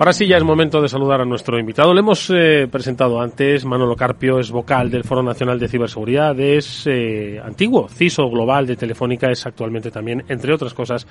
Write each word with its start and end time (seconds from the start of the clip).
Ahora 0.00 0.14
sí 0.14 0.26
ya 0.26 0.38
es 0.38 0.44
momento 0.44 0.80
de 0.80 0.88
saludar 0.88 1.20
a 1.20 1.26
nuestro 1.26 1.58
invitado. 1.58 1.92
Le 1.92 2.00
hemos 2.00 2.30
eh, 2.30 2.66
presentado 2.72 3.20
antes. 3.20 3.66
Manolo 3.66 3.94
Carpio 3.94 4.38
es 4.38 4.50
vocal 4.50 4.90
del 4.90 5.04
Foro 5.04 5.22
Nacional 5.22 5.58
de 5.58 5.68
Ciberseguridad. 5.68 6.40
Es 6.40 6.86
eh, 6.86 7.38
antiguo 7.38 7.86
CISO 7.86 8.30
global 8.30 8.66
de 8.66 8.76
Telefónica. 8.76 9.30
Es 9.30 9.44
actualmente 9.44 9.90
también, 9.90 10.24
entre 10.28 10.54
otras 10.54 10.72
cosas, 10.72 11.06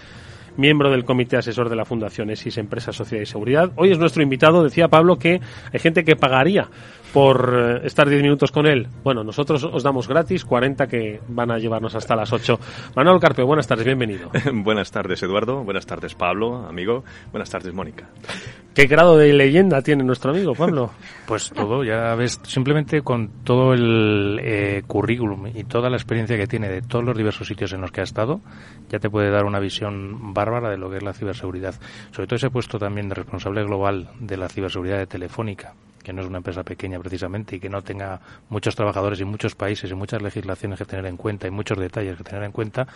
miembro 0.58 0.90
del 0.90 1.06
comité 1.06 1.38
asesor 1.38 1.70
de 1.70 1.76
la 1.76 1.86
Fundación 1.86 2.32
ESIS 2.32 2.58
Empresa, 2.58 2.92
Sociedad 2.92 3.22
y 3.22 3.28
Seguridad. 3.28 3.72
Hoy 3.76 3.92
es 3.92 4.00
nuestro 4.00 4.24
invitado. 4.24 4.64
Decía 4.64 4.88
Pablo 4.88 5.18
que 5.18 5.40
hay 5.72 5.80
gente 5.80 6.04
que 6.04 6.16
pagaría 6.16 6.68
por 7.14 7.80
eh, 7.84 7.88
estar 7.88 8.08
10 8.08 8.22
minutos 8.22 8.52
con 8.52 8.68
él. 8.68 8.88
Bueno, 9.04 9.24
nosotros 9.24 9.64
os 9.64 9.84
damos 9.84 10.08
gratis 10.08 10.46
40 10.46 10.88
que 10.88 11.20
van 11.28 11.52
a 11.52 11.58
llevarnos 11.58 11.96
hasta 11.96 12.16
las 12.16 12.32
8. 12.32 12.60
Manuel 12.96 13.20
Carpe, 13.20 13.44
buenas 13.44 13.68
tardes, 13.68 13.86
bienvenido. 13.86 14.30
buenas 14.54 14.92
tardes, 14.92 15.22
Eduardo. 15.24 15.64
Buenas 15.64 15.86
tardes, 15.86 16.16
Pablo, 16.16 16.66
amigo. 16.68 17.04
Buenas 17.32 17.50
tardes, 17.50 17.74
Mónica. 17.74 18.10
¿Qué 18.74 18.86
grado 18.86 19.18
de 19.18 19.34
leyenda 19.34 19.82
tiene 19.82 20.04
nuestro 20.04 20.32
amigo, 20.32 20.54
Pablo? 20.54 20.92
Pues 21.30 21.52
todo, 21.52 21.84
ya 21.84 22.16
ves, 22.16 22.40
simplemente 22.42 23.04
con 23.04 23.44
todo 23.44 23.74
el 23.74 24.40
eh, 24.42 24.82
currículum 24.88 25.46
y 25.54 25.64
toda 25.64 25.92
la 25.92 25.96
experiencia 25.96 26.38
que 26.38 26.48
tiene 26.48 26.68
de 26.68 26.82
todos 26.82 27.06
los 27.06 27.16
diversos 27.16 27.48
sitios 27.48 27.72
en 27.72 27.82
los 27.82 27.92
que 27.92 28.02
ha 28.02 28.04
estado, 28.04 28.42
ya 28.90 28.98
te 28.98 29.12
puede 29.12 29.30
dar 29.30 29.46
una 29.46 29.60
visión 29.60 30.34
bárbara 30.34 30.72
de 30.72 30.78
lo 30.78 30.90
que 30.90 30.98
es 30.98 31.04
la 31.04 31.14
ciberseguridad. 31.14 31.76
Sobre 32.10 32.26
todo 32.26 32.38
ese 32.38 32.50
puesto 32.50 32.80
también 32.80 33.10
de 33.10 33.16
responsable 33.16 33.64
global 33.64 34.10
de 34.20 34.38
la 34.38 34.50
ciberseguridad 34.50 34.98
de 34.98 35.06
Telefónica, 35.06 35.76
que 36.04 36.14
no 36.14 36.22
es 36.22 36.28
una 36.28 36.38
empresa 36.38 36.64
pequeña 36.64 37.00
precisamente 37.00 37.58
y 37.58 37.60
que 37.60 37.70
no 37.70 37.82
tenga 37.82 38.20
muchos 38.50 38.76
trabajadores 38.76 39.20
y 39.20 39.26
muchos 39.26 39.56
países 39.56 39.92
y 39.92 39.94
muchas 39.94 40.22
legislaciones 40.22 40.80
que 40.80 40.86
tener 40.86 41.06
en 41.06 41.18
cuenta 41.18 41.48
y 41.48 41.52
muchos 41.52 41.78
detalles 41.78 42.18
que 42.18 42.24
tener 42.24 42.44
en 42.44 42.52
cuenta, 42.52 42.88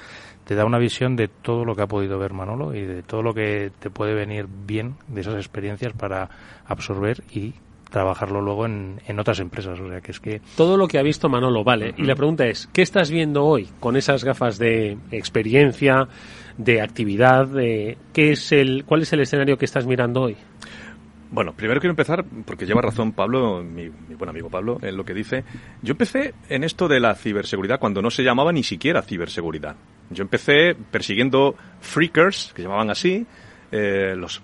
te 0.45 0.55
da 0.55 0.65
una 0.65 0.77
visión 0.77 1.15
de 1.15 1.27
todo 1.27 1.65
lo 1.65 1.75
que 1.75 1.83
ha 1.83 1.87
podido 1.87 2.17
ver 2.19 2.33
Manolo 2.33 2.73
y 2.73 2.81
de 2.81 3.03
todo 3.03 3.21
lo 3.21 3.33
que 3.33 3.71
te 3.79 3.89
puede 3.89 4.13
venir 4.13 4.47
bien 4.47 4.95
de 5.07 5.21
esas 5.21 5.35
experiencias 5.35 5.93
para 5.93 6.29
absorber 6.65 7.23
y 7.31 7.53
trabajarlo 7.93 8.41
luego 8.41 8.65
en, 8.65 8.99
en, 9.05 9.19
otras 9.19 9.39
empresas. 9.39 9.79
O 9.79 9.87
sea, 9.87 10.01
que 10.01 10.11
es 10.11 10.19
que... 10.19 10.41
Todo 10.57 10.77
lo 10.77 10.87
que 10.87 10.97
ha 10.97 11.03
visto 11.03 11.29
Manolo, 11.29 11.63
vale. 11.63 11.93
Y 11.95 12.03
la 12.03 12.15
pregunta 12.15 12.47
es, 12.47 12.67
¿qué 12.73 12.81
estás 12.81 13.11
viendo 13.11 13.45
hoy 13.45 13.69
con 13.79 13.95
esas 13.95 14.23
gafas 14.23 14.57
de 14.57 14.97
experiencia, 15.11 16.07
de 16.57 16.81
actividad? 16.81 17.45
De, 17.45 17.99
¿qué 18.11 18.31
es 18.31 18.51
el, 18.51 18.83
¿Cuál 18.85 19.03
es 19.03 19.13
el 19.13 19.19
escenario 19.19 19.57
que 19.57 19.65
estás 19.65 19.85
mirando 19.85 20.21
hoy? 20.21 20.35
Bueno, 21.33 21.53
primero 21.53 21.79
quiero 21.79 21.93
empezar, 21.93 22.23
porque 22.45 22.67
lleva 22.67 22.83
razón 22.83 23.11
Pablo, 23.11 23.63
mi, 23.63 23.89
buen 23.89 24.29
amigo 24.29 24.51
Pablo, 24.51 24.77
en 24.83 24.95
lo 24.95 25.03
que 25.03 25.15
dice. 25.15 25.43
Yo 25.81 25.93
empecé 25.93 26.35
en 26.47 26.63
esto 26.63 26.87
de 26.87 26.99
la 26.99 27.15
ciberseguridad 27.15 27.79
cuando 27.79 28.03
no 28.03 28.11
se 28.11 28.21
llamaba 28.21 28.51
ni 28.51 28.61
siquiera 28.61 29.01
ciberseguridad. 29.01 29.75
Yo 30.11 30.21
empecé 30.21 30.75
persiguiendo 30.75 31.55
freakers, 31.81 32.53
que 32.55 32.61
llamaban 32.61 32.91
así, 32.91 33.25
eh, 33.71 34.13
los 34.15 34.43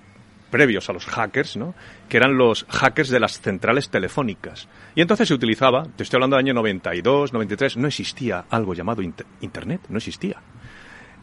previos 0.50 0.90
a 0.90 0.94
los 0.94 1.06
hackers, 1.06 1.58
¿no? 1.58 1.76
que 2.09 2.18
eran 2.18 2.36
los 2.36 2.66
hackers 2.68 3.09
de 3.09 3.20
las 3.20 3.40
centrales 3.40 3.92
telefónicas. 3.92 4.68
Y 4.96 5.02
entonces 5.02 5.28
se 5.28 5.36
utilizaba, 5.36 5.84
te 5.96 6.02
estoy 6.02 6.18
hablando 6.18 6.38
del 6.38 6.46
año 6.46 6.56
92, 6.56 7.34
93, 7.34 7.78
no 7.78 7.88
existía 7.88 8.46
algo 8.50 8.74
llamado 8.74 9.03
Internet, 9.03 9.81
no 9.90 9.98
existía. 9.98 10.42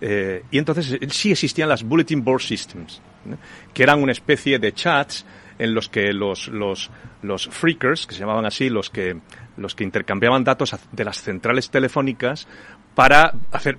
Eh, 0.00 0.44
y 0.48 0.58
entonces 0.58 0.96
sí 1.08 1.32
existían 1.32 1.68
las 1.68 1.82
Bulletin 1.82 2.22
Board 2.22 2.42
Systems, 2.42 3.02
que 3.74 3.82
eran 3.82 4.00
una 4.00 4.12
especie 4.12 4.60
de 4.60 4.72
chats 4.72 5.26
en 5.58 5.74
los 5.74 5.88
que 5.88 6.12
los, 6.12 6.48
los, 6.48 6.90
los 7.22 7.48
freakers, 7.48 8.06
que 8.06 8.14
se 8.14 8.20
llamaban 8.20 8.46
así, 8.46 8.68
los 8.68 8.90
que, 8.90 9.18
los 9.56 9.74
que 9.74 9.84
intercambiaban 9.84 10.44
datos 10.44 10.76
de 10.92 11.04
las 11.04 11.22
centrales 11.22 11.70
telefónicas 11.70 12.46
para 12.96 13.32
hacer 13.52 13.78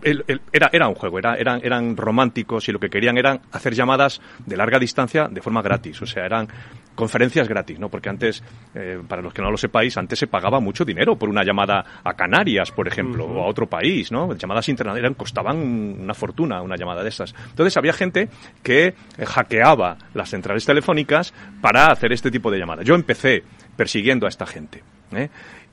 era 0.54 0.70
era 0.72 0.88
un 0.88 0.96
juego 0.96 1.20
era, 1.20 1.36
eran 1.36 1.60
eran 1.62 1.98
románticos 1.98 2.70
y 2.70 2.72
lo 2.72 2.80
que 2.80 2.90
querían 2.90 3.18
eran 3.18 3.42
hacer 3.52 3.74
llamadas 3.74 4.22
de 4.46 4.56
larga 4.56 4.80
distancia 4.80 5.28
de 5.28 5.42
forma 5.42 5.62
gratis 5.62 6.02
o 6.02 6.06
sea 6.06 6.26
eran 6.26 6.48
conferencias 6.96 7.48
gratis 7.50 7.80
no 7.80 7.90
porque 7.90 8.10
antes 8.10 8.44
eh, 8.76 9.02
para 9.08 9.22
los 9.22 9.34
que 9.34 9.42
no 9.42 9.52
lo 9.52 9.58
sepáis 9.58 9.98
antes 9.98 10.20
se 10.20 10.28
pagaba 10.28 10.60
mucho 10.60 10.86
dinero 10.86 11.16
por 11.16 11.30
una 11.30 11.44
llamada 11.44 11.84
a 12.04 12.14
Canarias 12.14 12.72
por 12.72 12.88
ejemplo 12.88 13.26
o 13.26 13.44
a 13.44 13.48
otro 13.48 13.68
país 13.68 14.12
no 14.12 14.34
llamadas 14.36 14.70
internacionales 14.70 15.18
costaban 15.18 15.58
una 15.58 16.14
fortuna 16.14 16.62
una 16.62 16.76
llamada 16.76 17.04
de 17.04 17.10
esas. 17.10 17.34
Entonces 17.50 17.76
había 17.78 17.94
gente 17.94 18.30
que 18.64 18.88
eh, 18.88 19.26
hackeaba 19.26 19.98
las 20.14 20.30
centrales 20.30 20.66
telefónicas 20.66 21.34
para 21.62 21.88
hacer 21.88 22.14
este 22.14 22.32
tipo 22.32 22.52
de 22.52 22.60
llamadas. 22.60 22.86
Yo 22.86 22.96
empecé 22.96 23.44
persiguiendo 23.76 24.26
a 24.26 24.30
esta 24.30 24.46
gente 24.46 24.84
¿eh? 25.14 25.30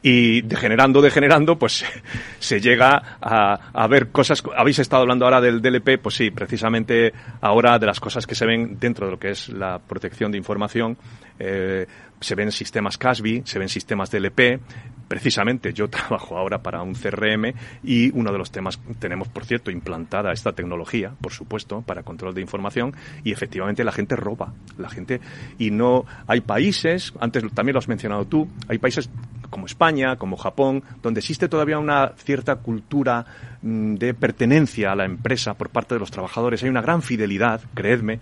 y 0.07 0.43
degenerando, 0.43 1.01
degenerando, 1.01 1.59
pues 1.59 1.83
se 2.39 2.61
llega 2.61 3.17
a, 3.23 3.71
a, 3.73 3.87
ver 3.87 4.11
cosas. 4.11 4.43
Habéis 4.55 4.79
estado 4.79 5.01
hablando 5.01 5.25
ahora 5.25 5.41
del 5.41 5.63
DLP, 5.63 5.99
pues 6.03 6.17
sí, 6.17 6.31
precisamente 6.31 7.11
ahora 7.41 7.79
de 7.79 7.87
las 7.87 8.01
cosas 8.01 8.27
que 8.27 8.35
se 8.35 8.45
ven 8.45 8.79
dentro 8.79 9.07
de 9.07 9.13
lo 9.13 9.19
que 9.19 9.31
es 9.31 9.49
la 9.49 9.79
protección 9.79 10.31
de 10.31 10.37
información, 10.37 10.99
eh, 11.39 11.87
se 12.25 12.35
ven 12.35 12.51
sistemas 12.51 12.97
CASB, 12.97 13.43
se 13.45 13.59
ven 13.59 13.69
sistemas 13.69 14.11
DLP. 14.11 14.61
Precisamente 15.09 15.75
yo 15.75 15.89
trabajo 15.91 16.39
ahora 16.39 16.63
para 16.63 16.83
un 16.83 16.95
CRM 16.95 17.53
y 17.83 18.11
uno 18.19 18.33
de 18.33 18.39
los 18.39 18.51
temas, 18.51 18.81
tenemos 18.99 19.29
por 19.29 19.45
cierto 19.45 19.71
implantada 19.71 20.33
esta 20.33 20.53
tecnología, 20.53 21.13
por 21.21 21.33
supuesto, 21.33 21.83
para 21.83 22.03
control 22.03 22.35
de 22.35 22.41
información 22.41 22.95
y 23.23 23.33
efectivamente 23.33 23.85
la 23.85 23.93
gente 23.93 24.17
roba, 24.17 24.55
la 24.79 24.89
gente 24.89 25.21
y 25.59 25.71
no 25.71 26.07
hay 26.27 26.41
países, 26.41 27.13
antes 27.21 27.45
también 27.53 27.75
lo 27.75 27.81
has 27.81 27.89
mencionado 27.89 28.25
tú, 28.25 28.49
hay 28.69 28.79
países 28.79 29.11
como 29.51 29.67
España, 29.67 30.17
como 30.17 30.37
Japón, 30.37 30.83
donde 31.01 31.21
existe 31.21 31.49
todavía 31.49 31.79
una 31.79 32.15
cierta 32.17 32.57
cultura 32.57 33.25
mm, 33.63 33.95
de 33.95 34.13
pertenencia 34.13 34.91
a 34.91 34.97
la 34.97 35.05
empresa 35.05 35.55
por 35.55 35.69
parte 35.69 35.95
de 35.95 36.01
los 36.01 36.11
trabajadores. 36.11 36.65
Hay 36.65 36.71
una 36.71 36.83
gran 36.83 37.03
fidelidad, 37.03 37.61
creedme, 37.73 38.19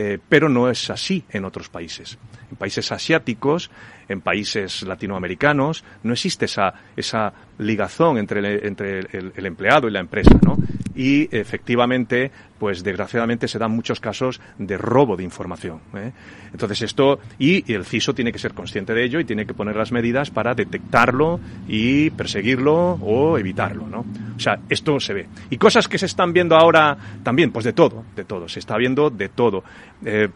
eh, 0.00 0.16
pero 0.28 0.48
no 0.48 0.70
es 0.70 0.90
así 0.90 1.24
en 1.28 1.44
otros 1.44 1.68
países. 1.68 2.18
En 2.52 2.56
países 2.56 2.92
asiáticos, 2.92 3.68
en 4.08 4.20
países 4.20 4.84
latinoamericanos, 4.84 5.82
no 6.04 6.12
existe 6.12 6.44
esa, 6.44 6.72
esa 6.96 7.32
ligazón 7.58 8.16
entre, 8.16 8.38
el, 8.38 8.64
entre 8.64 9.00
el, 9.00 9.44
empleado 9.44 9.88
y 9.88 9.90
la 9.90 9.98
empresa, 9.98 10.38
¿no? 10.40 10.56
Y 10.98 11.28
efectivamente, 11.30 12.32
pues 12.58 12.82
desgraciadamente 12.82 13.46
se 13.46 13.60
dan 13.60 13.70
muchos 13.70 14.00
casos 14.00 14.40
de 14.58 14.76
robo 14.76 15.16
de 15.16 15.22
información. 15.22 15.80
¿eh? 15.94 16.10
Entonces 16.50 16.82
esto, 16.82 17.20
y, 17.38 17.72
el 17.72 17.84
CISO 17.84 18.16
tiene 18.16 18.32
que 18.32 18.40
ser 18.40 18.52
consciente 18.52 18.94
de 18.94 19.04
ello 19.04 19.20
y 19.20 19.24
tiene 19.24 19.46
que 19.46 19.54
poner 19.54 19.76
las 19.76 19.92
medidas 19.92 20.30
para 20.30 20.56
detectarlo 20.56 21.38
y 21.68 22.10
perseguirlo 22.10 22.98
o 23.00 23.38
evitarlo, 23.38 23.86
¿no? 23.86 24.04
O 24.36 24.40
sea, 24.40 24.58
esto 24.68 24.98
se 24.98 25.14
ve. 25.14 25.28
Y 25.50 25.56
cosas 25.56 25.86
que 25.86 25.98
se 25.98 26.06
están 26.06 26.32
viendo 26.32 26.56
ahora 26.56 26.98
también, 27.22 27.52
pues 27.52 27.64
de 27.64 27.74
todo, 27.74 28.04
de 28.16 28.24
todo, 28.24 28.48
se 28.48 28.58
está 28.58 28.76
viendo 28.76 29.08
de 29.08 29.28
todo. 29.28 29.62
Eh, 30.04 30.28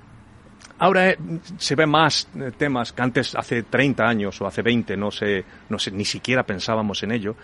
Ahora 0.79 1.11
eh, 1.11 1.19
se 1.59 1.77
ven 1.77 1.91
más 1.91 2.29
temas 2.59 2.93
que 2.93 3.03
antes, 3.03 3.37
hace 3.37 3.62
30 3.62 4.05
años 4.05 4.41
o 4.41 4.49
hace 4.49 4.62
20, 4.62 4.97
no 4.97 5.12
sé, 5.12 5.44
no 5.69 5.79
sé, 5.79 5.93
ni 5.93 6.05
siquiera 6.05 6.43
pensábamos 6.43 7.05
en 7.05 7.12
ello, 7.12 7.37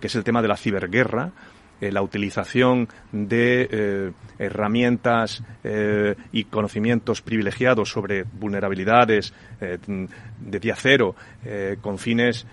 que 0.00 0.06
es 0.06 0.14
el 0.14 0.24
tema 0.24 0.40
de 0.40 0.48
la 0.48 0.56
ciberguerra, 0.56 1.30
eh, 1.80 1.92
la 1.92 2.02
utilización 2.02 2.88
de 3.12 4.12
herramientas 4.38 5.42
y 6.32 6.44
conocimientos 6.44 7.22
privilegiados 7.22 7.90
sobre 7.90 8.22
vulnerabilidades 8.24 9.32
de 9.60 10.60
día 10.60 10.74
cero, 10.76 11.14
con 11.80 11.98
fines 11.98 12.46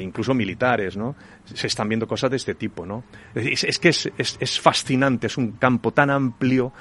incluso 0.00 0.34
militares, 0.34 0.96
¿no? 0.96 1.14
Se 1.44 1.66
están 1.68 1.88
viendo 1.88 2.06
cosas 2.06 2.30
de 2.30 2.36
este 2.36 2.54
tipo, 2.54 2.84
¿no? 2.84 3.04
Es, 3.34 3.78
que 3.78 3.88
es, 3.90 4.10
es, 4.18 4.60
fascinante, 4.60 5.28
es 5.28 5.36
un 5.38 5.52
campo 5.52 5.92
tan 5.92 6.10
amplio 6.10 6.72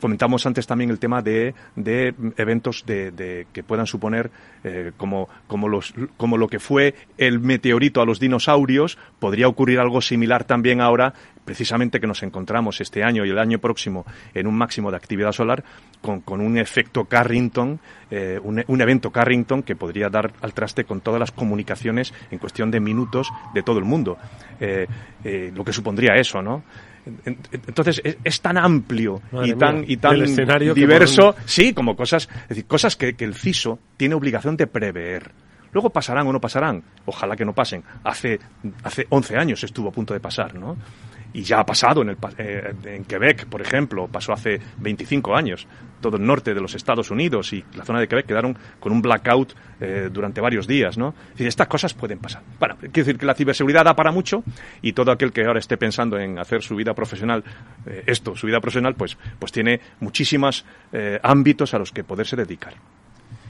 Comentamos 0.00 0.46
antes 0.46 0.66
también 0.66 0.90
el 0.90 0.98
tema 0.98 1.22
de, 1.22 1.54
de 1.76 2.14
eventos 2.36 2.84
de, 2.86 3.10
de, 3.10 3.46
que 3.52 3.62
puedan 3.62 3.86
suponer 3.86 4.30
eh, 4.64 4.92
como, 4.96 5.28
como, 5.46 5.68
los, 5.68 5.94
como 6.16 6.36
lo 6.36 6.48
que 6.48 6.58
fue 6.58 6.94
el 7.16 7.40
meteorito 7.40 8.00
a 8.00 8.06
los 8.06 8.20
dinosaurios, 8.20 8.98
podría 9.18 9.48
ocurrir 9.48 9.80
algo 9.80 10.00
similar 10.00 10.44
también 10.44 10.80
ahora, 10.80 11.14
precisamente 11.44 12.00
que 12.00 12.06
nos 12.06 12.22
encontramos 12.22 12.80
este 12.80 13.02
año 13.02 13.24
y 13.24 13.30
el 13.30 13.38
año 13.38 13.58
próximo 13.58 14.04
en 14.34 14.46
un 14.46 14.56
máximo 14.56 14.90
de 14.90 14.96
actividad 14.96 15.32
solar, 15.32 15.64
con, 16.00 16.20
con 16.20 16.40
un 16.40 16.58
efecto 16.58 17.06
Carrington, 17.06 17.80
eh, 18.10 18.38
un, 18.42 18.62
un, 18.66 18.80
evento 18.80 19.10
Carrington 19.10 19.62
que 19.62 19.74
podría 19.74 20.08
dar 20.08 20.32
al 20.42 20.54
traste 20.54 20.84
con 20.84 21.00
todas 21.00 21.18
las 21.18 21.32
comunicaciones 21.32 22.14
en 22.30 22.38
cuestión 22.38 22.70
de 22.70 22.80
minutos 22.80 23.30
de 23.52 23.62
todo 23.62 23.78
el 23.78 23.84
mundo. 23.84 24.16
Eh 24.60 24.86
lo 25.54 25.64
que 25.64 25.72
supondría 25.72 26.14
eso, 26.14 26.42
¿no? 26.42 26.62
Entonces 27.24 28.02
es, 28.24 28.40
tan 28.40 28.58
amplio 28.58 29.20
y 29.44 29.54
tan, 29.54 29.84
y 29.86 29.96
tan 29.96 30.24
diverso, 30.74 31.34
sí, 31.44 31.72
como 31.72 31.96
cosas, 31.96 32.28
es 32.42 32.48
decir, 32.48 32.66
cosas 32.66 32.96
que, 32.96 33.14
el 33.18 33.34
CISO 33.34 33.78
tiene 33.96 34.14
obligación 34.14 34.56
de 34.56 34.66
prever. 34.66 35.32
Luego 35.72 35.90
pasarán 35.90 36.26
o 36.26 36.32
no 36.32 36.40
pasarán, 36.40 36.82
ojalá 37.04 37.36
que 37.36 37.44
no 37.44 37.52
pasen. 37.52 37.82
Hace, 38.04 38.38
hace 38.82 39.06
11 39.10 39.36
años 39.36 39.64
estuvo 39.64 39.88
a 39.88 39.92
punto 39.92 40.14
de 40.14 40.20
pasar, 40.20 40.54
¿no? 40.54 40.76
Y 41.32 41.42
ya 41.42 41.60
ha 41.60 41.66
pasado 41.66 42.02
en, 42.02 42.10
el, 42.10 42.16
eh, 42.38 42.74
en 42.84 43.04
Quebec, 43.04 43.46
por 43.46 43.60
ejemplo, 43.60 44.08
pasó 44.08 44.32
hace 44.32 44.60
25 44.78 45.36
años. 45.36 45.66
Todo 46.00 46.16
el 46.16 46.24
norte 46.24 46.54
de 46.54 46.60
los 46.60 46.74
Estados 46.74 47.10
Unidos 47.10 47.52
y 47.52 47.64
la 47.74 47.84
zona 47.84 48.00
de 48.00 48.08
Quebec 48.08 48.26
quedaron 48.26 48.56
con 48.78 48.92
un 48.92 49.02
blackout 49.02 49.52
eh, 49.80 50.08
durante 50.12 50.40
varios 50.40 50.66
días, 50.66 50.96
¿no? 50.96 51.14
Decir, 51.32 51.48
estas 51.48 51.66
cosas 51.66 51.92
pueden 51.92 52.18
pasar. 52.18 52.42
Bueno, 52.58 52.76
quiero 52.78 52.92
decir 52.92 53.18
que 53.18 53.26
la 53.26 53.34
ciberseguridad 53.34 53.84
da 53.84 53.94
para 53.94 54.12
mucho 54.12 54.44
y 54.80 54.92
todo 54.92 55.10
aquel 55.10 55.32
que 55.32 55.44
ahora 55.44 55.58
esté 55.58 55.76
pensando 55.76 56.18
en 56.18 56.38
hacer 56.38 56.62
su 56.62 56.76
vida 56.76 56.94
profesional, 56.94 57.42
eh, 57.86 58.04
esto, 58.06 58.36
su 58.36 58.46
vida 58.46 58.60
profesional, 58.60 58.94
pues, 58.94 59.18
pues 59.38 59.52
tiene 59.52 59.80
muchísimos 60.00 60.64
ámbitos 61.22 61.74
a 61.74 61.78
los 61.78 61.92
que 61.92 62.04
poderse 62.04 62.36
dedicar 62.36 62.74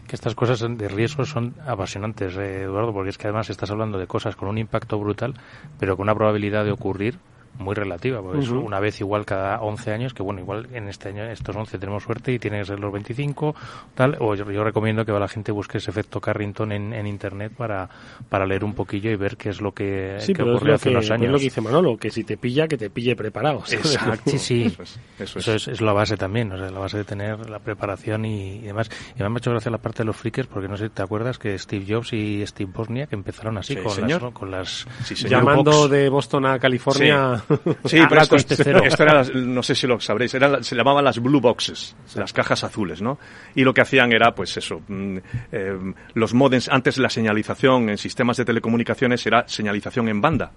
que 0.08 0.16
estas 0.16 0.34
cosas 0.34 0.60
de 0.60 0.88
riesgo 0.88 1.24
son 1.24 1.54
apasionantes, 1.66 2.34
Eduardo, 2.34 2.92
porque 2.92 3.10
es 3.10 3.18
que 3.18 3.28
además 3.28 3.50
estás 3.50 3.70
hablando 3.70 3.98
de 3.98 4.06
cosas 4.06 4.34
con 4.34 4.48
un 4.48 4.58
impacto 4.58 4.98
brutal, 4.98 5.34
pero 5.78 5.96
con 5.96 6.04
una 6.04 6.14
probabilidad 6.14 6.64
de 6.64 6.72
ocurrir 6.72 7.18
muy 7.58 7.74
relativa, 7.74 8.22
porque 8.22 8.48
una 8.50 8.80
vez 8.80 9.00
igual 9.00 9.24
cada 9.24 9.60
11 9.60 9.92
años, 9.92 10.14
que 10.14 10.22
bueno, 10.22 10.40
igual 10.40 10.68
en 10.72 10.88
este 10.88 11.08
año, 11.08 11.24
estos 11.24 11.54
11 11.54 11.78
tenemos 11.78 12.04
suerte 12.04 12.32
y 12.32 12.38
tienes 12.38 12.68
los 12.68 12.92
25, 12.92 13.54
tal, 13.94 14.16
o 14.20 14.34
yo, 14.34 14.44
recomiendo 14.64 15.04
que 15.04 15.12
la 15.12 15.28
gente 15.28 15.52
busque 15.52 15.78
ese 15.78 15.90
efecto 15.90 16.20
Carrington 16.20 16.72
en, 16.72 16.92
en, 16.92 17.06
internet 17.06 17.52
para, 17.56 17.88
para 18.28 18.46
leer 18.46 18.64
un 18.64 18.74
poquillo 18.74 19.10
y 19.10 19.16
ver 19.16 19.36
qué 19.36 19.50
es 19.50 19.60
lo 19.60 19.72
que, 19.72 20.16
sí, 20.20 20.32
ocurrió 20.32 20.74
hace 20.74 20.90
unos 20.90 21.10
años. 21.10 21.26
Es 21.26 21.32
lo 21.32 21.38
que 21.38 21.44
dice 21.44 21.60
Manolo, 21.60 21.96
que 21.96 22.10
si 22.10 22.24
te 22.24 22.36
pilla, 22.36 22.68
que 22.68 22.76
te 22.76 22.90
pille 22.90 23.16
preparado. 23.16 23.62
Exacto. 23.70 24.30
Sí, 24.30 24.38
sí. 24.38 24.76
Eso 25.18 25.38
es, 25.38 25.68
es, 25.68 25.80
la 25.80 25.92
base 25.92 26.16
también, 26.16 26.52
o 26.52 26.58
sea, 26.58 26.70
la 26.70 26.78
base 26.78 26.98
de 26.98 27.04
tener 27.04 27.50
la 27.50 27.58
preparación 27.58 28.24
y, 28.24 28.60
demás. 28.60 28.90
Y 29.16 29.22
me 29.22 29.26
ha 29.26 29.36
hecho 29.36 29.50
gracia 29.50 29.70
la 29.70 29.78
parte 29.78 29.98
de 29.98 30.04
los 30.04 30.16
freakers, 30.16 30.48
porque 30.48 30.68
no 30.68 30.76
sé, 30.76 30.90
¿te 30.90 31.02
acuerdas 31.02 31.38
que 31.38 31.58
Steve 31.58 31.84
Jobs 31.88 32.12
y 32.12 32.46
Steve 32.46 32.70
Bosnia 32.72 33.06
que 33.06 33.16
empezaron 33.16 33.58
así 33.58 33.76
con, 33.76 34.08
Las, 34.08 34.22
con 34.32 34.50
las... 34.50 34.86
Llamando 35.28 35.88
de 35.88 36.08
Boston 36.08 36.46
a 36.46 36.58
California... 36.58 37.42
Sí, 37.84 37.98
pero 38.08 38.22
esto, 38.22 38.36
esto, 38.36 39.02
era, 39.02 39.22
no 39.34 39.62
sé 39.62 39.74
si 39.74 39.86
lo 39.86 39.98
sabréis, 40.00 40.32
se 40.32 40.76
llamaban 40.76 41.04
las 41.04 41.18
blue 41.18 41.40
boxes, 41.40 41.96
las 42.14 42.32
cajas 42.32 42.64
azules, 42.64 43.00
¿no? 43.00 43.18
Y 43.54 43.64
lo 43.64 43.72
que 43.72 43.80
hacían 43.80 44.12
era, 44.12 44.34
pues 44.34 44.56
eso, 44.56 44.82
mm, 44.86 45.16
eh, 45.52 45.94
los 46.14 46.34
modems, 46.34 46.68
antes 46.68 46.98
la 46.98 47.08
señalización 47.08 47.90
en 47.90 47.98
sistemas 47.98 48.36
de 48.36 48.44
telecomunicaciones 48.44 49.26
era 49.26 49.46
señalización 49.48 50.08
en 50.08 50.20
banda, 50.20 50.52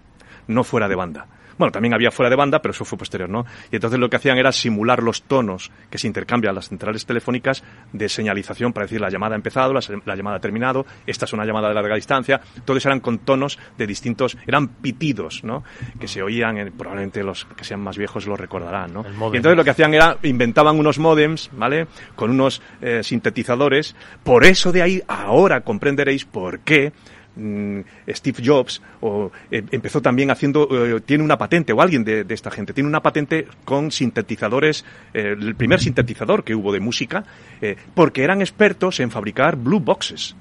no 0.51 0.63
fuera 0.63 0.87
de 0.87 0.95
banda. 0.95 1.27
Bueno, 1.61 1.71
también 1.71 1.93
había 1.93 2.09
fuera 2.09 2.29
de 2.29 2.35
banda, 2.35 2.59
pero 2.59 2.71
eso 2.71 2.85
fue 2.85 2.97
posterior, 2.97 3.29
¿no? 3.29 3.45
Y 3.71 3.75
entonces 3.75 3.99
lo 3.99 4.09
que 4.09 4.15
hacían 4.15 4.35
era 4.37 4.51
simular 4.51 5.03
los 5.03 5.21
tonos 5.21 5.71
que 5.91 5.99
se 5.99 6.07
intercambian 6.07 6.55
las 6.55 6.69
centrales 6.69 7.05
telefónicas 7.05 7.63
de 7.93 8.09
señalización 8.09 8.73
para 8.73 8.85
decir 8.85 8.99
la 8.99 9.11
llamada 9.11 9.35
ha 9.35 9.37
empezado, 9.37 9.71
la, 9.71 10.15
llamada 10.15 10.37
ha 10.37 10.39
terminado, 10.39 10.87
esta 11.05 11.25
es 11.25 11.33
una 11.33 11.45
llamada 11.45 11.67
de 11.69 11.75
larga 11.75 11.93
distancia. 11.93 12.41
Todos 12.65 12.83
eran 12.85 12.99
con 12.99 13.19
tonos 13.19 13.59
de 13.77 13.85
distintos, 13.85 14.37
eran 14.47 14.69
pitidos, 14.69 15.43
¿no? 15.43 15.63
Que 15.99 16.07
se 16.07 16.23
oían, 16.23 16.73
probablemente 16.75 17.23
los 17.23 17.45
que 17.45 17.63
sean 17.63 17.81
más 17.81 17.95
viejos 17.95 18.25
lo 18.25 18.35
recordarán, 18.35 18.93
¿no? 18.93 19.05
Y 19.31 19.37
entonces 19.37 19.55
lo 19.55 19.63
que 19.63 19.69
hacían 19.69 19.93
era, 19.93 20.17
inventaban 20.23 20.79
unos 20.79 20.97
modems, 20.97 21.51
¿vale? 21.53 21.85
Con 22.15 22.31
unos 22.31 22.61
eh, 22.81 23.01
sintetizadores. 23.03 23.95
Por 24.23 24.45
eso 24.45 24.71
de 24.71 24.81
ahí 24.81 25.03
ahora 25.07 25.61
comprenderéis 25.61 26.25
por 26.25 26.61
qué 26.61 26.91
Steve 28.09 28.43
Jobs 28.43 28.81
o, 28.99 29.31
eh, 29.49 29.63
empezó 29.71 30.01
también 30.01 30.31
haciendo, 30.31 30.67
eh, 30.71 31.01
tiene 31.01 31.23
una 31.23 31.37
patente, 31.37 31.73
o 31.73 31.81
alguien 31.81 32.03
de, 32.03 32.25
esta 32.29 32.51
gente, 32.51 32.73
tiene 32.73 32.89
una 32.89 33.01
patente 33.01 33.47
con 33.63 33.91
sintetizadores, 33.91 34.85
eh, 35.13 35.35
el 35.39 35.55
primer 35.55 35.79
sintetizador 35.79 36.43
que 36.43 36.55
hubo 36.55 36.71
de 36.73 36.79
música, 36.79 37.23
porque 37.93 38.23
eran 38.23 38.41
expertos 38.41 38.99
en 38.99 39.11
fabricar 39.11 39.55
blue 39.55 39.79
boxes. 39.79 40.35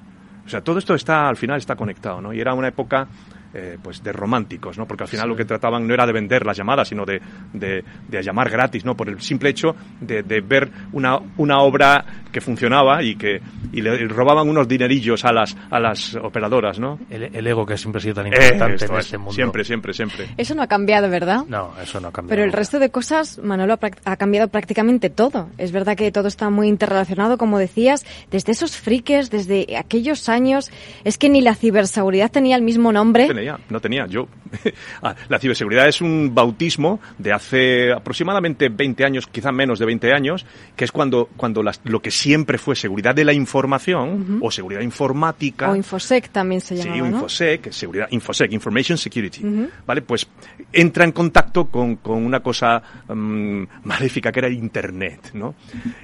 O 0.45 0.49
sea, 0.49 0.61
todo 0.61 0.79
esto 0.79 0.95
está, 0.95 1.29
al 1.29 1.37
final 1.37 1.57
está 1.57 1.75
conectado, 1.75 2.19
¿no? 2.19 2.33
Y 2.33 2.39
era 2.39 2.53
una 2.53 2.67
época 2.67 3.07
eh, 3.53 3.77
pues 3.83 4.01
de 4.01 4.13
románticos, 4.13 4.77
¿no? 4.77 4.87
Porque 4.87 5.03
al 5.03 5.09
final 5.09 5.27
lo 5.27 5.35
que 5.35 5.43
trataban 5.43 5.85
no 5.85 5.93
era 5.93 6.05
de 6.05 6.13
vender 6.13 6.45
las 6.45 6.55
llamadas, 6.55 6.87
sino 6.87 7.05
de, 7.05 7.21
de, 7.51 7.83
llamar 8.23 8.49
gratis, 8.49 8.85
¿no? 8.85 8.95
Por 8.95 9.09
el 9.09 9.19
simple 9.19 9.49
hecho 9.49 9.75
de, 9.99 10.23
de, 10.23 10.39
ver 10.39 10.71
una, 10.93 11.19
una 11.35 11.59
obra 11.59 12.05
que 12.31 12.41
funcionaba 12.41 13.03
y 13.03 13.15
que 13.15 13.41
y 13.73 13.81
le 13.81 14.07
robaban 14.07 14.47
unos 14.47 14.67
dinerillos 14.67 15.23
a 15.25 15.31
las 15.31 15.55
a 15.69 15.79
las 15.79 16.15
operadoras, 16.15 16.79
¿no? 16.79 16.99
El, 17.09 17.45
ego 17.45 17.65
que 17.65 17.77
siempre 17.77 17.99
ha 17.99 18.01
sido 18.01 18.15
tan 18.15 18.27
importante 18.27 18.85
en 18.85 18.95
este 18.95 19.17
mundo. 19.17 19.33
Siempre, 19.33 19.63
siempre, 19.63 19.93
siempre. 19.93 20.29
Eso 20.37 20.55
no 20.55 20.61
ha 20.61 20.67
cambiado, 20.67 21.09
¿verdad? 21.09 21.43
No, 21.47 21.73
eso 21.81 21.99
no 21.99 22.09
ha 22.09 22.11
cambiado. 22.11 22.29
Pero 22.29 22.43
el 22.43 22.53
resto 22.53 22.79
de 22.79 22.89
cosas, 22.89 23.39
Manolo, 23.39 23.77
ha 24.05 24.15
cambiado 24.15 24.47
prácticamente 24.47 25.09
todo. 25.09 25.49
Es 25.57 25.71
verdad 25.71 25.97
que 25.97 26.11
todo 26.11 26.27
está 26.27 26.49
muy 26.49 26.67
interrelacionado, 26.67 27.37
como 27.37 27.57
decías, 27.57 28.05
desde 28.29 28.51
esos 28.51 28.77
friques, 28.77 29.29
desde 29.29 29.77
aquellos 29.77 30.29
años. 30.29 30.71
Es 31.03 31.17
que 31.17 31.29
ni 31.29 31.41
la 31.41 31.55
ciberseguridad 31.55 32.31
tenía 32.31 32.55
el 32.55 32.61
mismo 32.61 32.91
nombre 32.91 33.27
no 33.69 33.79
tenía. 33.79 34.05
Yo, 34.07 34.27
ah, 35.01 35.15
la 35.29 35.39
ciberseguridad 35.39 35.87
es 35.87 36.01
un 36.01 36.33
bautismo 36.33 36.99
de 37.17 37.33
hace 37.33 37.91
aproximadamente 37.91 38.69
20 38.69 39.05
años, 39.05 39.27
quizá 39.27 39.51
menos 39.51 39.79
de 39.79 39.85
20 39.85 40.13
años, 40.13 40.45
que 40.75 40.85
es 40.85 40.91
cuando, 40.91 41.29
cuando 41.37 41.63
lo 41.83 42.01
que 42.01 42.11
siempre 42.21 42.59
fue 42.59 42.75
seguridad 42.75 43.15
de 43.15 43.25
la 43.25 43.33
información 43.33 44.39
o 44.41 44.51
seguridad 44.51 44.81
informática. 44.81 45.71
O 45.71 45.75
Infosec 45.75 46.29
también 46.29 46.61
se 46.61 46.75
llama. 46.75 46.93
Sí, 46.93 46.99
Infosec, 46.99 47.71
seguridad, 47.71 48.07
Infosec, 48.11 48.51
Information 48.51 48.97
Security. 48.97 49.41
¿Vale? 49.87 50.03
Pues 50.03 50.27
entra 50.71 51.03
en 51.03 51.13
contacto 51.13 51.65
con, 51.65 51.97
una 52.03 52.41
cosa 52.41 52.81
mm, 53.07 53.63
maléfica 53.85 54.31
que 54.31 54.39
era 54.39 54.49
Internet, 54.49 55.31
¿no? 55.33 55.55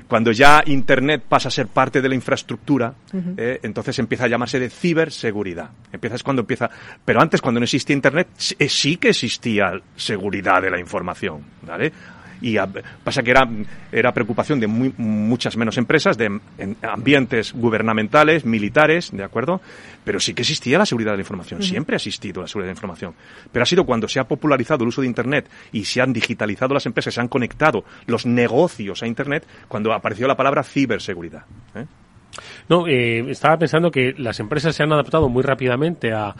Cuando 0.07 0.31
ya 0.31 0.63
Internet 0.65 1.23
pasa 1.27 1.49
a 1.49 1.51
ser 1.51 1.67
parte 1.67 2.01
de 2.01 2.09
la 2.09 2.15
infraestructura, 2.15 2.93
eh, 3.37 3.59
entonces 3.61 3.99
empieza 3.99 4.25
a 4.25 4.27
llamarse 4.27 4.59
de 4.59 4.69
ciberseguridad. 4.69 5.69
Empieza 5.91 6.15
es 6.15 6.23
cuando 6.23 6.41
empieza, 6.41 6.69
pero 7.05 7.21
antes 7.21 7.41
cuando 7.41 7.59
no 7.59 7.65
existía 7.65 7.95
Internet, 7.95 8.29
eh, 8.57 8.69
sí 8.69 8.97
que 8.97 9.09
existía 9.09 9.79
seguridad 9.95 10.63
de 10.63 10.71
la 10.71 10.79
información, 10.79 11.43
¿vale? 11.61 11.91
Y 12.41 12.57
pasa 13.03 13.23
que 13.23 13.31
era, 13.31 13.47
era 13.91 14.13
preocupación 14.13 14.59
de 14.59 14.67
muchas 14.67 15.57
menos 15.57 15.77
empresas, 15.77 16.17
de 16.17 16.39
ambientes 16.81 17.53
gubernamentales, 17.53 18.45
militares, 18.45 19.11
¿de 19.11 19.23
acuerdo? 19.23 19.61
Pero 20.03 20.19
sí 20.19 20.33
que 20.33 20.43
existía 20.43 20.77
la 20.77 20.85
seguridad 20.85 21.11
de 21.11 21.17
la 21.17 21.21
información, 21.21 21.61
siempre 21.61 21.95
ha 21.95 21.97
existido 21.97 22.41
la 22.41 22.47
seguridad 22.47 22.67
de 22.67 22.73
la 22.73 22.77
información. 22.77 23.13
Pero 23.51 23.63
ha 23.63 23.65
sido 23.65 23.85
cuando 23.85 24.07
se 24.07 24.19
ha 24.19 24.23
popularizado 24.25 24.83
el 24.83 24.89
uso 24.89 25.01
de 25.01 25.07
Internet 25.07 25.49
y 25.71 25.85
se 25.85 26.01
han 26.01 26.13
digitalizado 26.13 26.73
las 26.73 26.85
empresas, 26.85 27.13
se 27.13 27.21
han 27.21 27.27
conectado 27.27 27.83
los 28.05 28.25
negocios 28.25 29.03
a 29.03 29.07
Internet, 29.07 29.45
cuando 29.67 29.93
apareció 29.93 30.27
la 30.27 30.35
palabra 30.35 30.63
ciberseguridad. 30.63 31.43
¿eh? 31.75 31.85
No, 32.69 32.87
eh, 32.87 33.29
estaba 33.31 33.57
pensando 33.57 33.91
que 33.91 34.13
las 34.17 34.39
empresas 34.39 34.75
se 34.75 34.83
han 34.83 34.91
adaptado 34.91 35.29
muy 35.29 35.43
rápidamente 35.43 36.11
a 36.13 36.35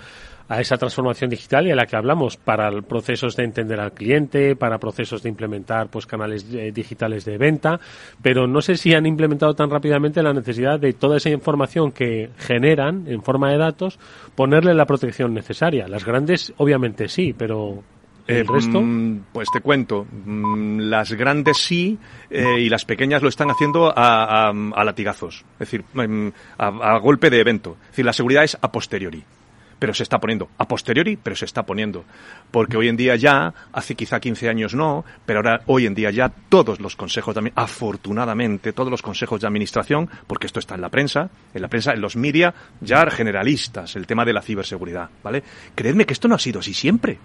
a 0.49 0.61
esa 0.61 0.77
transformación 0.77 1.29
digital 1.29 1.67
y 1.67 1.71
a 1.71 1.75
la 1.75 1.85
que 1.85 1.95
hablamos 1.95 2.37
para 2.37 2.71
procesos 2.81 3.35
de 3.35 3.43
entender 3.43 3.79
al 3.79 3.91
cliente, 3.91 4.55
para 4.55 4.77
procesos 4.77 5.23
de 5.23 5.29
implementar 5.29 5.89
pues 5.89 6.05
canales 6.05 6.45
eh, 6.53 6.71
digitales 6.71 7.25
de 7.25 7.37
venta, 7.37 7.79
pero 8.21 8.47
no 8.47 8.61
sé 8.61 8.77
si 8.77 8.93
han 8.93 9.05
implementado 9.05 9.53
tan 9.53 9.69
rápidamente 9.69 10.23
la 10.23 10.33
necesidad 10.33 10.79
de 10.79 10.93
toda 10.93 11.17
esa 11.17 11.29
información 11.29 11.91
que 11.91 12.29
generan 12.37 13.07
en 13.07 13.21
forma 13.21 13.51
de 13.51 13.57
datos 13.57 13.99
ponerle 14.35 14.73
la 14.73 14.85
protección 14.85 15.33
necesaria. 15.33 15.87
Las 15.87 16.05
grandes 16.05 16.53
obviamente 16.57 17.07
sí, 17.07 17.33
pero 17.37 17.83
¿El 18.27 18.37
eh, 18.37 18.43
resto? 18.43 18.81
Mm, 18.81 19.23
pues 19.31 19.49
te 19.51 19.61
cuento. 19.61 20.05
Mm, 20.05 20.79
las 20.81 21.13
grandes 21.13 21.57
sí 21.57 21.97
eh, 22.29 22.59
y 22.59 22.69
las 22.69 22.83
pequeñas 22.83 23.21
lo 23.21 23.29
están 23.29 23.49
haciendo 23.49 23.93
a, 23.95 24.51
latigazos. 24.83 25.45
Es 25.53 25.59
decir, 25.59 25.85
mm, 25.93 26.27
a, 26.57 26.67
a, 26.67 26.99
golpe 26.99 27.29
de 27.29 27.39
evento. 27.39 27.77
Es 27.83 27.87
decir, 27.91 28.05
la 28.05 28.13
seguridad 28.13 28.43
es 28.43 28.57
a 28.61 28.69
posteriori 28.69 29.23
pero 29.79 29.93
se 29.93 30.03
está 30.03 30.19
poniendo. 30.19 30.49
A 30.57 30.67
posteriori, 30.67 31.17
pero 31.17 31.35
se 31.35 31.45
está 31.45 31.65
poniendo. 31.65 32.05
Porque 32.51 32.77
hoy 32.77 32.87
en 32.87 32.97
día 32.97 33.15
ya, 33.15 33.53
hace 33.71 33.95
quizá 33.95 34.19
15 34.19 34.49
años 34.49 34.73
no, 34.73 35.05
pero 35.25 35.39
ahora 35.39 35.61
hoy 35.67 35.85
en 35.85 35.95
día 35.95 36.11
ya 36.11 36.29
todos 36.29 36.79
los 36.79 36.95
consejos, 36.95 37.33
también, 37.33 37.53
afortunadamente, 37.55 38.73
todos 38.73 38.91
los 38.91 39.01
consejos 39.01 39.41
de 39.41 39.47
administración, 39.47 40.09
porque 40.27 40.47
esto 40.47 40.59
está 40.59 40.75
en 40.75 40.81
la 40.81 40.89
prensa, 40.89 41.29
en 41.53 41.61
la 41.61 41.67
prensa, 41.67 41.93
en 41.93 42.01
los 42.01 42.15
media, 42.15 42.53
ya 42.81 43.09
generalistas, 43.09 43.95
el 43.95 44.07
tema 44.07 44.25
de 44.25 44.33
la 44.33 44.41
ciberseguridad, 44.41 45.09
¿vale? 45.23 45.43
Creedme 45.75 46.05
que 46.05 46.13
esto 46.13 46.27
no 46.27 46.35
ha 46.35 46.39
sido 46.39 46.59
así 46.59 46.73
siempre. 46.73 47.19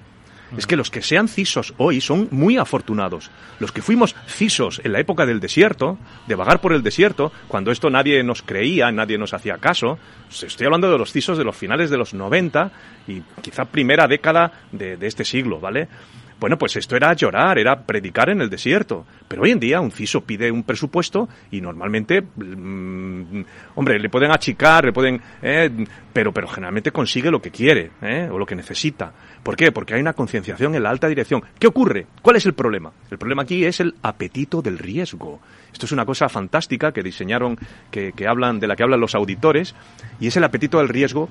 Es 0.56 0.66
que 0.66 0.76
los 0.76 0.90
que 0.90 1.02
sean 1.02 1.28
cisos 1.28 1.74
hoy 1.78 2.00
son 2.00 2.28
muy 2.30 2.58
afortunados. 2.58 3.30
Los 3.58 3.72
que 3.72 3.82
fuimos 3.82 4.14
cisos 4.26 4.80
en 4.84 4.92
la 4.92 5.00
época 5.00 5.24
del 5.26 5.40
desierto, 5.40 5.98
de 6.26 6.34
vagar 6.34 6.60
por 6.60 6.72
el 6.72 6.82
desierto, 6.82 7.32
cuando 7.48 7.70
esto 7.70 7.90
nadie 7.90 8.22
nos 8.22 8.42
creía, 8.42 8.90
nadie 8.92 9.18
nos 9.18 9.34
hacía 9.34 9.58
caso, 9.58 9.98
estoy 10.30 10.66
hablando 10.66 10.90
de 10.90 10.98
los 10.98 11.12
cisos 11.12 11.38
de 11.38 11.44
los 11.44 11.56
finales 11.56 11.90
de 11.90 11.96
los 11.96 12.14
90 12.14 12.70
y 13.08 13.20
quizá 13.40 13.64
primera 13.64 14.06
década 14.06 14.52
de, 14.72 14.96
de 14.96 15.06
este 15.06 15.24
siglo, 15.24 15.60
¿vale? 15.60 15.88
Bueno, 16.42 16.58
pues 16.58 16.74
esto 16.74 16.96
era 16.96 17.12
llorar, 17.12 17.56
era 17.56 17.86
predicar 17.86 18.28
en 18.28 18.40
el 18.40 18.50
desierto. 18.50 19.06
Pero 19.28 19.42
hoy 19.42 19.52
en 19.52 19.60
día 19.60 19.80
un 19.80 19.92
CISO 19.92 20.22
pide 20.22 20.50
un 20.50 20.64
presupuesto 20.64 21.28
y 21.52 21.60
normalmente, 21.60 22.20
mm, 22.20 23.44
hombre, 23.76 24.00
le 24.00 24.08
pueden 24.08 24.32
achicar, 24.32 24.84
le 24.84 24.92
pueden, 24.92 25.22
eh, 25.40 25.70
pero, 26.12 26.32
pero 26.32 26.48
generalmente 26.48 26.90
consigue 26.90 27.30
lo 27.30 27.40
que 27.40 27.52
quiere 27.52 27.92
eh, 28.02 28.28
o 28.28 28.38
lo 28.38 28.44
que 28.44 28.56
necesita. 28.56 29.12
¿Por 29.40 29.54
qué? 29.54 29.70
Porque 29.70 29.94
hay 29.94 30.00
una 30.00 30.14
concienciación 30.14 30.74
en 30.74 30.82
la 30.82 30.90
alta 30.90 31.06
dirección. 31.06 31.44
¿Qué 31.60 31.68
ocurre? 31.68 32.08
¿Cuál 32.22 32.34
es 32.34 32.44
el 32.44 32.54
problema? 32.54 32.90
El 33.08 33.18
problema 33.18 33.42
aquí 33.42 33.64
es 33.64 33.78
el 33.78 33.94
apetito 34.02 34.62
del 34.62 34.78
riesgo. 34.78 35.38
Esto 35.72 35.86
es 35.86 35.92
una 35.92 36.04
cosa 36.04 36.28
fantástica 36.28 36.90
que 36.90 37.04
diseñaron, 37.04 37.56
que, 37.92 38.14
que 38.14 38.26
hablan, 38.26 38.58
de 38.58 38.66
la 38.66 38.74
que 38.74 38.82
hablan 38.82 38.98
los 38.98 39.14
auditores, 39.14 39.76
y 40.18 40.26
es 40.26 40.36
el 40.36 40.42
apetito 40.42 40.78
del 40.78 40.88
riesgo 40.88 41.28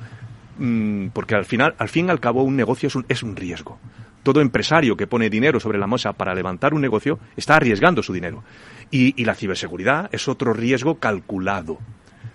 mm, 0.58 1.08
porque 1.08 1.36
al 1.36 1.44
final, 1.44 1.75
al 1.80 1.89
fin 1.89 2.08
y 2.08 2.12
al 2.12 2.22
cabo, 2.22 2.44
un 2.44 2.56
negocio 2.56 2.88
es 2.88 2.96
un, 2.96 3.06
es 3.10 3.24
un 3.24 3.36
riesgo. 3.36 3.77
Todo 4.24 4.42
empresario 4.42 4.96
que 4.96 5.08
pone 5.08 5.30
dinero 5.30 5.60
sobre 5.60 5.80
la 5.80 5.88
mesa 5.88 6.13
para 6.13 6.36
levantar 6.36 6.74
un 6.74 6.82
negocio 6.82 7.20
está 7.36 7.56
arriesgando 7.56 8.04
su 8.04 8.13
dinero. 8.13 8.44
Y, 8.92 9.24
la 9.24 9.36
ciberseguridad 9.36 10.10
es 10.12 10.28
otro 10.28 10.54
riesgo 10.54 10.96
calculado. 10.96 11.80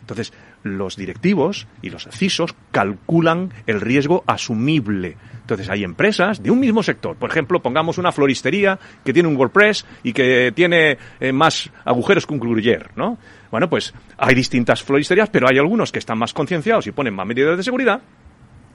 Entonces, 0.00 0.32
los 0.62 0.96
directivos 0.96 1.66
y 1.82 1.90
los 1.90 2.08
CISOs 2.10 2.54
calculan 2.70 3.52
el 3.66 3.80
riesgo 3.80 4.24
asumible. 4.26 5.16
Entonces, 5.40 5.68
hay 5.68 5.84
empresas 5.84 6.42
de 6.42 6.50
un 6.50 6.60
mismo 6.60 6.82
sector. 6.82 7.16
Por 7.16 7.30
ejemplo, 7.30 7.60
pongamos 7.60 7.98
una 7.98 8.12
floristería 8.12 8.78
que 9.04 9.12
tiene 9.12 9.28
un 9.28 9.36
WordPress 9.36 9.84
y 10.02 10.12
que 10.12 10.52
tiene 10.54 10.98
eh, 11.20 11.32
más 11.32 11.70
agujeros 11.84 12.26
que 12.26 12.34
un 12.34 12.40
gruyer, 12.40 12.90
¿no? 12.96 13.18
Bueno, 13.50 13.68
pues 13.68 13.94
hay 14.16 14.34
distintas 14.34 14.82
floristerías, 14.82 15.28
pero 15.30 15.48
hay 15.48 15.58
algunos 15.58 15.92
que 15.92 15.98
están 15.98 16.18
más 16.18 16.32
concienciados 16.32 16.86
y 16.86 16.92
ponen 16.92 17.14
más 17.14 17.26
medidas 17.26 17.56
de 17.56 17.62
seguridad, 17.62 18.00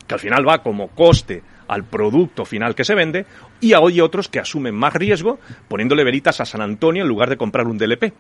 que 0.08 0.14
al 0.14 0.20
final 0.20 0.48
va 0.48 0.62
como 0.62 0.90
coste 0.90 1.44
al 1.68 1.84
producto 1.84 2.46
final 2.46 2.76
que 2.76 2.84
se 2.84 2.96
vende, 2.96 3.26
y 3.60 3.74
hay 3.74 4.02
otros 4.02 4.28
que 4.28 4.40
asumen 4.40 4.76
más 4.76 4.94
riesgo 4.94 5.40
poniéndole 5.68 6.04
velitas 6.04 6.42
a 6.42 6.46
San 6.46 6.62
Antonio 6.62 7.04
en 7.04 7.10
lugar 7.10 7.30
de 7.30 7.38
comprar 7.38 7.68
un 7.68 7.78
DLP. 7.78 8.14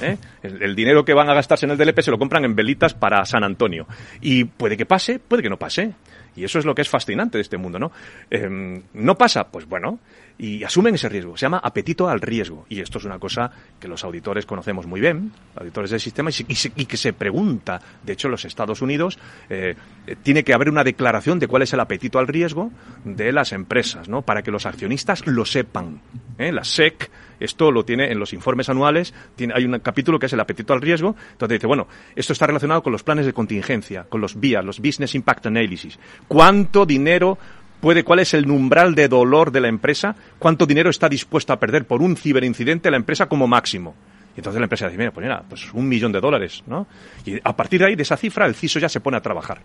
¿Eh? 0.00 0.16
El, 0.42 0.74
dinero 0.74 1.04
que 1.04 1.14
van 1.14 1.28
a 1.28 1.34
gastarse 1.34 1.66
en 1.66 1.72
el 1.72 1.78
DLP 1.78 2.00
se 2.00 2.10
lo 2.10 2.18
compran 2.18 2.44
en 2.44 2.54
velitas 2.54 2.94
para 2.94 3.24
San 3.24 3.44
Antonio. 3.44 3.86
Y 4.20 4.44
puede 4.44 4.76
que 4.76 4.86
pase, 4.86 5.18
puede 5.18 5.42
que 5.42 5.50
no 5.50 5.58
pase. 5.58 5.92
Y 6.34 6.44
eso 6.44 6.58
es 6.58 6.64
lo 6.64 6.74
que 6.74 6.82
es 6.82 6.88
fascinante 6.88 7.36
de 7.36 7.42
este 7.42 7.58
mundo, 7.58 7.78
¿no? 7.78 7.92
Eh, 8.30 8.82
¿No 8.94 9.18
pasa? 9.18 9.48
Pues 9.48 9.66
bueno, 9.66 9.98
y 10.38 10.64
asumen 10.64 10.94
ese 10.94 11.08
riesgo. 11.08 11.36
Se 11.36 11.46
llama 11.46 11.58
apetito 11.58 12.08
al 12.08 12.20
riesgo. 12.20 12.66
Y 12.68 12.80
esto 12.80 12.98
es 12.98 13.04
una 13.04 13.18
cosa 13.18 13.50
que 13.78 13.88
los 13.88 14.02
auditores 14.04 14.46
conocemos 14.46 14.86
muy 14.86 15.00
bien, 15.00 15.32
auditores 15.56 15.90
del 15.90 16.00
sistema, 16.00 16.30
y, 16.30 16.56
y, 16.76 16.86
que 16.86 16.96
se 16.96 17.12
pregunta. 17.12 17.80
De 18.02 18.14
hecho, 18.14 18.28
los 18.28 18.44
Estados 18.44 18.82
Unidos 18.82 19.18
eh, 19.50 19.76
tiene 20.22 20.42
que 20.42 20.54
haber 20.54 20.68
una 20.68 20.84
declaración 20.84 21.38
de 21.38 21.48
cuál 21.48 21.62
es 21.62 21.72
el 21.72 21.80
apetito 21.80 22.18
al 22.18 22.28
riesgo 22.28 22.70
de 23.04 23.32
las 23.32 23.52
empresas, 23.52 24.08
¿no? 24.08 24.22
Para 24.22 24.42
que 24.42 24.50
los 24.50 24.66
accionistas 24.66 25.26
lo 25.26 25.44
sepan. 25.44 26.00
¿eh? 26.38 26.50
La 26.50 26.64
SEC 26.64 27.10
esto 27.44 27.70
lo 27.70 27.84
tiene 27.84 28.10
en 28.10 28.18
los 28.18 28.32
informes 28.32 28.68
anuales. 28.68 29.14
Hay 29.54 29.64
un 29.64 29.78
capítulo 29.80 30.18
que 30.18 30.26
es 30.26 30.32
el 30.32 30.40
apetito 30.40 30.72
al 30.72 30.80
riesgo. 30.80 31.16
Entonces 31.32 31.58
dice, 31.58 31.66
bueno, 31.66 31.86
esto 32.14 32.32
está 32.32 32.46
relacionado 32.46 32.82
con 32.82 32.92
los 32.92 33.02
planes 33.02 33.26
de 33.26 33.32
contingencia, 33.32 34.06
con 34.08 34.20
los 34.20 34.38
BIA, 34.38 34.62
los 34.62 34.80
Business 34.80 35.14
Impact 35.14 35.46
Analysis. 35.46 35.98
¿Cuánto 36.28 36.86
dinero 36.86 37.38
puede, 37.80 38.04
cuál 38.04 38.20
es 38.20 38.34
el 38.34 38.48
umbral 38.50 38.94
de 38.94 39.08
dolor 39.08 39.50
de 39.50 39.60
la 39.60 39.68
empresa? 39.68 40.14
¿Cuánto 40.38 40.66
dinero 40.66 40.90
está 40.90 41.08
dispuesta 41.08 41.54
a 41.54 41.60
perder 41.60 41.84
por 41.84 42.00
un 42.00 42.16
ciberincidente 42.16 42.90
la 42.90 42.96
empresa 42.96 43.26
como 43.26 43.46
máximo? 43.46 43.94
Y 44.34 44.40
entonces 44.40 44.60
la 44.60 44.64
empresa 44.64 44.86
dice, 44.86 44.96
mira, 44.96 45.10
pues 45.10 45.24
mira, 45.24 45.42
pues 45.46 45.72
un 45.74 45.88
millón 45.88 46.12
de 46.12 46.20
dólares, 46.20 46.62
¿no? 46.66 46.86
Y 47.26 47.38
a 47.44 47.54
partir 47.54 47.80
de 47.80 47.86
ahí, 47.86 47.96
de 47.96 48.02
esa 48.02 48.16
cifra, 48.16 48.46
el 48.46 48.54
CISO 48.54 48.78
ya 48.78 48.88
se 48.88 49.00
pone 49.00 49.18
a 49.18 49.20
trabajar 49.20 49.60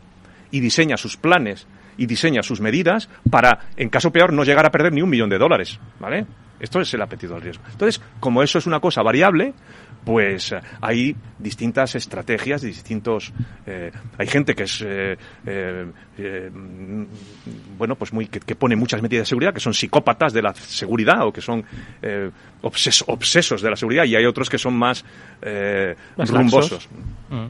y 0.52 0.60
diseña 0.60 0.98
sus 0.98 1.18
planes 1.18 1.68
y 1.98 2.06
diseña 2.06 2.44
sus 2.44 2.62
medidas 2.62 3.10
para, 3.30 3.60
en 3.76 3.90
caso 3.90 4.12
peor, 4.12 4.34
no 4.34 4.44
llegar 4.44 4.66
a 4.66 4.72
perder 4.72 4.94
ni 4.94 5.02
un 5.02 5.10
millón 5.10 5.30
de 5.30 5.38
dólares, 5.38 5.80
¿vale? 6.00 6.26
Esto 6.60 6.82
es 6.82 6.94
el 6.94 7.02
apetito 7.02 7.36
al 7.36 7.42
riesgo. 7.42 7.64
Entonces, 7.72 8.02
como 8.20 8.44
eso 8.44 8.58
es 8.58 8.66
una 8.66 8.80
cosa 8.80 9.02
variable, 9.02 9.54
pues 10.08 10.56
hay 10.80 11.18
distintas 11.38 11.96
estrategias, 11.96 12.62
distintos. 12.62 13.34
Eh, 13.66 13.92
hay 14.18 14.28
gente 14.28 14.56
que 14.56 14.64
es, 14.64 14.82
eh, 14.86 15.18
eh, 15.46 16.52
bueno, 17.78 17.96
pues 17.96 18.14
muy 18.14 18.28
que, 18.28 18.40
que, 18.40 18.56
pone 18.56 18.78
muchas 18.78 19.02
medidas 19.02 19.24
de 19.24 19.26
seguridad, 19.26 19.54
que 19.54 19.60
son 19.60 19.74
psicópatas 19.74 20.32
de 20.32 20.42
la 20.42 20.54
seguridad 20.54 21.28
o 21.28 21.34
que 21.34 21.42
son 21.42 21.66
obses, 22.62 23.04
obsesos 23.08 23.62
de 23.62 23.70
la 23.70 23.76
seguridad, 23.76 24.06
y 24.06 24.16
hay 24.16 24.26
otros 24.26 24.50
que 24.50 24.58
son 24.58 24.78
más, 24.78 25.04
más 26.16 26.30
rumbosos. 26.30 26.88
Mm. 27.30 27.48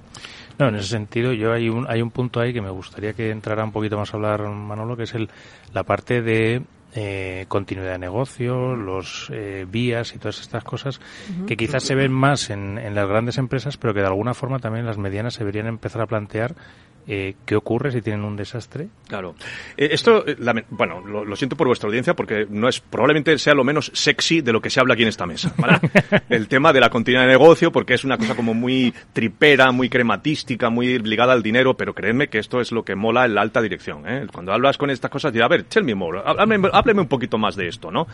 No, 0.57 0.69
en 0.69 0.75
ese 0.77 0.87
sentido, 0.87 1.33
yo 1.33 1.53
hay 1.53 1.69
un, 1.69 1.85
hay 1.87 2.01
un 2.01 2.09
punto 2.09 2.39
ahí 2.39 2.53
que 2.53 2.61
me 2.61 2.71
gustaría 2.71 3.13
que 3.13 3.29
entrara 3.29 3.63
un 3.63 3.71
poquito 3.71 3.97
más 3.97 4.11
a 4.11 4.17
hablar 4.17 4.41
Manolo, 4.49 4.97
que 4.97 5.03
es 5.03 5.13
el, 5.13 5.29
la 5.75 5.83
parte 5.83 6.23
de 6.23 6.63
eh, 6.99 7.45
continuidad 7.47 7.91
de 7.91 7.99
negocio, 7.99 8.75
los 8.75 9.29
eh, 9.31 9.67
vías 9.69 10.15
y 10.15 10.17
todas 10.17 10.41
estas 10.41 10.63
cosas 10.63 10.97
uh 10.97 11.43
-huh. 11.43 11.45
que 11.45 11.55
quizás 11.55 11.83
se 11.83 11.93
ven 11.93 12.11
más 12.11 12.49
en, 12.49 12.79
en, 12.79 12.95
las 12.95 13.07
grandes 13.07 13.37
empresas, 13.37 13.77
pero 13.77 13.93
que 13.93 13.99
de 13.99 14.07
alguna 14.07 14.33
forma 14.33 14.57
también 14.57 14.83
las 14.87 14.97
medianas 14.97 15.35
se 15.35 15.41
deberían 15.41 15.67
empezar 15.67 16.01
a 16.01 16.07
plantear 16.07 16.55
eh, 17.09 17.35
qué 17.45 17.55
ocurre 17.55 17.89
si 17.91 18.01
tienen 18.01 18.25
un 18.25 18.35
desastre. 18.35 18.89
Claro. 19.07 19.33
Eh, 19.77 19.89
esto, 19.91 20.25
la, 20.39 20.53
bueno, 20.69 20.99
lo, 20.99 21.23
lo, 21.23 21.35
siento 21.37 21.55
por 21.55 21.67
vuestra 21.67 21.87
audiencia 21.87 22.13
porque 22.13 22.45
no 22.49 22.67
es 22.67 22.81
probablemente 22.81 23.37
sea 23.37 23.53
lo 23.53 23.63
menos 23.63 23.91
sexy 23.93 24.41
de 24.41 24.51
lo 24.51 24.59
que 24.59 24.69
se 24.69 24.81
habla 24.81 24.93
aquí 24.93 25.03
en 25.03 25.09
esta 25.09 25.25
mesa. 25.25 25.53
¿vale? 25.57 25.79
El 26.29 26.49
tema 26.49 26.73
de 26.73 26.81
la 26.81 26.89
continuidad 26.89 27.23
de 27.25 27.31
negocio 27.31 27.71
porque 27.71 27.93
es 27.93 28.03
una 28.03 28.17
cosa 28.17 28.35
como 28.35 28.53
muy 28.53 28.93
tripera, 29.13 29.71
muy 29.71 29.87
crematística, 29.89 30.69
muy 30.69 30.99
ligada 30.99 31.31
al 31.31 31.41
dinero, 31.41 31.77
pero 31.77 31.93
créeme 31.93 32.27
que 32.27 32.39
esto 32.39 32.59
es 32.59 32.73
lo 32.73 32.83
que 32.83 32.95
mola 32.95 33.23
en 33.23 33.35
la 33.35 33.41
alta 33.41 33.61
dirección. 33.61 34.05
¿eh? 34.05 34.27
Cuando 34.33 34.51
hablas 34.51 34.77
con 34.77 34.89
estas 34.89 35.09
cosas, 35.09 35.31
dirá, 35.31 35.45
a 35.45 35.49
ver, 35.49 35.63
tell 35.63 35.85
me 35.85 35.95
more, 35.95 36.19
háblame, 36.25 36.55
háblame 36.73 36.86
un 36.93 37.07
poquito 37.07 37.37
más 37.37 37.55
de 37.55 37.67
esto, 37.67 37.91
¿no? 37.91 38.07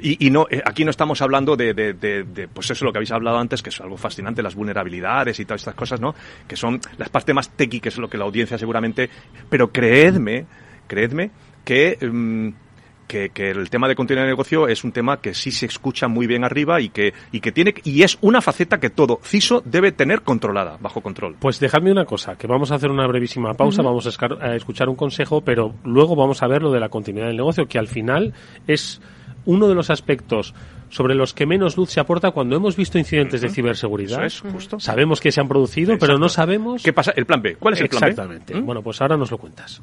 Y, 0.00 0.26
y 0.26 0.30
no, 0.30 0.46
eh, 0.50 0.62
aquí 0.64 0.84
no 0.84 0.90
estamos 0.90 1.20
hablando 1.22 1.56
de, 1.56 1.74
de, 1.74 1.92
de, 1.94 2.24
de, 2.24 2.48
pues 2.48 2.70
eso 2.70 2.84
lo 2.84 2.92
que 2.92 2.98
habéis 2.98 3.12
hablado 3.12 3.38
antes, 3.38 3.62
que 3.62 3.70
es 3.70 3.80
algo 3.80 3.96
fascinante, 3.96 4.42
las 4.42 4.54
vulnerabilidades 4.54 5.38
y 5.40 5.44
todas 5.44 5.62
estas 5.62 5.74
cosas, 5.74 6.00
¿no? 6.00 6.14
Que 6.46 6.56
son 6.56 6.80
las 6.98 7.08
partes 7.08 7.34
más 7.34 7.50
techy, 7.50 7.80
que 7.80 7.88
es 7.88 7.98
lo 7.98 8.08
que 8.08 8.18
la 8.18 8.24
audiencia 8.24 8.58
seguramente, 8.58 9.10
pero 9.48 9.72
creedme, 9.72 10.46
creedme 10.86 11.30
que, 11.64 11.98
um, 12.02 12.52
que, 13.06 13.30
que, 13.30 13.50
el 13.50 13.70
tema 13.70 13.88
de 13.88 13.94
continuidad 13.94 14.24
de 14.24 14.30
negocio 14.30 14.68
es 14.68 14.84
un 14.84 14.92
tema 14.92 15.20
que 15.20 15.34
sí 15.34 15.50
se 15.50 15.66
escucha 15.66 16.08
muy 16.08 16.26
bien 16.26 16.44
arriba 16.44 16.80
y 16.80 16.88
que, 16.88 17.12
y 17.30 17.40
que 17.40 17.52
tiene, 17.52 17.74
y 17.84 18.02
es 18.02 18.18
una 18.20 18.40
faceta 18.40 18.78
que 18.80 18.90
todo 18.90 19.20
CISO 19.22 19.62
debe 19.64 19.92
tener 19.92 20.22
controlada, 20.22 20.78
bajo 20.80 21.00
control. 21.00 21.36
Pues 21.38 21.60
dejadme 21.60 21.92
una 21.92 22.04
cosa, 22.04 22.36
que 22.36 22.46
vamos 22.46 22.72
a 22.72 22.76
hacer 22.76 22.90
una 22.90 23.06
brevísima 23.06 23.54
pausa, 23.54 23.82
uh 23.82 23.84
-huh. 23.84 23.88
vamos 23.88 24.06
a, 24.06 24.46
a 24.46 24.56
escuchar 24.56 24.88
un 24.88 24.96
consejo, 24.96 25.42
pero 25.42 25.74
luego 25.84 26.16
vamos 26.16 26.42
a 26.42 26.46
ver 26.46 26.62
lo 26.62 26.70
de 26.70 26.80
la 26.80 26.88
continuidad 26.88 27.26
del 27.26 27.36
negocio, 27.36 27.66
que 27.66 27.78
al 27.78 27.88
final 27.88 28.34
es 28.66 29.00
uno 29.44 29.68
de 29.68 29.74
los 29.74 29.90
aspectos 29.90 30.54
sobre 30.88 31.14
los 31.14 31.32
que 31.32 31.46
menos 31.46 31.76
luz 31.76 31.90
se 31.90 32.00
aporta 32.00 32.30
cuando 32.32 32.54
hemos 32.54 32.76
visto 32.76 32.98
incidentes 32.98 33.40
uh 33.40 33.44
-huh. 33.44 33.48
de 33.48 33.54
ciberseguridad. 33.54 34.24
Eso 34.24 34.46
es, 34.46 34.52
justo. 34.52 34.78
Sabemos 34.78 35.20
que 35.20 35.32
se 35.32 35.40
han 35.40 35.48
producido, 35.48 35.92
Exacto. 35.92 36.06
pero 36.06 36.18
no 36.18 36.28
sabemos... 36.28 36.82
¿Qué 36.82 36.92
pasa? 36.92 37.12
El 37.16 37.24
plan 37.24 37.40
B. 37.40 37.56
¿Cuál 37.56 37.74
es 37.74 37.80
el 37.80 37.88
plan 37.88 38.00
B? 38.02 38.08
Exactamente. 38.08 38.54
¿Mm? 38.54 38.66
Bueno, 38.66 38.82
pues 38.82 39.00
ahora 39.00 39.16
nos 39.16 39.30
lo 39.30 39.38
cuentas. 39.38 39.82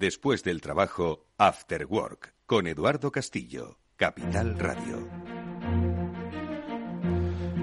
Después 0.00 0.42
del 0.42 0.62
trabajo, 0.62 1.26
After 1.36 1.84
Work, 1.84 2.32
con 2.46 2.66
Eduardo 2.66 3.12
Castillo, 3.12 3.76
Capital 3.96 4.58
Radio. 4.58 5.06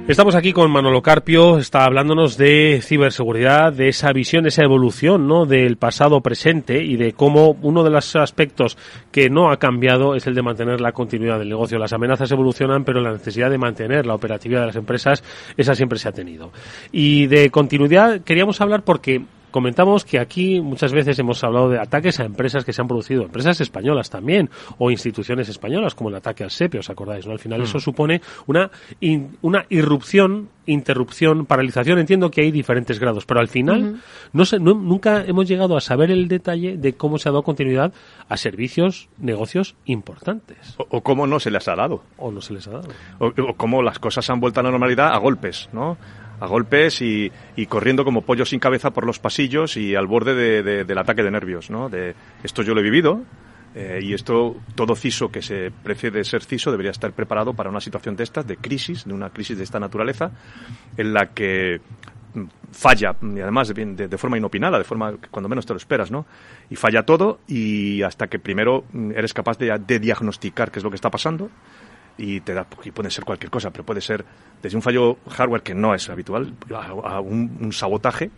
Estamos 0.07 0.35
aquí 0.35 0.53
con 0.53 0.69
Manolo 0.69 1.01
Carpio, 1.01 1.57
está 1.57 1.83
hablándonos 1.83 2.37
de 2.37 2.79
ciberseguridad, 2.83 3.73
de 3.73 3.89
esa 3.89 4.13
visión, 4.13 4.45
esa 4.45 4.63
evolución, 4.63 5.27
¿no? 5.27 5.47
Del 5.47 5.77
pasado 5.77 6.21
presente 6.21 6.83
y 6.83 6.95
de 6.95 7.13
cómo 7.13 7.57
uno 7.63 7.83
de 7.83 7.89
los 7.89 8.15
aspectos 8.15 8.77
que 9.11 9.31
no 9.31 9.51
ha 9.51 9.57
cambiado 9.57 10.13
es 10.13 10.27
el 10.27 10.35
de 10.35 10.43
mantener 10.43 10.79
la 10.79 10.91
continuidad 10.91 11.39
del 11.39 11.49
negocio. 11.49 11.79
Las 11.79 11.93
amenazas 11.93 12.31
evolucionan, 12.31 12.85
pero 12.85 13.01
la 13.01 13.13
necesidad 13.13 13.49
de 13.49 13.57
mantener 13.57 14.05
la 14.05 14.13
operatividad 14.13 14.59
de 14.59 14.67
las 14.67 14.75
empresas, 14.75 15.23
esa 15.57 15.73
siempre 15.73 15.97
se 15.97 16.07
ha 16.07 16.11
tenido. 16.11 16.51
Y 16.91 17.25
de 17.25 17.49
continuidad 17.49 18.21
queríamos 18.21 18.61
hablar 18.61 18.83
porque 18.83 19.25
comentamos 19.57 20.05
que 20.05 20.19
aquí 20.19 20.61
muchas 20.61 20.93
veces 20.93 21.17
hemos 21.17 21.43
hablado 21.43 21.69
de 21.69 21.79
ataques 21.79 22.19
a 22.19 22.25
empresas 22.25 22.63
que 22.63 22.71
se 22.73 22.79
han 22.79 22.87
producido, 22.87 23.23
empresas 23.23 23.59
españolas 23.59 24.07
también, 24.07 24.51
o 24.77 24.91
instituciones 24.91 25.49
españolas, 25.49 25.95
como 25.95 26.09
el 26.09 26.15
ataque 26.15 26.43
al 26.43 26.51
SEPE, 26.51 26.77
¿os 26.77 26.91
acordáis? 26.91 27.25
¿no? 27.25 27.31
Al 27.31 27.39
final 27.39 27.63
eso 27.63 27.79
supone 27.79 28.21
una, 28.45 28.69
una 29.41 29.65
irrupción, 29.69 30.49
interrupción, 30.67 31.47
paralización. 31.47 31.97
Entiendo 31.97 32.29
que 32.29 32.41
hay 32.41 32.51
diferentes 32.51 32.99
grados, 32.99 33.25
pero 33.25 33.39
al 33.39 33.47
final 33.47 33.99
no, 34.31 34.45
sé, 34.45 34.59
nunca 34.59 35.25
hemos 35.25 35.47
llegado 35.47 35.75
a 35.75 35.81
saber 35.81 36.11
el 36.11 36.27
detalle 36.27 36.77
de 36.77 36.93
cómo 36.93 37.17
se 37.17 37.29
ha 37.29 37.31
dado 37.31 37.41
continuidad 37.41 37.91
a 38.29 38.37
servicios, 38.37 39.09
negocios 39.17 39.75
importantes. 39.85 40.75
O, 40.77 41.01
cómo 41.01 41.25
no 41.25 41.39
se 41.39 41.49
les 41.49 41.67
ha 41.67 41.75
dado. 41.75 42.03
O 42.17 42.31
no 42.31 42.41
se 42.41 42.53
les 42.53 42.67
ha 42.67 42.73
dado. 42.73 42.89
O, 43.17 43.29
o 43.29 43.53
cómo 43.55 43.81
las 43.81 43.97
cosas 43.97 44.29
han 44.29 44.39
vuelto 44.39 44.59
a 44.59 44.63
la 44.63 44.69
normalidad 44.69 45.15
a 45.15 45.17
golpes, 45.17 45.67
¿no? 45.73 45.97
A 46.39 46.47
golpes 46.47 47.01
y, 47.01 47.31
corriendo 47.67 48.03
como 48.03 48.21
pollo 48.21 48.45
sin 48.45 48.59
cabeza 48.59 48.91
por 48.91 49.05
los 49.05 49.19
pasillos 49.19 49.77
y 49.77 49.95
al 49.95 50.07
borde 50.07 50.63
del 50.83 50.97
ataque 50.97 51.23
de 51.23 51.31
nervios, 51.31 51.69
¿no? 51.69 51.89
De, 51.89 52.15
esto 52.43 52.61
yo 52.61 52.73
lo 52.73 52.81
he 52.81 52.83
vivido 52.83 53.23
eh, 53.75 53.99
y 54.01 54.13
esto, 54.13 54.55
todo 54.75 54.95
CISO 54.95 55.29
que 55.29 55.41
se 55.41 55.71
precede 55.71 56.23
ser 56.23 56.43
CISO 56.43 56.71
debería 56.71 56.91
estar 56.91 57.11
preparado 57.11 57.53
para 57.53 57.69
una 57.69 57.81
situación 57.81 58.15
de 58.15 58.23
estas, 58.23 58.47
de 58.47 58.57
crisis, 58.57 59.05
de 59.05 59.13
una 59.13 59.29
crisis 59.29 59.57
de 59.57 59.63
esta 59.63 59.79
naturaleza, 59.79 60.31
en 60.97 61.13
la 61.13 61.27
que 61.27 61.79
mm, 62.33 62.43
falla, 62.71 63.15
y 63.21 63.39
además 63.39 63.67
de, 63.67 64.07
de, 64.07 64.17
forma 64.17 64.37
inopinada, 64.37 64.77
de 64.77 64.83
forma 64.83 65.17
que 65.17 65.27
cuando 65.29 65.49
menos 65.49 65.65
te 65.65 65.73
lo 65.73 65.77
esperas, 65.77 66.09
¿no? 66.09 66.25
Y 66.69 66.75
falla 66.75 67.03
todo 67.03 67.39
y 67.47 68.01
hasta 68.01 68.27
que 68.27 68.39
primero 68.39 68.85
mm, 68.93 69.11
eres 69.11 69.33
capaz 69.33 69.57
de, 69.57 69.77
de 69.85 69.99
diagnosticar 69.99 70.71
qué 70.71 70.79
es 70.79 70.83
lo 70.83 70.89
que 70.89 70.95
está 70.95 71.11
pasando, 71.11 71.49
y 72.17 72.41
te 72.41 72.53
da 72.53 72.65
y 72.83 72.91
puede 72.91 73.11
ser 73.11 73.23
cualquier 73.23 73.51
cosa, 73.51 73.71
pero 73.71 73.85
puede 73.85 74.01
ser 74.01 74.25
desde 74.61 74.75
un 74.75 74.81
fallo 74.81 75.17
hardware 75.29 75.61
que 75.61 75.75
no 75.75 75.93
es 75.93 76.09
habitual 76.09 76.53
a, 76.73 77.19
un, 77.19 77.71
sabotaje 77.71 78.31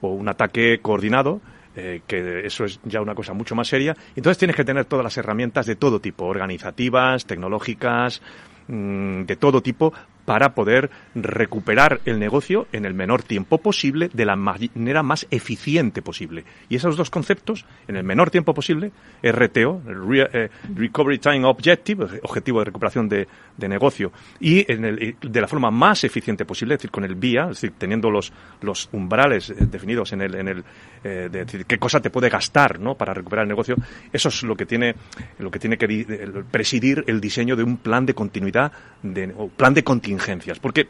o 0.00 0.08
un 0.08 0.28
ataque 0.28 0.78
coordinado 0.80 1.40
eh, 1.74 2.02
que 2.06 2.46
eso 2.46 2.64
es 2.64 2.80
ya 2.84 3.00
una 3.02 3.14
cosa 3.14 3.34
mucho 3.34 3.54
más 3.54 3.68
seria. 3.68 3.94
Entonces 4.14 4.38
tienes 4.38 4.56
que 4.56 4.64
tener 4.64 4.86
todas 4.86 5.04
las 5.04 5.16
herramientas 5.18 5.66
de 5.66 5.76
todo 5.76 6.00
tipo, 6.00 6.24
organizativas, 6.24 7.26
tecnológicas, 7.26 8.22
mm, 8.68 9.24
de 9.24 9.36
todo 9.36 9.60
tipo, 9.60 9.92
para 10.26 10.54
poder 10.54 10.90
recuperar 11.14 12.00
el 12.04 12.18
negocio 12.18 12.66
en 12.72 12.84
el 12.84 12.92
menor 12.92 13.22
tiempo 13.22 13.58
posible, 13.58 14.10
de 14.12 14.26
la 14.26 14.36
manera 14.36 15.02
más 15.02 15.26
eficiente 15.30 16.02
posible. 16.02 16.44
Y 16.68 16.76
esos 16.76 16.96
dos 16.96 17.08
conceptos, 17.08 17.64
en 17.88 17.96
el 17.96 18.04
menor 18.04 18.30
tiempo 18.30 18.52
posible, 18.52 18.90
RTO, 19.22 19.82
eh, 19.86 20.50
Recovery 20.74 21.18
Time 21.18 21.44
Objective, 21.46 22.20
objetivo 22.22 22.58
de 22.58 22.64
recuperación 22.66 23.08
de, 23.08 23.26
negocio, 23.68 24.12
y 24.40 24.70
en 24.70 24.84
el, 24.84 25.16
de 25.20 25.40
la 25.40 25.48
forma 25.48 25.70
más 25.70 26.04
eficiente 26.04 26.44
posible, 26.44 26.74
es 26.74 26.80
decir, 26.80 26.90
con 26.90 27.04
el 27.04 27.14
VIA, 27.14 27.44
es 27.44 27.60
decir, 27.60 27.72
teniendo 27.78 28.10
los, 28.10 28.32
los 28.60 28.88
umbrales 28.92 29.50
eh, 29.50 29.54
definidos 29.60 30.12
en 30.12 30.22
el, 30.22 30.34
en 30.34 30.48
el 30.48 30.64
eh, 31.04 31.28
de 31.30 31.44
decir, 31.44 31.66
qué 31.66 31.78
cosa 31.78 32.00
te 32.00 32.10
puede 32.10 32.28
gastar 32.28 32.80
¿no? 32.80 32.96
para 32.96 33.14
recuperar 33.14 33.44
el 33.44 33.48
negocio, 33.48 33.76
eso 34.12 34.28
es 34.28 34.42
lo 34.42 34.56
que 34.56 34.66
tiene, 34.66 34.94
lo 35.38 35.50
que, 35.50 35.60
tiene 35.60 35.78
que 35.78 35.86
presidir 36.50 37.04
el 37.06 37.20
diseño 37.20 37.54
de 37.54 37.62
un 37.62 37.76
plan 37.76 38.04
de 38.04 38.14
continuidad, 38.14 38.72
de, 39.02 39.32
o 39.36 39.48
plan 39.48 39.72
de 39.72 39.84
continuidad 39.84 40.15
Porque, 40.60 40.88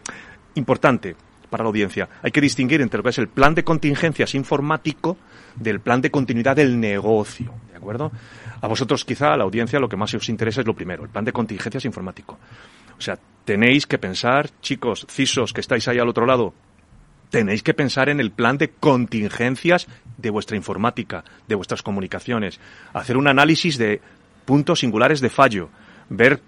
importante 0.55 1.17
para 1.51 1.63
la 1.65 1.69
audiencia, 1.69 2.09
hay 2.23 2.31
que 2.31 2.41
distinguir 2.41 2.81
entre 2.81 2.99
lo 2.99 3.05
que 3.05 3.11
es 3.11 3.19
el 3.19 3.29
plan 3.29 3.55
de 3.55 3.65
contingencias 3.65 4.35
informático 4.35 5.17
del 5.55 5.81
plan 5.81 6.01
de 6.01 6.11
continuidad 6.11 6.57
del 6.57 6.79
negocio. 6.79 7.53
¿De 7.71 7.77
acuerdo? 7.77 8.11
A 8.61 8.67
vosotros, 8.67 9.05
quizá, 9.05 9.33
a 9.33 9.37
la 9.37 9.45
audiencia, 9.45 9.79
lo 9.79 9.89
que 9.89 9.97
más 9.97 10.13
os 10.15 10.29
interesa 10.29 10.61
es 10.61 10.67
lo 10.67 10.75
primero, 10.75 11.05
el 11.05 11.11
plan 11.11 11.25
de 11.25 11.33
contingencias 11.33 11.85
informático. 11.85 12.39
O 12.99 13.01
sea, 13.01 13.19
tenéis 13.45 13.87
que 13.87 13.99
pensar, 13.99 14.51
chicos, 14.61 15.07
CISOs 15.09 15.53
que 15.53 15.61
estáis 15.61 15.87
ahí 15.89 15.99
al 15.99 16.09
otro 16.09 16.27
lado, 16.27 16.55
tenéis 17.31 17.63
que 17.63 17.75
pensar 17.75 18.09
en 18.09 18.21
el 18.21 18.31
plan 18.31 18.59
de 18.59 18.71
contingencias 18.71 19.87
de 20.17 20.31
vuestra 20.31 20.57
informática, 20.57 21.25
de 21.47 21.55
vuestras 21.55 21.83
comunicaciones, 21.83 22.61
hacer 22.93 23.17
un 23.17 23.29
análisis 23.29 23.79
de 23.79 24.01
puntos 24.45 24.81
singulares 24.81 25.21
de 25.21 25.31
fallo, 25.31 25.69
ver 26.09 26.41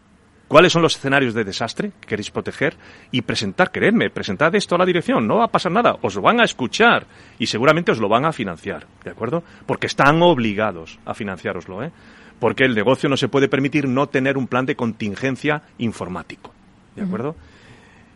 cuáles 0.49 0.73
son 0.73 0.83
los 0.83 0.97
escenarios 0.97 1.35
de 1.35 1.45
desastre 1.45 1.93
que 2.01 2.09
queréis 2.09 2.31
proteger 2.31 2.75
y 3.13 3.23
presentar, 3.23 3.71
creedme, 3.71 4.11
presentad 4.11 4.55
esto 4.55 4.75
a 4.75 4.79
la 4.79 4.87
dirección, 4.87 5.27
no 5.27 5.37
va 5.37 5.45
a 5.45 5.53
pasar 5.53 5.71
nada, 5.71 5.97
os 6.03 6.17
lo 6.17 6.23
van 6.23 6.41
a 6.41 6.45
escuchar 6.45 7.07
y 7.39 7.47
seguramente 7.47 7.93
os 7.93 7.99
lo 7.99 8.09
van 8.09 8.25
a 8.25 8.33
financiar, 8.33 8.87
¿de 9.05 9.11
acuerdo? 9.11 9.45
Porque 9.67 9.87
están 9.87 10.21
obligados 10.23 10.99
a 11.05 11.15
financiaroslo, 11.15 11.85
¿eh? 11.85 11.93
Porque 12.41 12.65
el 12.65 12.75
negocio 12.75 13.09
no 13.09 13.17
se 13.17 13.29
puede 13.29 13.49
permitir 13.49 13.89
no 13.89 14.09
tener 14.09 14.39
un 14.39 14.47
plan 14.47 14.65
de 14.65 14.77
contingencia 14.77 15.63
informático, 15.79 16.53
¿de 16.97 17.03
acuerdo? 17.03 17.37